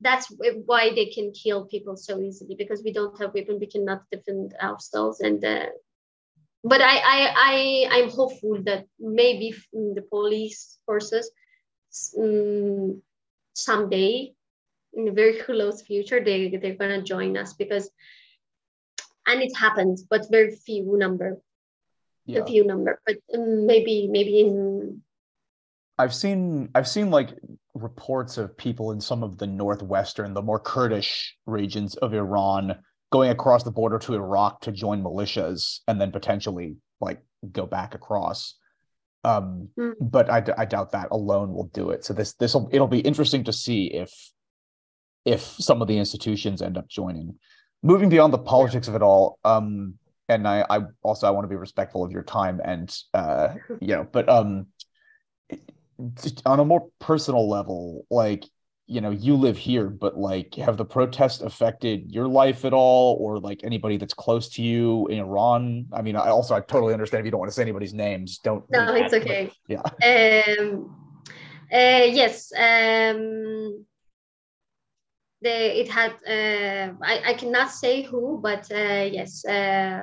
that's 0.00 0.32
why 0.64 0.90
they 0.94 1.06
can 1.06 1.32
kill 1.32 1.66
people 1.66 1.96
so 1.96 2.20
easily 2.20 2.54
because 2.54 2.82
we 2.82 2.92
don't 2.92 3.18
have 3.20 3.34
weapons. 3.34 3.60
We 3.60 3.66
cannot 3.66 4.02
defend 4.10 4.54
ourselves, 4.62 5.20
and 5.20 5.44
uh, 5.44 5.66
but 6.64 6.80
I, 6.80 6.96
I 6.96 7.34
I 7.36 7.88
I'm 7.98 8.10
hopeful 8.10 8.62
that 8.64 8.86
maybe 8.98 9.54
the 9.72 10.04
police 10.10 10.78
forces 10.86 11.30
um, 12.18 13.02
someday 13.54 14.32
in 14.94 15.08
a 15.08 15.12
very 15.12 15.40
close 15.40 15.82
future 15.82 16.22
they 16.22 16.48
they're 16.56 16.74
gonna 16.74 17.02
join 17.02 17.36
us 17.36 17.52
because 17.54 17.90
and 19.26 19.42
it 19.42 19.56
happens 19.56 20.02
but 20.02 20.30
very 20.30 20.54
few 20.56 20.96
number 20.96 21.38
yeah. 22.26 22.40
a 22.40 22.46
few 22.46 22.64
number 22.64 23.00
but 23.06 23.16
um, 23.34 23.66
maybe 23.66 24.08
maybe 24.08 24.40
in 24.40 25.02
i've 25.98 26.14
seen 26.14 26.68
i've 26.74 26.88
seen 26.88 27.10
like 27.10 27.34
reports 27.74 28.36
of 28.38 28.56
people 28.56 28.92
in 28.92 29.00
some 29.00 29.22
of 29.22 29.38
the 29.38 29.46
northwestern 29.46 30.34
the 30.34 30.42
more 30.42 30.58
kurdish 30.58 31.36
regions 31.46 31.94
of 31.96 32.14
iran 32.14 32.74
going 33.12 33.30
across 33.30 33.62
the 33.62 33.70
border 33.70 33.98
to 33.98 34.14
iraq 34.14 34.60
to 34.60 34.72
join 34.72 35.02
militias 35.02 35.78
and 35.86 36.00
then 36.00 36.10
potentially 36.10 36.76
like 37.00 37.22
go 37.52 37.66
back 37.66 37.94
across 37.94 38.56
um, 39.24 39.68
mm. 39.78 39.94
but 40.00 40.30
I, 40.30 40.42
I 40.56 40.64
doubt 40.64 40.92
that 40.92 41.08
alone 41.10 41.52
will 41.52 41.68
do 41.68 41.90
it. 41.90 42.04
So 42.04 42.14
this 42.14 42.34
this 42.34 42.54
will 42.54 42.68
it'll 42.72 42.86
be 42.86 43.00
interesting 43.00 43.44
to 43.44 43.52
see 43.52 43.86
if 43.92 44.12
if 45.24 45.42
some 45.42 45.82
of 45.82 45.88
the 45.88 45.98
institutions 45.98 46.62
end 46.62 46.78
up 46.78 46.88
joining. 46.88 47.38
Moving 47.82 48.08
beyond 48.08 48.32
the 48.32 48.38
politics 48.38 48.88
of 48.88 48.94
it 48.94 49.02
all, 49.02 49.38
um, 49.44 49.94
and 50.28 50.46
I, 50.46 50.64
I 50.68 50.80
also 51.02 51.26
I 51.26 51.30
want 51.30 51.44
to 51.44 51.48
be 51.48 51.56
respectful 51.56 52.04
of 52.04 52.12
your 52.12 52.22
time 52.22 52.60
and 52.64 52.94
uh, 53.14 53.54
you 53.80 53.94
know, 53.96 54.06
but 54.10 54.28
um, 54.28 54.66
on 56.46 56.60
a 56.60 56.64
more 56.64 56.88
personal 56.98 57.48
level, 57.48 58.06
like 58.10 58.44
you 58.90 59.00
know 59.00 59.10
you 59.10 59.36
live 59.36 59.56
here 59.56 59.88
but 59.88 60.18
like 60.18 60.56
have 60.56 60.76
the 60.76 60.84
protests 60.84 61.40
affected 61.42 62.10
your 62.10 62.26
life 62.26 62.64
at 62.64 62.72
all 62.72 63.16
or 63.20 63.38
like 63.38 63.60
anybody 63.62 63.96
that's 63.96 64.14
close 64.14 64.48
to 64.48 64.62
you 64.62 65.06
in 65.06 65.18
iran? 65.18 65.86
I 65.92 66.02
mean 66.02 66.16
i 66.16 66.28
also 66.28 66.56
i 66.56 66.60
totally 66.60 66.92
understand 66.92 67.20
if 67.20 67.24
you 67.26 67.30
don't 67.30 67.38
want 67.38 67.50
to 67.50 67.54
say 67.54 67.62
anybody's 67.62 67.94
names 67.94 68.38
don't 68.38 68.64
no 68.68 68.92
it's 68.94 69.14
okay. 69.14 69.50
yeah. 69.68 69.82
Um 70.02 70.96
uh, 71.72 72.06
yes 72.20 72.50
um 72.58 73.86
the 75.40 75.80
it 75.80 75.88
had 75.88 76.12
uh, 76.26 76.92
I, 77.02 77.30
I 77.30 77.34
cannot 77.34 77.70
say 77.70 78.02
who 78.02 78.40
but 78.42 78.70
uh, 78.72 79.06
yes 79.10 79.44
uh, 79.44 80.00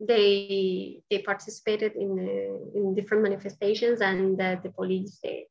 they 0.00 1.02
they 1.10 1.18
participated 1.18 1.96
in 1.96 2.18
uh, 2.18 2.78
in 2.78 2.94
different 2.94 3.22
manifestations 3.22 4.00
and 4.00 4.40
uh, 4.40 4.56
the 4.62 4.70
police 4.70 5.18
they 5.22 5.46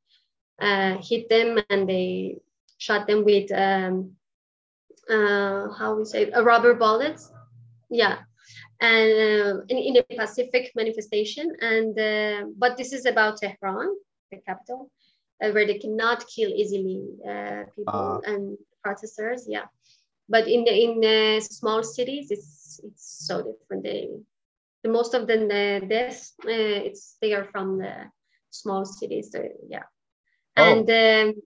uh, 0.61 0.97
hit 1.01 1.29
them 1.29 1.59
and 1.69 1.87
they 1.87 2.37
shot 2.77 3.07
them 3.07 3.23
with 3.23 3.51
um, 3.51 4.11
uh, 5.09 5.69
how 5.73 5.95
we 5.97 6.05
say 6.05 6.29
a 6.31 6.43
rubber 6.43 6.73
bullets. 6.73 7.31
Yeah. 7.89 8.19
And 8.79 9.11
uh, 9.11 9.61
in, 9.69 9.77
in 9.77 9.97
a 9.97 10.03
pacific 10.15 10.71
manifestation. 10.75 11.55
And 11.61 11.97
uh, 11.99 12.45
but 12.57 12.77
this 12.77 12.93
is 12.93 13.05
about 13.05 13.37
tehran 13.37 13.95
the 14.31 14.37
capital 14.45 14.91
uh, 15.41 15.51
where 15.51 15.65
they 15.65 15.79
cannot 15.79 16.25
kill 16.27 16.49
easily 16.49 17.01
uh, 17.27 17.63
people 17.75 18.21
and 18.25 18.57
protesters. 18.83 19.45
Yeah. 19.47 19.65
But 20.29 20.47
in 20.47 20.63
the 20.63 20.73
in 20.73 20.99
the 20.99 21.39
small 21.41 21.83
cities 21.83 22.31
it's 22.31 22.79
it's 22.83 23.25
so 23.27 23.41
different. 23.41 23.83
They 23.83 24.09
the 24.87 24.93
most 24.93 25.13
of 25.13 25.27
the, 25.27 25.37
the 25.37 25.85
deaths 25.87 26.33
uh, 26.45 26.79
it's 26.87 27.17
they 27.21 27.33
are 27.33 27.47
from 27.51 27.77
the 27.77 27.93
small 28.49 28.85
cities 28.85 29.29
so, 29.31 29.43
yeah 29.69 29.83
oh. 30.57 30.63
and 30.63 30.89
um, 30.89 31.41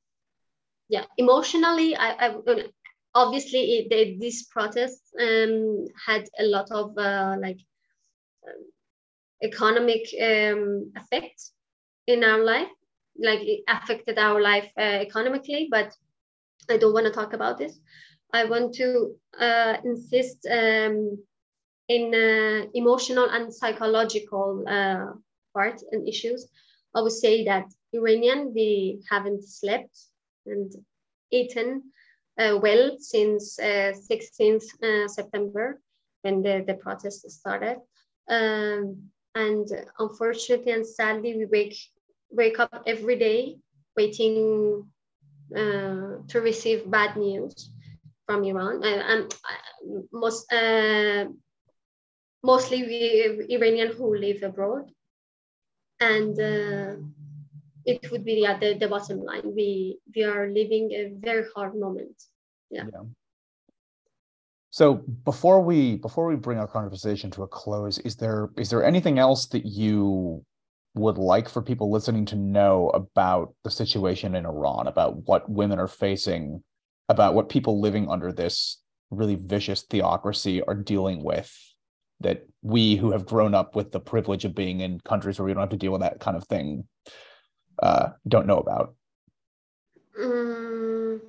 yeah 0.90 1.06
emotionally 1.18 1.96
i, 1.96 2.10
I 2.26 2.36
obviously 3.14 3.64
it, 3.78 3.90
they, 3.90 4.18
these 4.18 4.46
protests 4.48 5.12
um, 5.20 5.86
had 6.06 6.24
a 6.40 6.46
lot 6.46 6.72
of 6.72 6.98
uh, 6.98 7.36
like 7.40 7.60
um, 8.48 8.64
economic 9.44 10.04
um, 10.22 10.92
effect 10.96 11.42
in 12.08 12.24
our 12.24 12.44
life 12.44 12.70
like 13.20 13.42
it 13.42 13.62
affected 13.68 14.18
our 14.18 14.42
life 14.42 14.70
uh, 14.78 15.00
economically 15.08 15.68
but 15.72 15.94
i 16.70 16.78
don't 16.78 16.94
want 16.94 17.06
to 17.06 17.12
talk 17.12 17.34
about 17.34 17.58
this 17.58 17.80
i 18.34 18.46
want 18.46 18.74
to 18.74 19.16
uh, 19.40 19.78
insist 19.84 20.48
um, 20.50 21.18
in 21.96 22.04
uh, 22.14 22.66
emotional 22.74 23.28
and 23.36 23.54
psychological 23.54 24.64
uh, 24.68 25.08
part 25.54 25.78
and 25.92 26.08
issues 26.08 26.42
i 26.96 27.02
would 27.02 27.18
say 27.26 27.44
that 27.44 27.66
iranian 27.94 28.54
we 28.54 28.70
haven't 29.12 29.44
slept 29.44 29.96
and 30.46 30.70
eaten 31.32 31.70
uh, 32.40 32.58
well 32.66 32.84
since 33.00 33.58
16th 33.60 34.68
uh, 34.84 34.88
uh, 34.88 35.08
september 35.08 35.82
when 36.24 36.42
the, 36.46 36.64
the 36.68 36.76
protest 36.76 37.30
started 37.30 37.78
um, 38.30 38.82
and 39.36 39.68
unfortunately 40.00 40.72
and 40.72 40.86
sadly 40.86 41.32
we 41.38 41.46
wake 41.46 41.78
wake 42.32 42.60
up 42.60 42.84
every 42.86 43.18
day 43.28 43.58
waiting 43.98 44.38
uh, 45.56 46.24
to 46.28 46.40
receive 46.42 46.90
bad 46.90 47.18
news 47.18 47.72
from 48.26 48.44
Iran. 48.46 48.82
And 48.84 49.36
most, 50.14 50.46
mostly 52.44 52.84
we 52.84 53.46
Iranian 53.56 53.94
who 53.94 54.16
live 54.16 54.44
abroad. 54.44 54.92
And 56.00 56.40
uh, 56.40 56.96
it 57.86 58.12
would 58.12 58.26
be 58.26 58.42
yeah, 58.42 58.58
the, 58.58 58.74
the 58.74 58.88
bottom 58.88 59.22
line. 59.22 59.44
We, 59.46 60.00
we 60.16 60.24
are 60.24 60.48
living 60.48 60.92
a 60.92 61.12
very 61.14 61.46
hard 61.56 61.76
moment. 61.76 62.24
Yeah. 62.70 62.86
yeah. 62.92 63.02
So 64.72 64.96
before 65.26 65.62
we 65.62 65.98
before 65.98 66.28
we 66.28 66.38
bring 66.38 66.58
our 66.58 66.68
conversation 66.68 67.30
to 67.32 67.44
a 67.44 67.48
close, 67.48 67.98
is 68.00 68.16
there 68.16 68.50
is 68.58 68.70
there 68.70 68.86
anything 68.86 69.20
else 69.20 69.48
that 69.48 69.66
you 69.66 70.46
would 70.96 71.18
like 71.18 71.50
for 71.50 71.62
people 71.62 71.92
listening 71.92 72.26
to 72.28 72.36
know 72.36 72.90
about 72.90 73.54
the 73.64 73.72
situation 73.72 74.34
in 74.34 74.46
Iran, 74.46 74.88
about 74.88 75.28
what 75.28 75.50
women 75.50 75.78
are 75.78 75.90
facing, 75.90 76.64
about 77.10 77.34
what 77.34 77.50
people 77.50 77.82
living 77.82 78.10
under 78.10 78.32
this 78.32 78.82
really 79.10 79.36
vicious 79.36 79.82
theocracy 79.82 80.64
are 80.64 80.76
dealing 80.76 81.22
with 81.22 81.54
that 82.24 82.46
we 82.62 82.96
who 82.96 83.12
have 83.12 83.26
grown 83.26 83.54
up 83.56 83.76
with 83.76 83.92
the 83.92 84.00
privilege 84.00 84.46
of 84.46 84.56
being 84.56 84.82
in 84.82 85.00
countries 85.02 85.40
where 85.40 85.46
we 85.46 85.54
don't 85.54 85.62
have 85.62 85.70
to 85.70 85.78
deal 85.78 85.92
with 85.92 86.02
that 86.02 86.20
kind 86.20 86.38
of 86.38 86.46
thing 86.48 86.88
uh, 87.82 88.10
don't 88.28 88.48
know 88.48 88.60
about. 88.60 88.94
Mm, 90.20 91.22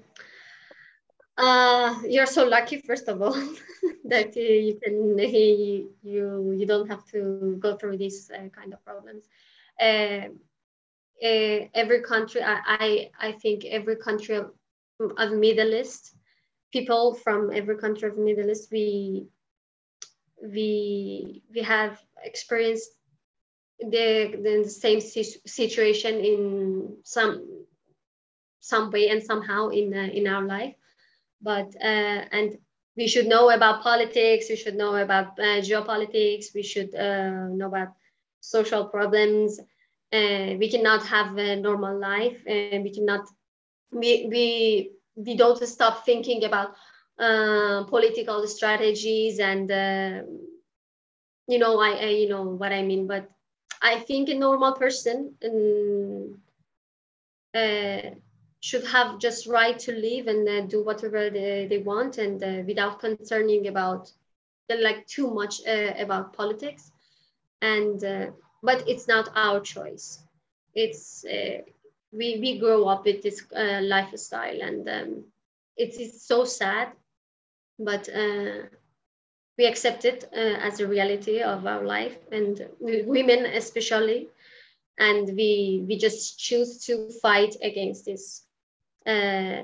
uh, 1.39 2.01
you're 2.07 2.27
so 2.27 2.45
lucky 2.45 2.79
first 2.79 3.09
of 3.09 3.23
all 3.23 3.33
that 4.05 4.37
you 4.37 4.79
can 4.83 5.19
you 5.19 6.53
you 6.53 6.67
don't 6.67 6.89
have 6.89 7.05
to 7.07 7.57
go 7.59 7.77
through 7.77 7.97
these 7.97 8.31
uh, 8.31 8.49
kind 8.49 8.75
of 8.75 8.85
problems. 8.85 9.25
Uh, 9.81 10.29
uh, 11.23 11.69
every 11.75 12.03
country, 12.03 12.43
I, 12.43 12.61
I, 12.67 13.29
I 13.29 13.33
think 13.33 13.65
every 13.65 13.97
country 13.97 14.37
of, 14.37 14.51
of 15.01 15.33
Middle 15.33 15.75
East, 15.75 16.17
people 16.73 17.15
from 17.15 17.53
every 17.53 17.79
country 17.79 18.09
of 18.09 18.19
Middle 18.19 18.51
East, 18.51 18.69
we, 18.73 19.27
we, 20.43 21.43
we 21.55 21.63
have 21.63 22.01
experienced 22.23 22.91
the, 23.81 24.39
the 24.43 24.69
same 24.69 25.01
situation 25.01 26.21
in 26.21 26.97
some, 27.05 27.65
some 28.61 28.91
way 28.91 29.09
and 29.09 29.23
somehow 29.23 29.69
in, 29.69 29.95
uh, 29.95 30.09
in 30.13 30.27
our 30.27 30.43
life. 30.43 30.75
But, 31.41 31.75
uh, 31.81 32.25
and 32.33 32.59
we 32.97 33.09
should 33.09 33.27
know 33.27 33.51
about 33.51 33.83
politics, 33.83 34.47
we 34.49 34.57
should 34.57 34.77
know 34.77 34.97
about 34.97 35.39
uh, 35.39 35.61
geopolitics, 35.61 36.55
we 36.55 36.63
should 36.63 36.95
uh, 36.95 37.49
know 37.49 37.67
about 37.67 37.89
social 38.41 38.85
problems. 38.85 39.59
Uh, 40.13 40.55
we 40.59 40.69
cannot 40.71 41.07
have 41.07 41.39
a 41.39 41.57
normal 41.57 41.99
life. 41.99 42.37
Uh, 42.47 42.79
we 42.83 42.93
cannot. 42.93 43.27
We 43.91 44.27
we 44.29 44.91
we 45.15 45.35
don't 45.37 45.67
stop 45.67 46.05
thinking 46.05 46.45
about 46.45 46.75
uh, 47.19 47.85
political 47.85 48.47
strategies 48.47 49.39
and 49.39 49.71
uh, 49.71 50.23
you 51.49 51.59
know 51.59 51.81
I, 51.81 51.91
I, 51.91 52.09
you 52.09 52.29
know 52.29 52.43
what 52.43 52.73
I 52.73 52.83
mean. 52.83 53.07
But 53.07 53.31
I 53.83 53.99
think 54.01 54.29
a 54.29 54.35
normal 54.35 54.73
person 54.73 55.35
um, 55.45 56.39
uh, 57.55 58.11
should 58.61 58.87
have 58.87 59.19
just 59.19 59.47
right 59.47 59.79
to 59.81 59.93
live 59.93 60.27
and 60.27 60.49
uh, 60.49 60.61
do 60.63 60.83
whatever 60.85 61.31
they, 61.31 61.67
they 61.69 61.79
want 61.79 62.19
and 62.19 62.43
uh, 62.43 62.63
without 62.67 63.01
concerning 63.01 63.67
about 63.69 64.11
like 64.81 65.07
too 65.07 65.31
much 65.31 65.61
uh, 65.69 65.93
about 65.99 66.33
politics 66.33 66.93
and 67.61 68.01
but 68.63 68.83
it's 68.89 69.07
not 69.07 69.29
our 69.35 69.61
choice 69.61 70.21
it's 70.75 71.25
we 72.11 72.39
we 72.41 72.59
grow 72.59 72.87
up 72.87 73.05
with 73.05 73.23
this 73.23 73.45
lifestyle 73.83 74.63
and 74.63 74.89
um, 74.89 75.25
it 75.77 76.01
is 76.01 76.23
so 76.23 76.45
sad 76.45 76.89
but 77.85 78.09
uh, 78.09 78.67
we 79.59 79.67
accept 79.67 80.05
it 80.05 80.25
uh, 80.33 80.59
as 80.61 80.81
a 80.81 80.87
reality 80.87 81.41
of 81.41 81.67
our 81.67 81.85
life 81.85 82.17
and 82.31 82.69
we, 82.81 83.03
women 83.03 83.47
especially. 83.47 84.29
And 84.99 85.27
we 85.37 85.85
we 85.89 85.97
just 85.97 86.39
choose 86.39 86.85
to 86.85 87.09
fight 87.23 87.57
against 87.63 88.05
this 88.05 88.45
uh, 89.07 89.63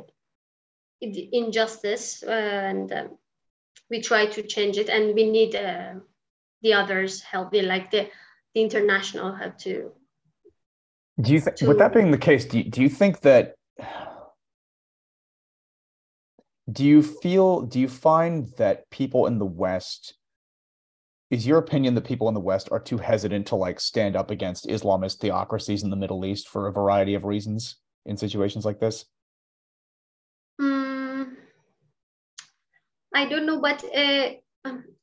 injustice 1.00 2.22
and 2.22 2.90
um, 2.92 3.08
we 3.90 4.00
try 4.00 4.26
to 4.26 4.42
change 4.42 4.78
it. 4.78 4.88
And 4.88 5.14
we 5.14 5.30
need 5.30 5.52
the 5.52 6.72
others 6.72 7.20
help. 7.20 7.52
Me 7.52 7.62
like 7.62 7.90
the, 7.90 8.08
the 8.54 8.62
international 8.62 9.34
help 9.34 9.58
to 9.58 9.92
do 11.20 11.32
you 11.32 11.40
think 11.40 11.60
with 11.62 11.78
that 11.78 11.92
being 11.92 12.10
the 12.10 12.18
case 12.18 12.44
do 12.44 12.58
you, 12.58 12.64
do 12.64 12.80
you 12.80 12.88
think 12.88 13.20
that 13.20 13.54
do 16.70 16.84
you 16.84 17.02
feel 17.02 17.62
do 17.62 17.80
you 17.80 17.88
find 17.88 18.48
that 18.56 18.88
people 18.90 19.26
in 19.26 19.38
the 19.38 19.46
west 19.46 20.14
is 21.30 21.46
your 21.46 21.58
opinion 21.58 21.94
that 21.94 22.04
people 22.04 22.28
in 22.28 22.34
the 22.34 22.40
west 22.40 22.68
are 22.70 22.80
too 22.80 22.98
hesitant 22.98 23.46
to 23.46 23.56
like 23.56 23.80
stand 23.80 24.16
up 24.16 24.30
against 24.30 24.66
islamist 24.66 25.18
theocracies 25.18 25.82
in 25.82 25.90
the 25.90 25.96
middle 25.96 26.24
east 26.24 26.48
for 26.48 26.68
a 26.68 26.72
variety 26.72 27.14
of 27.14 27.24
reasons 27.24 27.76
in 28.06 28.16
situations 28.16 28.64
like 28.64 28.80
this 28.80 29.04
um, 30.60 31.36
i 33.14 33.26
don't 33.28 33.46
know 33.46 33.60
but 33.60 33.82
uh, 33.94 34.30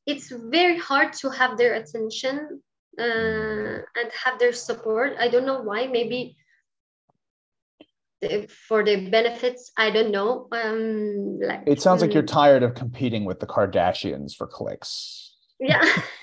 it's 0.06 0.30
very 0.30 0.78
hard 0.78 1.12
to 1.12 1.28
have 1.30 1.58
their 1.58 1.74
attention 1.74 2.62
uh, 2.98 3.82
and 3.98 4.08
have 4.24 4.38
their 4.38 4.52
support. 4.52 5.14
I 5.18 5.28
don't 5.28 5.46
know 5.46 5.60
why. 5.60 5.86
Maybe 5.86 6.36
for 8.68 8.84
the 8.84 9.08
benefits, 9.10 9.70
I 9.76 9.90
don't 9.90 10.10
know. 10.10 10.48
Um, 10.52 11.38
like 11.40 11.62
it 11.66 11.80
sounds 11.82 12.02
um, 12.02 12.08
like 12.08 12.14
you're 12.14 12.22
tired 12.22 12.62
of 12.62 12.74
competing 12.74 13.24
with 13.24 13.40
the 13.40 13.46
Kardashians 13.46 14.34
for 14.34 14.46
clicks. 14.46 15.34
Yeah. 15.60 15.82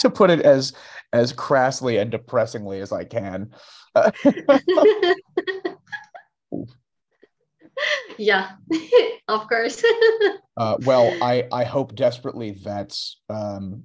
to 0.00 0.10
put 0.10 0.30
it 0.30 0.40
as 0.40 0.72
as 1.12 1.32
crassly 1.32 1.98
and 1.98 2.10
depressingly 2.10 2.80
as 2.80 2.92
I 2.92 3.04
can. 3.04 3.50
yeah, 8.18 8.50
of 9.28 9.48
course. 9.48 9.84
uh, 10.56 10.76
well, 10.84 11.16
I 11.22 11.46
I 11.52 11.64
hope 11.64 11.94
desperately 11.94 12.58
that 12.64 12.98
um, 13.28 13.84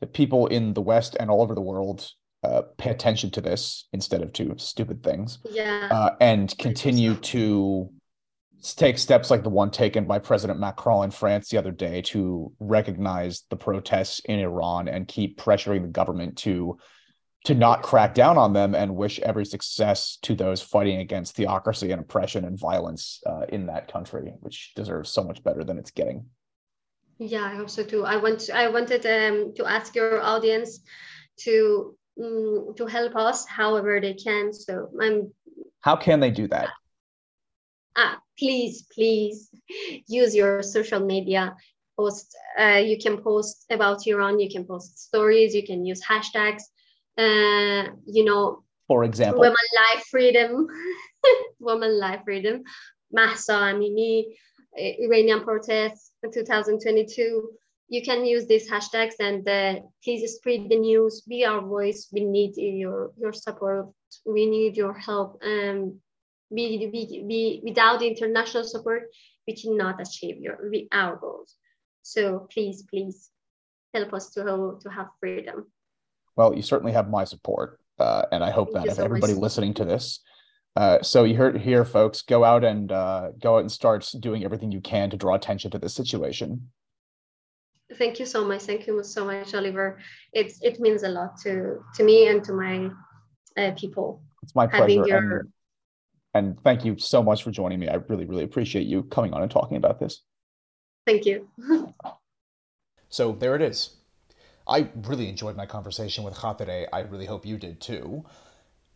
the 0.00 0.06
people 0.06 0.46
in 0.46 0.74
the 0.74 0.82
West 0.82 1.16
and 1.18 1.30
all 1.30 1.42
over 1.42 1.54
the 1.54 1.60
world 1.60 2.08
uh, 2.42 2.62
pay 2.78 2.90
attention 2.90 3.30
to 3.30 3.40
this 3.40 3.88
instead 3.92 4.22
of 4.22 4.32
to 4.32 4.54
stupid 4.56 5.02
things. 5.02 5.38
Yeah. 5.50 5.88
Uh, 5.90 6.16
and 6.20 6.56
continue 6.58 7.14
to 7.16 7.90
take 8.62 8.98
steps 8.98 9.30
like 9.30 9.42
the 9.42 9.50
one 9.50 9.70
taken 9.70 10.06
by 10.06 10.18
President 10.18 10.58
Macron 10.58 11.04
in 11.04 11.10
France 11.10 11.48
the 11.48 11.58
other 11.58 11.70
day 11.70 12.02
to 12.02 12.52
recognize 12.60 13.44
the 13.50 13.56
protests 13.56 14.20
in 14.20 14.38
Iran 14.38 14.88
and 14.88 15.08
keep 15.08 15.38
pressuring 15.38 15.82
the 15.82 15.88
government 15.88 16.38
to 16.38 16.78
to 17.46 17.54
not 17.54 17.82
crack 17.82 18.14
down 18.14 18.36
on 18.36 18.52
them 18.52 18.74
and 18.74 18.94
wish 18.94 19.18
every 19.20 19.46
success 19.46 20.18
to 20.20 20.34
those 20.34 20.60
fighting 20.60 21.00
against 21.00 21.36
theocracy 21.36 21.90
and 21.90 22.02
oppression 22.02 22.44
and 22.44 22.58
violence 22.58 23.22
uh, 23.26 23.46
in 23.48 23.64
that 23.66 23.90
country, 23.90 24.34
which 24.40 24.72
deserves 24.76 25.08
so 25.08 25.24
much 25.24 25.42
better 25.42 25.64
than 25.64 25.78
it's 25.78 25.90
getting. 25.90 26.26
Yeah, 27.16 27.44
I 27.44 27.54
hope 27.54 27.70
so 27.70 27.82
too. 27.82 28.04
I 28.04 28.16
want 28.16 28.50
I 28.52 28.68
wanted 28.68 29.06
um, 29.06 29.54
to 29.54 29.64
ask 29.66 29.94
your 29.94 30.20
audience 30.20 30.80
to 31.40 31.96
um, 32.22 32.74
to 32.76 32.86
help 32.86 33.16
us 33.16 33.46
however 33.46 34.00
they 34.00 34.14
can. 34.14 34.52
So 34.52 34.90
I'm. 35.00 35.32
How 35.80 35.96
can 35.96 36.20
they 36.20 36.30
do 36.30 36.46
that? 36.48 36.68
ah, 37.96 38.18
please, 38.38 38.86
please 38.94 39.50
use 40.06 40.34
your 40.34 40.62
social 40.62 41.00
media. 41.00 41.54
Post, 41.96 42.34
uh, 42.58 42.80
you 42.90 42.96
can 42.98 43.18
post 43.22 43.66
about 43.70 44.06
Iran, 44.06 44.40
you 44.40 44.48
can 44.48 44.64
post 44.64 44.98
stories, 44.98 45.54
you 45.54 45.66
can 45.66 45.84
use 45.84 46.02
hashtags. 46.02 46.62
Uh, 47.18 47.92
you 48.06 48.24
know, 48.24 48.62
for 48.86 49.04
example, 49.04 49.40
women 49.40 49.66
life 49.76 50.04
freedom, 50.10 50.66
women 51.60 51.98
life 51.98 52.22
freedom, 52.24 52.62
Mahsa 53.12 53.52
Amini, 53.52 54.24
Iranian 54.76 55.42
protests 55.42 56.12
2022. 56.32 57.50
You 57.90 58.02
can 58.02 58.24
use 58.24 58.46
these 58.46 58.70
hashtags 58.70 59.16
and 59.20 59.46
uh, 59.48 59.80
please 60.02 60.22
spread 60.36 60.68
the 60.70 60.78
news. 60.78 61.22
Be 61.22 61.44
our 61.44 61.60
voice. 61.60 62.08
We 62.12 62.24
need 62.24 62.52
your 62.56 63.10
your 63.20 63.32
support. 63.32 63.90
We 64.24 64.46
need 64.46 64.76
your 64.76 64.94
help. 64.94 65.42
Um, 65.44 66.00
be, 66.52 66.78
be, 66.86 67.24
be, 67.28 67.60
without 67.62 68.02
international 68.02 68.64
support, 68.64 69.02
we 69.46 69.54
cannot 69.54 70.00
achieve 70.00 70.36
your, 70.40 70.58
our 70.92 71.16
goals. 71.16 71.54
So 72.02 72.48
please, 72.52 72.82
please 72.90 73.30
help 73.94 74.12
us 74.12 74.30
to, 74.30 74.78
to 74.82 74.88
have 74.90 75.08
freedom. 75.20 75.66
Well, 76.36 76.54
you 76.54 76.62
certainly 76.62 76.92
have 76.92 77.08
my 77.08 77.24
support. 77.24 77.78
Uh, 77.98 78.24
and 78.32 78.42
I 78.42 78.50
hope 78.50 78.72
Thank 78.72 78.86
that 78.86 78.90
if 78.92 78.96
so 78.96 79.04
everybody 79.04 79.34
much. 79.34 79.42
listening 79.42 79.74
to 79.74 79.84
this, 79.84 80.20
uh, 80.76 81.02
so 81.02 81.24
you 81.24 81.36
heard 81.36 81.60
here, 81.60 81.84
folks, 81.84 82.22
go 82.22 82.44
out 82.44 82.64
and 82.64 82.90
uh, 82.90 83.30
go 83.38 83.56
out 83.56 83.60
and 83.60 83.70
start 83.70 84.08
doing 84.20 84.44
everything 84.44 84.72
you 84.72 84.80
can 84.80 85.10
to 85.10 85.16
draw 85.16 85.34
attention 85.34 85.70
to 85.72 85.78
this 85.78 85.94
situation. 85.94 86.70
Thank 88.00 88.18
you 88.18 88.24
so 88.24 88.46
much. 88.46 88.62
Thank 88.62 88.86
you 88.86 89.02
so 89.04 89.26
much, 89.26 89.54
Oliver. 89.54 89.98
It's 90.32 90.58
it 90.62 90.80
means 90.80 91.02
a 91.02 91.08
lot 91.10 91.38
to 91.42 91.84
to 91.96 92.02
me 92.02 92.28
and 92.28 92.42
to 92.44 92.54
my 92.54 92.88
uh, 93.58 93.72
people. 93.72 94.22
It's 94.42 94.54
my 94.54 94.66
pleasure. 94.66 95.06
Your, 95.06 95.18
and 95.18 95.52
and 96.32 96.60
thank 96.64 96.82
you 96.82 96.96
so 96.98 97.22
much 97.22 97.42
for 97.42 97.50
joining 97.50 97.78
me. 97.78 97.88
I 97.88 97.96
really, 98.08 98.24
really 98.24 98.44
appreciate 98.44 98.86
you 98.86 99.02
coming 99.02 99.34
on 99.34 99.42
and 99.42 99.50
talking 99.50 99.76
about 99.76 100.00
this. 100.00 100.22
Thank 101.06 101.26
you. 101.26 101.46
so 103.10 103.32
there 103.32 103.54
it 103.54 103.60
is. 103.60 103.96
I 104.66 104.88
really 105.02 105.28
enjoyed 105.28 105.56
my 105.56 105.66
conversation 105.66 106.24
with 106.24 106.34
Khatere. 106.34 106.86
I 106.94 107.00
really 107.00 107.26
hope 107.26 107.44
you 107.44 107.58
did 107.58 107.82
too. 107.82 108.24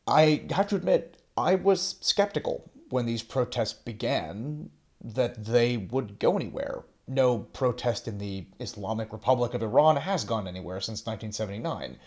I 0.07 0.47
have 0.49 0.69
to 0.69 0.77
admit, 0.77 1.19
I 1.37 1.57
was 1.57 1.97
skeptical 2.01 2.71
when 2.89 3.05
these 3.05 3.23
protests 3.23 3.75
began 3.75 4.71
that 5.03 5.45
they 5.45 5.77
would 5.77 6.19
go 6.19 6.37
anywhere. 6.37 6.85
No 7.07 7.39
protest 7.39 8.09
in 8.09 8.19
the 8.19 8.47
Islamic 8.59 9.13
Republic 9.13 9.55
of 9.55 9.63
Iran 9.63 9.97
has 9.97 10.25
gone 10.25 10.49
anywhere 10.49 10.81
since 10.81 11.05
1979. 11.07 11.99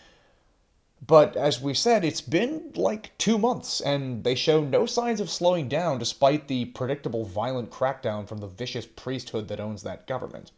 But 1.06 1.36
as 1.36 1.60
we 1.60 1.74
said, 1.74 2.04
it's 2.04 2.20
been 2.20 2.72
like 2.74 3.16
two 3.18 3.38
months, 3.38 3.80
and 3.80 4.24
they 4.24 4.34
show 4.34 4.64
no 4.64 4.84
signs 4.84 5.20
of 5.20 5.30
slowing 5.30 5.68
down 5.68 5.98
despite 5.98 6.48
the 6.48 6.64
predictable 6.64 7.24
violent 7.24 7.70
crackdown 7.70 8.26
from 8.26 8.38
the 8.38 8.48
vicious 8.48 8.86
priesthood 8.86 9.46
that 9.48 9.60
owns 9.60 9.84
that 9.84 10.08
government. 10.08 10.50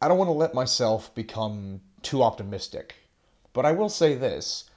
I 0.00 0.06
don't 0.06 0.18
want 0.18 0.28
to 0.28 0.32
let 0.32 0.54
myself 0.54 1.12
become 1.14 1.80
too 2.02 2.22
optimistic, 2.22 2.94
but 3.52 3.66
I 3.66 3.72
will 3.72 3.88
say 3.88 4.14
this 4.14 4.70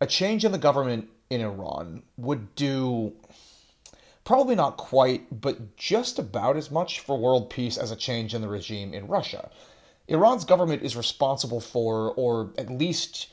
a 0.00 0.06
change 0.06 0.44
in 0.44 0.52
the 0.52 0.58
government 0.58 1.10
in 1.28 1.40
Iran 1.40 2.02
would 2.16 2.54
do 2.54 3.12
probably 4.28 4.54
not 4.54 4.76
quite, 4.76 5.40
but 5.40 5.74
just 5.78 6.18
about 6.18 6.54
as 6.54 6.70
much 6.70 7.00
for 7.00 7.16
world 7.16 7.48
peace 7.48 7.78
as 7.78 7.90
a 7.90 7.96
change 7.96 8.34
in 8.34 8.42
the 8.42 8.48
regime 8.48 8.92
in 8.92 9.06
Russia. 9.06 9.48
Iran's 10.06 10.44
government 10.44 10.82
is 10.82 10.94
responsible 10.94 11.62
for, 11.62 12.12
or 12.12 12.52
at 12.58 12.68
least 12.68 13.28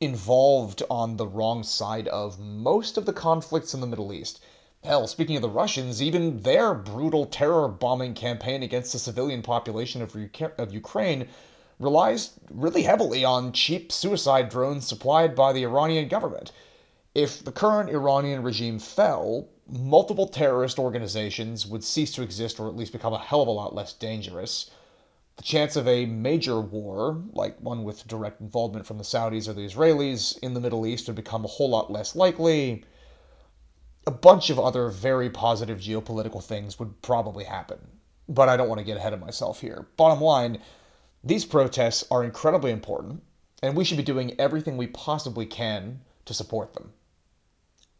involved 0.00 0.84
on 0.88 1.16
the 1.16 1.26
wrong 1.26 1.64
side 1.64 2.06
of 2.06 2.38
most 2.38 2.96
of 2.96 3.06
the 3.06 3.12
conflicts 3.12 3.74
in 3.74 3.80
the 3.80 3.88
Middle 3.88 4.12
East. 4.12 4.38
Hell, 4.84 5.08
speaking 5.08 5.34
of 5.34 5.42
the 5.42 5.48
Russians, 5.48 6.00
even 6.00 6.38
their 6.42 6.74
brutal 6.74 7.26
terror 7.26 7.66
bombing 7.66 8.14
campaign 8.14 8.62
against 8.62 8.92
the 8.92 9.00
civilian 9.00 9.42
population 9.42 10.00
of, 10.00 10.14
of 10.58 10.72
Ukraine 10.72 11.26
relies 11.80 12.38
really 12.52 12.82
heavily 12.82 13.24
on 13.24 13.50
cheap 13.50 13.90
suicide 13.90 14.48
drones 14.48 14.86
supplied 14.86 15.34
by 15.34 15.52
the 15.52 15.64
Iranian 15.64 16.06
government. 16.06 16.52
If 17.16 17.44
the 17.44 17.50
current 17.50 17.90
Iranian 17.90 18.44
regime 18.44 18.78
fell, 18.78 19.48
multiple 19.68 20.28
terrorist 20.28 20.78
organizations 20.78 21.66
would 21.66 21.82
cease 21.82 22.12
to 22.12 22.22
exist 22.22 22.60
or 22.60 22.68
at 22.68 22.76
least 22.76 22.92
become 22.92 23.12
a 23.12 23.18
hell 23.18 23.42
of 23.42 23.48
a 23.48 23.52
lot 23.52 23.74
less 23.74 23.92
dangerous. 23.92 24.70
The 25.36 25.42
chance 25.42 25.76
of 25.76 25.86
a 25.86 26.06
major 26.06 26.60
war, 26.60 27.22
like 27.32 27.58
one 27.60 27.84
with 27.84 28.06
direct 28.06 28.40
involvement 28.40 28.86
from 28.86 28.96
the 28.96 29.04
Saudis 29.04 29.48
or 29.48 29.52
the 29.52 29.66
Israelis 29.66 30.38
in 30.38 30.54
the 30.54 30.60
Middle 30.60 30.86
East, 30.86 31.06
would 31.08 31.16
become 31.16 31.44
a 31.44 31.48
whole 31.48 31.68
lot 31.68 31.90
less 31.90 32.16
likely. 32.16 32.84
A 34.06 34.10
bunch 34.10 34.50
of 34.50 34.58
other 34.58 34.88
very 34.88 35.28
positive 35.28 35.78
geopolitical 35.78 36.42
things 36.42 36.78
would 36.78 37.02
probably 37.02 37.44
happen. 37.44 37.78
But 38.28 38.48
I 38.48 38.56
don't 38.56 38.68
want 38.68 38.78
to 38.78 38.84
get 38.84 38.96
ahead 38.96 39.12
of 39.12 39.20
myself 39.20 39.60
here. 39.60 39.88
Bottom 39.96 40.20
line, 40.20 40.58
these 41.22 41.44
protests 41.44 42.04
are 42.10 42.24
incredibly 42.24 42.70
important, 42.70 43.22
and 43.62 43.76
we 43.76 43.84
should 43.84 43.96
be 43.96 44.02
doing 44.02 44.38
everything 44.38 44.76
we 44.76 44.86
possibly 44.86 45.44
can 45.44 46.00
to 46.24 46.34
support 46.34 46.72
them. 46.72 46.92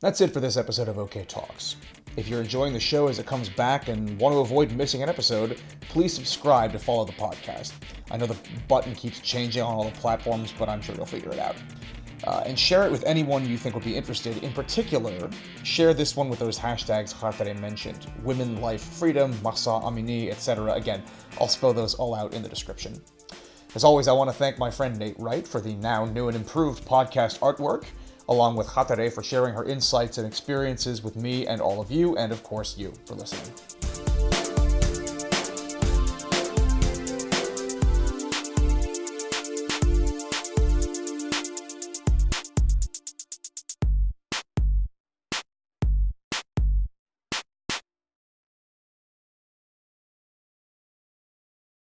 That's 0.00 0.20
it 0.20 0.34
for 0.34 0.40
this 0.40 0.58
episode 0.58 0.88
of 0.88 0.98
OK 0.98 1.24
Talks. 1.24 1.76
If 2.18 2.28
you're 2.28 2.42
enjoying 2.42 2.74
the 2.74 2.80
show 2.80 3.08
as 3.08 3.18
it 3.18 3.24
comes 3.24 3.48
back 3.48 3.88
and 3.88 4.20
want 4.20 4.34
to 4.34 4.40
avoid 4.40 4.72
missing 4.72 5.02
an 5.02 5.08
episode, 5.08 5.58
please 5.88 6.12
subscribe 6.12 6.72
to 6.72 6.78
follow 6.78 7.06
the 7.06 7.12
podcast. 7.12 7.72
I 8.10 8.18
know 8.18 8.26
the 8.26 8.36
button 8.68 8.94
keeps 8.94 9.20
changing 9.20 9.62
on 9.62 9.72
all 9.72 9.84
the 9.84 9.98
platforms, 9.98 10.52
but 10.58 10.68
I'm 10.68 10.82
sure 10.82 10.94
you'll 10.94 11.06
figure 11.06 11.32
it 11.32 11.38
out. 11.38 11.56
Uh, 12.24 12.42
and 12.44 12.58
share 12.58 12.84
it 12.84 12.92
with 12.92 13.04
anyone 13.04 13.48
you 13.48 13.56
think 13.56 13.74
would 13.74 13.84
be 13.84 13.96
interested. 13.96 14.36
In 14.44 14.52
particular, 14.52 15.30
share 15.62 15.94
this 15.94 16.14
one 16.14 16.28
with 16.28 16.40
those 16.40 16.58
hashtags 16.58 17.14
Khatere 17.14 17.58
mentioned 17.58 18.06
women, 18.22 18.60
life, 18.60 18.82
freedom, 18.82 19.34
Mahsa 19.42 19.70
Amini, 19.70 20.30
etc. 20.30 20.74
Again, 20.74 21.02
I'll 21.40 21.48
spell 21.48 21.72
those 21.72 21.94
all 21.94 22.14
out 22.14 22.34
in 22.34 22.42
the 22.42 22.50
description. 22.50 23.00
As 23.74 23.82
always, 23.82 24.08
I 24.08 24.12
want 24.12 24.28
to 24.28 24.36
thank 24.36 24.58
my 24.58 24.70
friend 24.70 24.98
Nate 24.98 25.18
Wright 25.18 25.48
for 25.48 25.62
the 25.62 25.72
now 25.76 26.04
new 26.04 26.28
and 26.28 26.36
improved 26.36 26.84
podcast 26.84 27.38
artwork 27.38 27.86
along 28.28 28.56
with 28.56 28.66
Khatere 28.66 29.12
for 29.12 29.22
sharing 29.22 29.54
her 29.54 29.64
insights 29.64 30.18
and 30.18 30.26
experiences 30.26 31.02
with 31.02 31.16
me 31.16 31.46
and 31.46 31.60
all 31.60 31.80
of 31.80 31.90
you, 31.90 32.16
and 32.16 32.32
of 32.32 32.42
course, 32.42 32.76
you 32.76 32.92
for 33.06 33.14
listening. 33.14 33.75